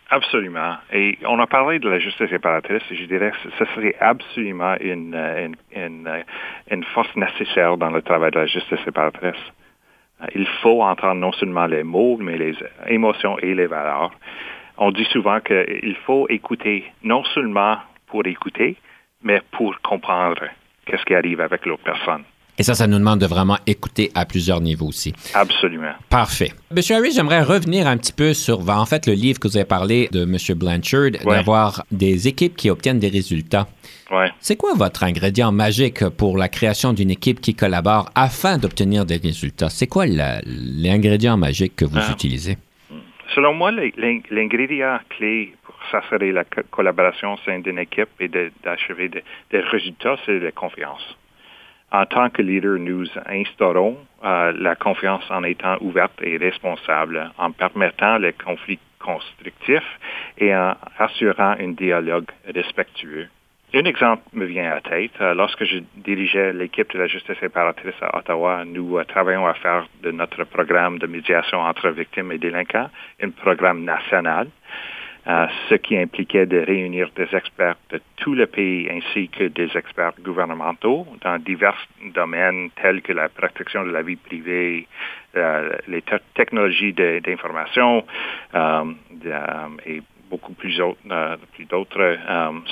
Absolument. 0.10 0.76
Et 0.92 1.18
on 1.26 1.40
a 1.40 1.48
parlé 1.48 1.80
de 1.80 1.88
la 1.88 2.00
justice 2.00 2.30
séparatrice 2.30 2.84
et 2.92 2.98
je 2.98 3.06
dirais 3.06 3.32
que 3.32 3.50
ce 3.58 3.64
serait 3.74 3.96
absolument 4.02 4.76
une, 4.82 5.16
une, 5.74 6.84
force 6.94 7.16
nécessaire 7.16 7.78
dans 7.78 7.92
le 7.92 8.02
travail 8.02 8.32
de 8.32 8.40
la 8.40 8.46
justice 8.46 8.78
séparatrice. 8.84 9.40
Il 10.36 10.46
faut 10.62 10.84
entendre 10.84 11.22
non 11.22 11.32
seulement 11.32 11.66
les 11.66 11.84
mots, 11.84 12.18
mais 12.20 12.38
les 12.38 12.56
émotions 12.88 13.40
et 13.40 13.56
les 13.56 13.68
valeurs. 13.68 14.12
On 14.78 14.92
dit 14.92 15.08
souvent 15.14 15.40
qu'il 15.40 15.96
faut 16.06 16.28
écouter 16.28 16.92
non 17.04 17.24
seulement 17.24 17.78
pour 18.08 18.28
écouter, 18.28 18.76
mais 19.24 19.42
pour 19.52 19.80
comprendre 19.80 20.44
qu'est-ce 20.86 21.06
qui 21.06 21.16
arrive 21.16 21.40
avec 21.40 21.66
l'autre 21.66 21.84
personne. 21.86 22.26
Et 22.60 22.64
ça, 22.64 22.74
ça 22.74 22.88
nous 22.88 22.98
demande 22.98 23.20
de 23.20 23.28
vraiment 23.28 23.58
écouter 23.68 24.10
à 24.16 24.26
plusieurs 24.26 24.62
niveaux 24.62 24.88
aussi. 24.88 25.14
Absolument. 25.36 25.92
Parfait. 26.10 26.52
Monsieur 26.72 26.96
Harris, 26.96 27.12
j'aimerais 27.12 27.44
revenir 27.44 27.86
un 27.86 27.98
petit 27.98 28.14
peu 28.14 28.34
sur, 28.34 28.68
en 28.68 28.86
fait, 28.88 29.06
le 29.06 29.14
livre 29.14 29.40
que 29.40 29.48
vous 29.48 29.58
avez 29.58 29.66
parlé 29.66 30.10
de 30.12 30.26
Monsieur 30.26 30.56
Blanchard, 30.56 31.12
d'avoir 31.24 31.84
des 31.92 32.28
équipes 32.28 32.56
qui 32.56 32.72
obtiennent 32.72 32.98
des 32.98 33.10
résultats. 33.10 33.68
Ouais. 34.10 34.32
C'est 34.40 34.56
quoi 34.56 34.74
votre 34.74 35.04
ingrédient 35.04 35.52
magique 35.52 36.08
pour 36.10 36.36
la 36.38 36.50
création 36.50 36.94
d'une 36.94 37.12
équipe 37.12 37.42
qui 37.42 37.54
collabore 37.54 38.10
afin 38.16 38.58
d'obtenir 38.58 39.06
des 39.06 39.18
résultats? 39.18 39.70
C'est 39.70 39.88
quoi 39.88 40.06
l'ingrédient 40.08 41.38
magique 41.38 41.76
que 41.76 41.86
vous 41.86 42.00
ah. 42.00 42.12
utilisez? 42.12 42.58
Selon 43.36 43.54
moi, 43.54 43.72
l'ingrédient 43.72 45.00
clé 45.10 45.54
pour 45.64 45.76
s'assurer 45.92 46.32
la 46.32 46.44
collaboration 46.72 47.34
au 47.34 47.38
sein 47.46 47.60
d'une 47.60 47.78
équipe 47.78 48.10
et 48.20 48.30
d'achever 48.30 49.10
des 49.10 49.60
résultats, 49.60 50.16
c'est 50.26 50.40
la 50.40 50.52
confiance 50.52 51.16
en 51.92 52.06
tant 52.06 52.30
que 52.30 52.42
leader, 52.42 52.78
nous 52.78 53.08
instaurons 53.26 53.98
euh, 54.24 54.52
la 54.58 54.76
confiance 54.76 55.24
en 55.30 55.44
étant 55.44 55.78
ouverte 55.82 56.22
et 56.22 56.38
responsable, 56.38 57.32
en 57.38 57.52
permettant 57.52 58.18
les 58.18 58.34
conflits 58.34 58.80
constructifs 59.00 60.00
et 60.38 60.54
en 60.54 60.76
assurant 60.98 61.56
un 61.60 61.70
dialogue 61.70 62.30
respectueux. 62.54 63.30
Un 63.74 63.84
exemple 63.84 64.24
me 64.32 64.46
vient 64.46 64.72
à 64.72 64.76
la 64.76 64.82
tête. 64.82 65.12
Euh, 65.20 65.34
lorsque 65.34 65.66
je 65.66 65.80
dirigeais 65.98 66.54
l'équipe 66.54 66.92
de 66.94 67.00
la 67.00 67.08
justice 67.08 67.38
séparatrice 67.40 68.02
à 68.02 68.18
Ottawa, 68.18 68.64
nous 68.66 68.98
euh, 68.98 69.04
travaillons 69.04 69.46
à 69.46 69.54
faire 69.56 69.86
de 70.04 70.12
notre 70.12 70.46
programme 70.46 71.00
de 71.00 71.08
médiation 71.08 71.60
entre 71.60 71.90
victimes 71.90 72.32
et 72.32 72.38
délinquants 72.38 72.90
un 73.22 73.30
programme 73.30 73.84
national 73.84 74.48
ce 75.70 75.76
qui 75.76 75.98
impliquait 75.98 76.46
de 76.46 76.60
réunir 76.60 77.10
des 77.16 77.28
experts 77.36 77.76
de 77.90 78.00
tout 78.16 78.34
le 78.34 78.48
pays 78.48 78.90
ainsi 78.90 79.28
que 79.28 79.46
des 79.46 79.76
experts 79.76 80.14
gouvernementaux 80.22 81.06
dans 81.22 81.38
divers 81.38 81.78
domaines 82.14 82.70
tels 82.82 83.02
que 83.02 83.12
la 83.12 83.28
protection 83.28 83.84
de 83.84 83.92
la 83.92 84.04
vie 84.04 84.16
privée, 84.16 84.88
euh, 85.36 85.78
les 85.88 86.04
technologies 86.34 86.94
d'information 86.94 88.06
euh, 88.56 88.86
et 89.86 90.02
beaucoup 90.30 90.54
plus, 90.54 90.80
euh, 90.80 91.36
d'autres. 91.70 92.18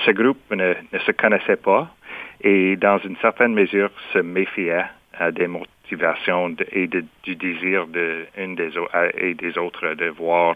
ce 0.05 0.11
groupe 0.11 0.39
ne, 0.51 0.73
se 1.05 1.11
connaissait 1.11 1.57
pas 1.57 1.93
et 2.41 2.77
dans 2.77 2.99
une 2.99 3.17
certaine 3.17 3.53
mesure 3.53 3.89
se 4.13 4.19
méfiait 4.19 4.85
des 5.31 5.47
motivations 5.47 6.55
et 6.71 6.87
du 6.87 7.35
désir 7.35 7.87
de 7.87 8.25
des 8.37 8.71
et 9.17 9.33
des 9.33 9.57
autres 9.57 9.93
de 9.93 10.07
voir 10.07 10.55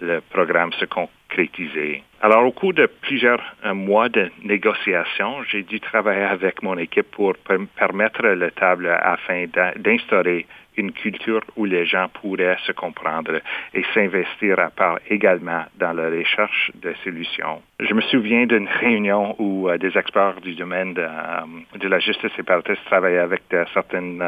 le 0.00 0.20
programme 0.20 0.72
se 0.74 0.84
concrétiser. 0.84 2.02
Alors, 2.22 2.46
au 2.46 2.52
cours 2.52 2.72
de 2.72 2.86
plusieurs 2.86 3.42
euh, 3.64 3.74
mois 3.74 4.08
de 4.08 4.30
négociations, 4.42 5.42
j'ai 5.44 5.62
dû 5.62 5.80
travailler 5.80 6.24
avec 6.24 6.62
mon 6.62 6.76
équipe 6.78 7.10
pour 7.10 7.34
permettre 7.76 8.22
le 8.22 8.50
table 8.50 8.88
afin 8.88 9.44
d'instaurer 9.76 10.46
une 10.78 10.92
culture 10.92 11.40
où 11.56 11.64
les 11.64 11.86
gens 11.86 12.08
pourraient 12.20 12.58
se 12.66 12.72
comprendre 12.72 13.40
et 13.72 13.82
s'investir 13.94 14.58
à 14.58 14.68
part 14.68 14.98
également 15.08 15.64
dans 15.78 15.94
la 15.94 16.10
recherche 16.10 16.70
de 16.74 16.92
solutions. 17.02 17.62
Je 17.80 17.94
me 17.94 18.02
souviens 18.02 18.44
d'une 18.46 18.68
réunion 18.68 19.34
où 19.38 19.68
euh, 19.68 19.78
des 19.78 19.96
experts 19.96 20.40
du 20.42 20.54
domaine 20.54 20.94
de, 20.94 21.02
euh, 21.02 21.78
de 21.78 21.88
la 21.88 21.98
justice 21.98 22.32
séparatiste 22.36 22.84
travaillaient 22.86 23.18
avec 23.18 23.42
certaines 23.72 24.22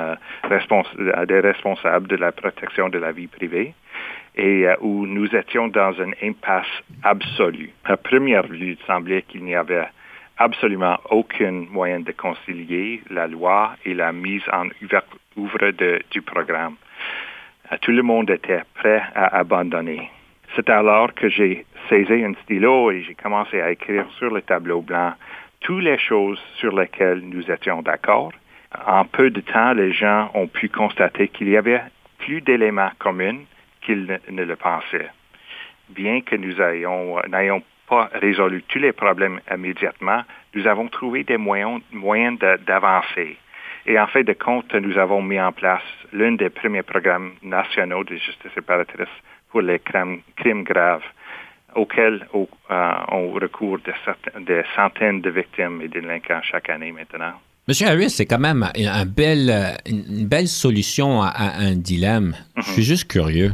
des 1.29 1.41
responsables 1.41 2.09
de 2.09 2.16
la 2.16 2.33
protection 2.33 2.89
de 2.89 2.99
la 2.99 3.12
vie 3.12 3.27
privée 3.27 3.75
et 4.39 4.66
euh, 4.66 4.76
où 4.80 5.07
nous 5.07 5.34
étions 5.34 5.68
dans 5.68 5.93
une 5.93 6.14
impasse 6.22 6.66
absolue. 7.03 7.70
À 7.84 7.97
première 7.97 8.47
vue, 8.47 8.78
il 8.78 8.86
semblait 8.86 9.22
qu'il 9.22 9.45
n'y 9.45 9.55
avait 9.55 9.89
absolument 10.39 10.99
aucun 11.11 11.66
moyen 11.70 12.01
de 12.01 12.12
concilier 12.12 13.03
la 13.11 13.26
loi 13.26 13.74
et 13.84 13.93
la 13.93 14.12
mise 14.12 14.45
en 14.53 14.68
œuvre 14.95 15.72
du 16.11 16.22
programme. 16.22 16.76
Euh, 17.72 17.76
tout 17.82 17.91
le 17.91 18.03
monde 18.03 18.30
était 18.30 18.62
prêt 18.74 19.03
à 19.14 19.36
abandonner. 19.36 20.09
C'est 20.55 20.70
alors 20.70 21.12
que 21.14 21.28
j'ai 21.28 21.66
saisi 21.89 22.24
un 22.24 22.34
stylo 22.45 22.91
et 22.93 23.03
j'ai 23.03 23.14
commencé 23.14 23.61
à 23.61 23.70
écrire 23.70 24.07
sur 24.18 24.32
le 24.32 24.41
tableau 24.41 24.80
blanc 24.80 25.12
toutes 25.61 25.82
les 25.82 25.99
choses 25.99 26.41
sur 26.59 26.74
lesquelles 26.78 27.20
nous 27.20 27.51
étions 27.51 27.82
d'accord. 27.82 28.32
En 28.86 29.05
peu 29.05 29.30
de 29.30 29.41
temps, 29.41 29.72
les 29.72 29.93
gens 29.93 30.30
ont 30.34 30.47
pu 30.47 30.68
constater 30.68 31.28
qu'il 31.28 31.49
y 31.49 31.57
avait 31.57 31.82
plus 32.18 32.41
d'éléments 32.41 32.93
communs 32.99 33.41
qu'ils 33.89 34.20
ne, 34.28 34.45
le 34.45 34.57
pensaient. 34.57 35.09
Bien 35.89 36.20
que 36.20 36.36
nous 36.36 36.55
n'ayons 37.28 37.62
pas 37.89 38.11
résolu 38.12 38.62
tous 38.68 38.78
les 38.78 38.93
problèmes 38.93 39.41
immédiatement, 39.51 40.22
nous 40.55 40.66
avons 40.66 40.89
trouvé 40.89 41.24
des 41.24 41.39
moyens, 41.39 41.80
moyens 41.91 42.39
d'avancer. 42.66 43.39
Et 43.86 43.99
en 43.99 44.07
fait 44.07 44.24
de 44.24 44.34
compte, 44.34 44.74
nous 44.74 44.99
avons 44.99 45.22
mis 45.22 45.41
en 45.41 45.53
place 45.53 45.89
l'un 46.12 46.32
des 46.32 46.51
premiers 46.51 46.82
programmes 46.82 47.32
nationaux 47.43 48.05
de 48.05 48.16
justice 48.16 48.53
séparatrice 48.55 49.09
pour 49.51 49.62
les 49.62 49.78
crimes, 49.78 50.20
crimes 50.36 50.64
graves. 50.64 51.09
auxquels 51.74 52.26
on 52.32 53.30
recourt 53.32 53.78
des, 53.78 54.62
centaines 54.76 55.22
de 55.22 55.30
victimes 55.30 55.80
et 55.80 55.89
délinquants 55.89 56.43
chaque 56.43 56.68
année 56.68 56.93
maintenant. 56.93 57.34
Monsieur 57.66 57.89
Harris, 57.89 58.11
c'est 58.11 58.26
quand 58.26 58.39
même 58.39 58.66
un 58.74 59.05
bel, 59.05 59.76
une 59.86 60.26
belle 60.26 60.49
solution 60.49 61.22
à, 61.22 61.32
un 61.59 61.76
dilemme. 61.76 62.34
Je 62.57 62.62
suis 62.62 62.82
mhm. 62.82 62.86
juste 62.93 63.11
curieux. 63.11 63.53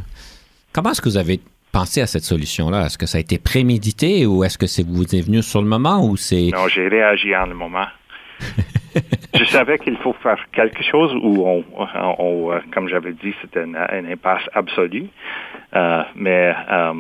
Comment 0.75 0.91
est-ce 0.91 1.01
que 1.01 1.09
vous 1.09 1.19
avez 1.19 1.39
pensé 1.73 2.01
à 2.01 2.07
cette 2.09 2.25
solution-là? 2.25 2.87
Est-ce 2.87 2.99
que 2.99 3.07
ça 3.07 3.19
a 3.19 3.21
été 3.21 3.39
prémédité 3.39 4.27
ou 4.27 4.43
est-ce 4.43 4.59
que 4.59 4.67
c'est 4.67 4.85
vous 4.85 5.05
est 5.15 5.25
venu 5.25 5.41
sur 5.41 5.63
le 5.63 5.69
moment 5.69 6.05
ou 6.05 6.17
c'est... 6.17 6.51
Non, 6.53 6.67
j'ai 6.67 6.89
réagi 6.89 7.35
en 7.37 7.47
le 7.47 7.55
moment. 7.55 7.87
je 9.39 9.45
savais 9.45 9.79
qu'il 9.79 9.97
faut 9.99 10.15
faire 10.15 10.45
quelque 10.51 10.83
chose 10.83 11.15
où 11.23 11.47
on, 11.47 11.65
euh, 12.51 12.59
comme 12.73 12.89
j'avais 12.89 13.13
dit, 13.13 13.33
c'était 13.41 13.63
une, 13.63 13.77
impasse 13.77 14.43
absolue. 14.53 15.07
Euh, 15.77 16.03
mais 16.17 16.53
euh, 16.69 16.93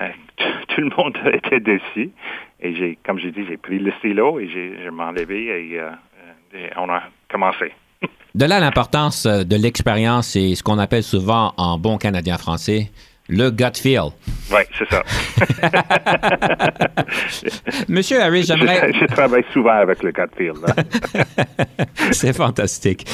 tout 0.68 0.80
le 0.80 0.90
monde 0.96 1.18
était 1.34 1.60
déçu. 1.60 2.12
Et 2.60 2.74
j'ai, 2.74 2.98
comme 3.04 3.18
j'ai 3.18 3.30
dit, 3.30 3.44
j'ai 3.46 3.58
pris 3.58 3.78
le 3.78 3.92
stylo 3.98 4.40
et 4.40 4.48
j'ai, 4.48 4.78
je 4.82 4.88
m'en 4.88 5.10
levé 5.10 5.48
et 5.48 5.80
et 6.54 6.70
on 6.76 6.88
a 6.90 7.02
commencé. 7.30 7.72
De 8.34 8.46
là 8.46 8.60
l'importance 8.60 9.26
euh, 9.26 9.44
de 9.44 9.56
l'expérience 9.56 10.36
et 10.36 10.54
ce 10.54 10.62
qu'on 10.62 10.78
appelle 10.78 11.02
souvent 11.02 11.52
en 11.58 11.78
bon 11.78 11.98
canadien 11.98 12.38
français 12.38 12.90
le 13.32 13.50
gut 13.50 13.76
feel. 13.76 14.10
Oui, 14.50 14.60
c'est 14.78 14.88
ça. 14.90 15.02
Monsieur 17.88 18.20
Harris, 18.20 18.44
j'aimerais... 18.44 18.92
Je, 18.92 19.06
travaille 19.06 19.44
souvent 19.52 19.70
avec 19.70 20.02
le 20.02 20.12
gut 20.12 20.28
feel. 20.36 20.52
c'est 22.12 22.34
fantastique. 22.34 23.06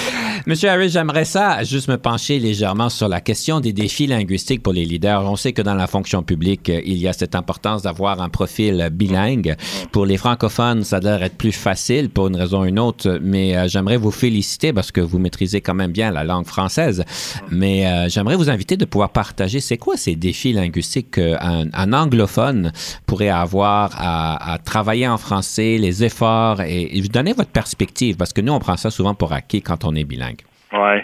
Monsieur 0.47 0.71
Harris, 0.71 0.89
j'aimerais 0.89 1.25
ça 1.25 1.62
juste 1.62 1.89
me 1.89 1.97
pencher 1.97 2.41
légèrement 2.41 2.89
sur 2.89 3.09
la 3.09 3.21
question 3.21 3.61
des 3.61 3.73
défis 3.73 4.09
linguistiques 4.09 4.62
pour 4.62 4.73
les 4.73 4.85
leaders. 4.85 5.23
On 5.23 5.37
sait 5.37 5.53
que 5.53 5.62
dans 5.62 5.75
la 5.75 5.87
fonction 5.87 6.25
publique, 6.25 6.69
il 6.69 6.97
y 6.97 7.07
a 7.07 7.12
cette 7.12 7.37
importance 7.37 7.83
d'avoir 7.83 8.21
un 8.21 8.29
profil 8.29 8.89
bilingue. 8.91 9.55
Pour 9.93 10.05
les 10.05 10.16
francophones, 10.16 10.83
ça 10.83 10.99
doit 10.99 11.21
être 11.21 11.37
plus 11.37 11.53
facile 11.53 12.11
pour 12.11 12.27
une 12.27 12.37
raison 12.37 12.62
ou 12.62 12.64
une 12.64 12.81
autre, 12.81 13.21
mais 13.23 13.57
euh, 13.57 13.69
j'aimerais 13.69 13.97
vous 13.97 14.11
féliciter 14.11 14.73
parce 14.73 14.91
que 14.91 15.01
vous 15.01 15.21
maîtrisez 15.21 15.61
quand 15.61 15.75
même 15.75 15.93
bien 15.93 16.11
la 16.11 16.25
langue 16.25 16.47
française. 16.47 17.05
Mais 17.51 17.87
euh, 17.87 18.09
j'aimerais 18.09 18.37
vous 18.37 18.51
inviter 18.51 18.77
de 18.77 18.85
pouvoir 18.85 19.11
partager 19.11 19.61
c'est 19.61 19.77
quoi 19.77 19.97
ces 19.97 20.07
défis 20.16 20.52
linguistiques 20.52 21.12
qu'un 21.12 21.92
anglophone 21.92 22.72
pourrait 23.06 23.28
avoir 23.28 23.90
à, 23.98 24.59
travailler 24.64 25.09
en 25.09 25.18
français, 25.18 25.76
les 25.78 26.04
efforts 26.04 26.61
et, 26.61 27.00
vous 27.00 27.09
donner 27.09 27.32
votre 27.32 27.52
perspective, 27.52 28.16
parce 28.16 28.32
que 28.32 28.40
nous, 28.40 28.52
on 28.52 28.59
prend 28.59 28.76
ça 28.76 28.90
souvent 28.90 29.14
pour 29.14 29.32
acquis 29.32 29.62
quand 29.62 29.84
on 29.84 29.94
est 29.94 30.04
bilingue. 30.04 30.42
Oui. 30.72 31.02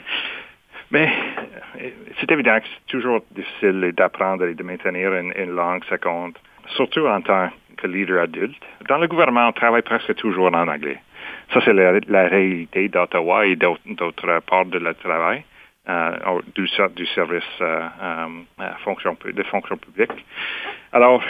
Mais 0.91 1.11
c'est 2.21 2.31
évident 2.31 2.59
que 2.61 2.67
c'est 2.67 2.99
toujours 2.99 3.21
difficile 3.35 3.93
d'apprendre 3.97 4.45
et 4.47 4.55
de 4.55 4.63
maintenir 4.63 5.13
une, 5.15 5.51
langue 5.51 5.85
seconde, 5.85 6.35
surtout 6.77 7.07
en 7.07 7.21
tant 7.21 7.51
que 7.77 7.87
leader 7.87 8.23
adulte. 8.23 8.63
Dans 8.89 8.99
le 8.99 9.09
gouvernement, 9.09 9.49
on 9.49 9.53
travaille 9.53 9.83
presque 9.83 10.15
toujours 10.15 10.47
en 10.47 10.69
anglais. 10.69 10.99
Ça, 11.53 11.61
c'est 11.65 11.73
la, 11.73 11.99
la, 12.09 12.29
réalité 12.29 12.89
d'Ottawa 12.89 13.47
et 13.47 13.57
d'autres 13.57 14.41
parts 14.47 14.67
de 14.67 14.79
le 14.79 14.95
travail. 14.95 15.45
Euh, 15.87 16.41
du, 16.55 16.67
service 16.67 17.43
euh, 17.61 17.83
euh, 18.03 18.27
fonction, 18.85 19.15
de 19.23 19.43
fonction 19.43 19.77
publique. 19.77 20.13
Alors, 20.95 21.23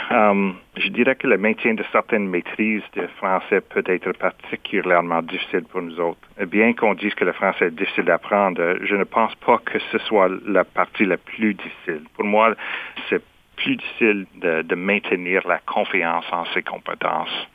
je 0.77 0.87
dirais 0.87 1.15
que 1.15 1.27
le 1.27 1.37
maintien 1.37 1.73
de 1.73 1.83
certaines 1.91 2.29
maîtrises 2.29 2.83
de 2.95 3.05
français 3.17 3.59
peut 3.59 3.83
être 3.85 4.13
particulièrement 4.13 5.21
difficile 5.23 5.65
pour 5.69 5.81
nous 5.81 5.99
autres. 5.99 6.19
Bien 6.45 6.71
qu'on 6.71 6.93
dise 6.93 7.13
que 7.15 7.25
le 7.25 7.33
français 7.33 7.65
est 7.65 7.71
difficile 7.71 8.05
d'apprendre, 8.05 8.77
je 8.81 8.95
ne 8.95 9.03
pense 9.03 9.35
pas 9.35 9.57
que 9.57 9.77
ce 9.91 9.97
soit 9.97 10.29
la 10.45 10.63
partie 10.63 11.03
la 11.03 11.17
plus 11.17 11.53
difficile. 11.55 12.03
Pour 12.15 12.23
moi, 12.23 12.55
c'est 13.09 13.21
plus 13.57 13.75
difficile 13.75 14.25
de, 14.35 14.61
de, 14.61 14.75
maintenir 14.75 15.45
la 15.45 15.57
confiance 15.57 16.25
en 16.31 16.45
ses 16.53 16.61
compétences. 16.61 17.47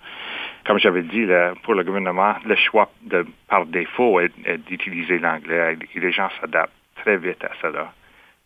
Comme 0.66 0.78
j'avais 0.78 1.02
dit, 1.02 1.26
pour 1.62 1.72
le 1.72 1.82
gouvernement, 1.82 2.34
le 2.44 2.56
choix 2.56 2.90
de, 3.02 3.24
par 3.48 3.64
défaut 3.64 4.20
est, 4.20 4.32
est 4.44 4.58
d'utiliser 4.58 5.18
l'anglais 5.18 5.78
et 5.94 6.00
les 6.00 6.12
gens 6.12 6.28
s'adaptent 6.40 6.74
très 7.02 7.16
vite 7.16 7.42
à 7.44 7.50
cela. 7.60 7.92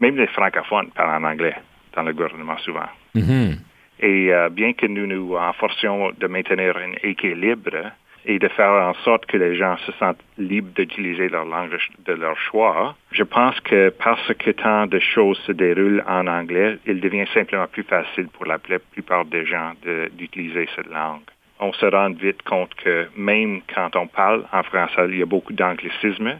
Même 0.01 0.17
les 0.17 0.27
francophones 0.29 0.91
parlent 0.91 1.25
en 1.25 1.29
anglais 1.29 1.55
dans 1.95 2.03
le 2.03 2.13
gouvernement 2.13 2.59
souvent. 2.59 2.89
Mm-hmm. 3.15 3.57
Et 4.01 4.33
euh, 4.35 4.49
bien 4.49 4.73
que 4.73 4.87
nous 4.87 5.07
nous 5.07 5.37
enforcions 5.37 6.11
de 6.19 6.27
maintenir 6.27 6.77
un 6.77 6.93
équilibre 7.03 7.93
et 8.27 8.39
de 8.39 8.49
faire 8.49 8.73
en 8.73 8.95
sorte 9.05 9.27
que 9.27 9.37
les 9.37 9.55
gens 9.57 9.77
se 9.79 9.93
sentent 9.93 10.23
libres 10.39 10.73
d'utiliser 10.75 11.29
leur 11.29 11.45
langue 11.45 11.77
de 12.07 12.13
leur 12.13 12.37
choix, 12.39 12.97
je 13.13 13.23
pense 13.23 13.59
que 13.61 13.91
parce 13.91 14.33
que 14.35 14.51
tant 14.51 14.87
de 14.87 14.99
choses 14.99 15.39
se 15.47 15.53
déroulent 15.53 16.03
en 16.07 16.27
anglais, 16.27 16.79
il 16.87 17.01
devient 17.01 17.27
simplement 17.35 17.67
plus 17.67 17.83
facile 17.83 18.29
pour 18.29 18.47
la 18.47 18.59
plupart 18.59 19.27
des 19.27 19.45
gens 19.45 19.73
d'utiliser 20.17 20.69
cette 20.75 20.91
langue. 20.91 21.21
On 21.61 21.73
se 21.73 21.87
rend 21.87 22.11
vite 22.11 22.43
compte 22.43 22.75
que 22.75 23.07
même 23.17 23.61
quand 23.73 23.95
on 23.95 24.07
parle 24.07 24.45
en 24.53 24.63
français, 24.63 25.07
il 25.09 25.19
y 25.19 25.23
a 25.23 25.27
beaucoup 25.27 25.53
d'anglicisme 25.53 26.39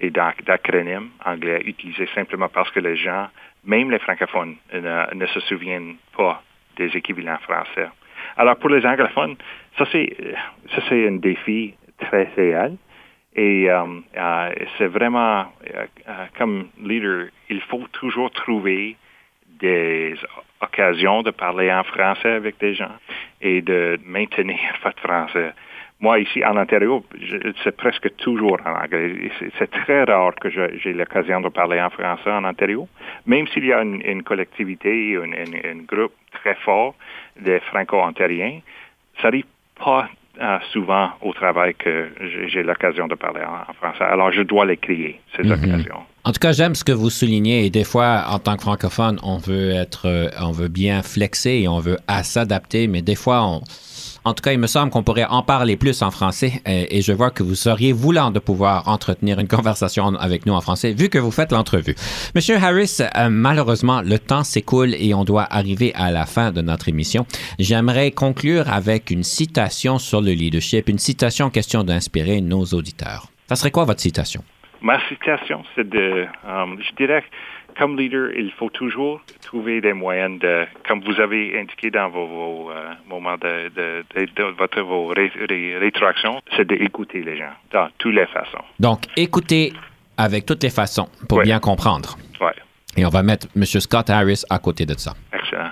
et 0.00 0.10
d'acronymes 0.10 1.10
anglais 1.24 1.62
utilisés 1.64 2.08
simplement 2.14 2.48
parce 2.48 2.70
que 2.70 2.80
les 2.80 2.96
gens, 2.96 3.28
même 3.64 3.90
les 3.90 3.98
francophones, 3.98 4.56
ne, 4.72 5.26
se 5.26 5.40
souviennent 5.40 5.96
pas 6.16 6.42
des 6.76 6.94
équivalents 6.96 7.38
français. 7.38 7.88
Alors 8.36 8.56
pour 8.56 8.70
les 8.70 8.84
anglophones, 8.84 9.36
ça 9.78 9.86
c'est 9.92 10.14
ça 10.74 10.82
c'est 10.88 11.08
un 11.08 11.16
défi 11.16 11.74
très 11.98 12.24
réel 12.36 12.76
et 13.34 13.70
euh, 13.70 13.84
euh, 14.16 14.54
c'est 14.78 14.86
vraiment 14.86 15.46
euh, 15.74 15.86
comme 16.38 16.68
leader, 16.82 17.26
il 17.48 17.60
faut 17.62 17.86
toujours 17.92 18.30
trouver 18.30 18.96
des 19.60 20.14
occasions 20.60 21.22
de 21.22 21.30
parler 21.30 21.72
en 21.72 21.84
français 21.84 22.32
avec 22.32 22.58
des 22.58 22.74
gens 22.74 22.96
et 23.40 23.62
de 23.62 23.98
maintenir 24.04 24.58
votre 24.82 25.00
français 25.00 25.52
moi, 25.98 26.18
ici, 26.18 26.44
en 26.44 26.56
Ontario, 26.58 27.04
c'est 27.64 27.74
presque 27.74 28.14
toujours 28.16 28.58
en 28.66 28.84
anglais. 28.84 29.30
C'est 29.58 29.70
très 29.70 30.04
rare 30.04 30.34
que 30.34 30.50
j'ai 30.50 30.92
l'occasion 30.92 31.40
de 31.40 31.48
parler 31.48 31.80
en 31.80 31.88
français 31.88 32.30
en 32.30 32.44
Ontario, 32.44 32.86
même 33.24 33.46
s'il 33.48 33.64
y 33.64 33.72
a 33.72 33.80
une, 33.82 34.22
collectivité, 34.22 35.16
un 35.16 35.82
groupe 35.86 36.12
très 36.32 36.54
fort 36.56 36.94
des 37.40 37.60
franco-ontariens, 37.60 38.60
ça 39.22 39.28
n'arrive 39.28 39.46
pas 39.82 40.10
euh, 40.38 40.58
souvent 40.70 41.08
au 41.22 41.32
travail 41.32 41.74
que 41.74 42.10
j'ai 42.48 42.62
l'occasion 42.62 43.06
de 43.06 43.14
parler 43.14 43.40
en, 43.40 43.72
français. 43.72 44.04
Alors, 44.04 44.32
je 44.32 44.42
dois 44.42 44.66
les 44.66 44.76
créer, 44.76 45.18
ces 45.34 45.44
mhm. 45.44 45.52
occasions. 45.52 46.00
En 46.24 46.32
tout 46.32 46.40
cas, 46.40 46.52
j'aime 46.52 46.74
ce 46.74 46.84
que 46.84 46.92
vous 46.92 47.08
soulignez. 47.08 47.64
Et 47.64 47.70
des 47.70 47.84
fois, 47.84 48.24
en 48.28 48.38
tant 48.38 48.56
que 48.56 48.62
francophone, 48.62 49.18
on 49.22 49.38
veut 49.38 49.70
être, 49.70 50.06
euh, 50.06 50.28
on 50.42 50.50
veut 50.50 50.68
bien 50.68 51.02
flexer 51.02 51.60
et 51.62 51.68
on 51.68 51.78
veut 51.78 51.96
s'adapter, 52.22 52.86
mais 52.86 53.00
des 53.00 53.14
fois, 53.14 53.46
on, 53.46 53.62
en 54.26 54.34
tout 54.34 54.42
cas, 54.42 54.52
il 54.52 54.58
me 54.58 54.66
semble 54.66 54.90
qu'on 54.90 55.04
pourrait 55.04 55.24
en 55.24 55.42
parler 55.42 55.76
plus 55.76 56.02
en 56.02 56.10
français 56.10 56.60
et, 56.66 57.00
je 57.00 57.12
vois 57.12 57.30
que 57.30 57.44
vous 57.44 57.54
seriez 57.54 57.92
voulant 57.92 58.32
de 58.32 58.40
pouvoir 58.40 58.88
entretenir 58.88 59.38
une 59.38 59.46
conversation 59.46 60.16
avec 60.16 60.46
nous 60.46 60.52
en 60.52 60.60
français 60.60 60.92
vu 60.92 61.08
que 61.08 61.18
vous 61.18 61.30
faites 61.30 61.52
l'entrevue. 61.52 61.94
Monsieur 62.34 62.56
Harris, 62.56 62.98
euh, 63.00 63.28
malheureusement, 63.30 64.02
le 64.02 64.18
temps 64.18 64.42
s'écoule 64.42 64.94
et 64.94 65.14
on 65.14 65.22
doit 65.22 65.46
arriver 65.48 65.92
à 65.94 66.10
la 66.10 66.26
fin 66.26 66.50
de 66.50 66.60
notre 66.60 66.88
émission. 66.88 67.24
J'aimerais 67.60 68.10
conclure 68.10 68.68
avec 68.68 69.12
une 69.12 69.22
citation 69.22 69.98
sur 69.98 70.20
le 70.20 70.32
leadership, 70.32 70.88
une 70.88 70.98
citation 70.98 71.48
question 71.48 71.84
d'inspirer 71.84 72.40
nos 72.40 72.64
auditeurs. 72.64 73.28
Ça 73.48 73.54
serait 73.54 73.70
quoi 73.70 73.84
votre 73.84 74.00
citation? 74.00 74.42
Ma 74.82 74.98
citation, 75.08 75.62
c'est 75.76 75.88
de, 75.88 76.26
euh, 76.46 76.76
je 76.80 76.96
dirais, 76.96 77.22
comme 77.78 77.96
leader, 77.96 78.30
il 78.36 78.50
faut 78.52 78.70
toujours 78.70 79.20
trouver 79.42 79.80
des 79.80 79.92
moyens 79.92 80.38
de, 80.40 80.66
comme 80.86 81.00
vous 81.00 81.20
avez 81.20 81.58
indiqué 81.58 81.90
dans 81.90 82.08
vos, 82.08 82.70
euh, 82.70 82.92
moments 83.08 83.36
de, 83.36 83.68
de, 83.74 84.42
votre 84.58 84.80
vos 84.80 85.12
c'est 86.56 86.66
d'écouter 86.66 87.22
les 87.22 87.36
gens 87.36 87.52
dans 87.72 87.88
toutes 87.98 88.14
les 88.14 88.26
façons. 88.26 88.64
Donc, 88.80 89.02
écouter 89.16 89.72
avec 90.16 90.46
toutes 90.46 90.62
les 90.62 90.70
façons 90.70 91.08
pour 91.28 91.42
bien 91.42 91.58
comprendre. 91.58 92.16
Et 92.98 93.04
on 93.04 93.10
va 93.10 93.22
mettre 93.22 93.46
M. 93.54 93.64
Scott 93.64 94.08
Harris 94.08 94.42
à 94.48 94.58
côté 94.58 94.86
de 94.86 94.94
ça. 94.94 95.12
Excellent. 95.30 95.70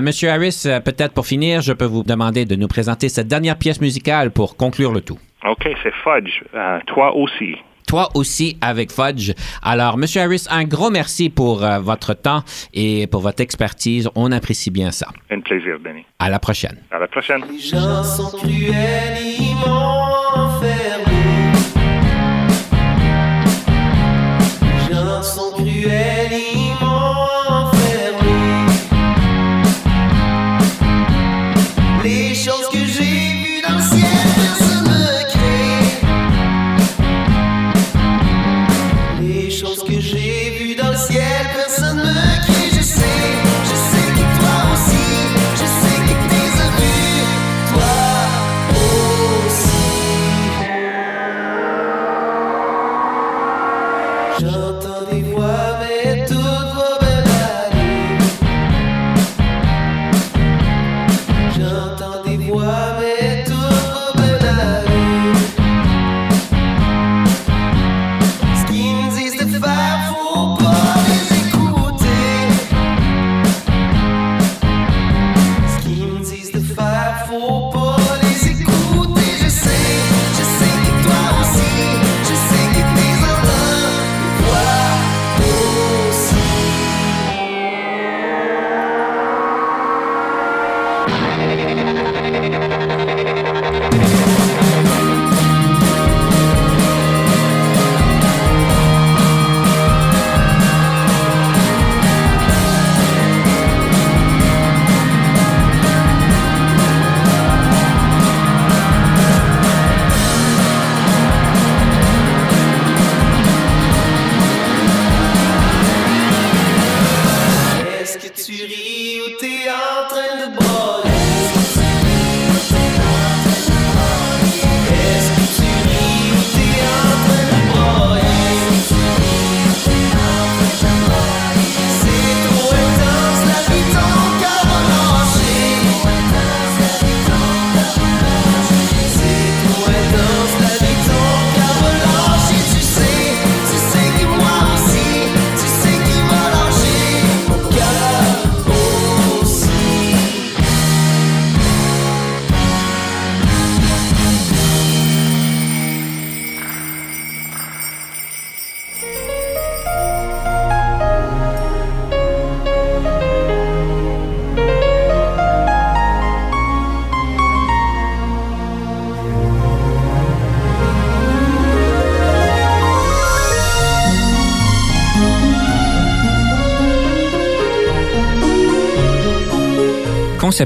Monsieur 0.00 0.30
Harris, 0.30 0.64
euh, 0.66 0.80
peut-être 0.80 1.14
pour 1.14 1.24
finir, 1.24 1.60
je 1.60 1.72
peux 1.72 1.84
vous 1.84 2.02
demander 2.02 2.44
de 2.44 2.56
nous 2.56 2.66
présenter 2.66 3.08
cette 3.08 3.28
dernière 3.28 3.56
pièce 3.56 3.80
musicale 3.80 4.32
pour 4.32 4.56
conclure 4.56 4.92
le 4.92 5.00
tout. 5.00 5.18
OK, 5.46 5.68
c'est 5.82 5.94
Fudge. 6.02 6.42
Euh, 6.54 6.80
toi 6.86 7.14
aussi 7.14 7.56
toi 7.86 8.10
aussi 8.14 8.56
avec 8.60 8.92
Fudge. 8.92 9.32
Alors, 9.62 9.96
Monsieur 9.96 10.22
Harris, 10.22 10.44
un 10.50 10.64
gros 10.64 10.90
merci 10.90 11.30
pour 11.30 11.64
euh, 11.64 11.78
votre 11.78 12.14
temps 12.14 12.42
et 12.74 13.06
pour 13.06 13.20
votre 13.20 13.40
expertise. 13.40 14.08
On 14.14 14.32
apprécie 14.32 14.70
bien 14.70 14.90
ça. 14.90 15.08
Un 15.30 15.40
plaisir, 15.40 15.78
Denis. 15.84 16.04
À 16.18 16.28
la 16.28 16.38
prochaine. 16.38 16.76
À 16.90 16.98
la 16.98 17.06
prochaine. 17.06 17.42
Les 17.50 17.58
gens 17.58 18.02
sont 18.02 18.36
cruels, 18.36 19.18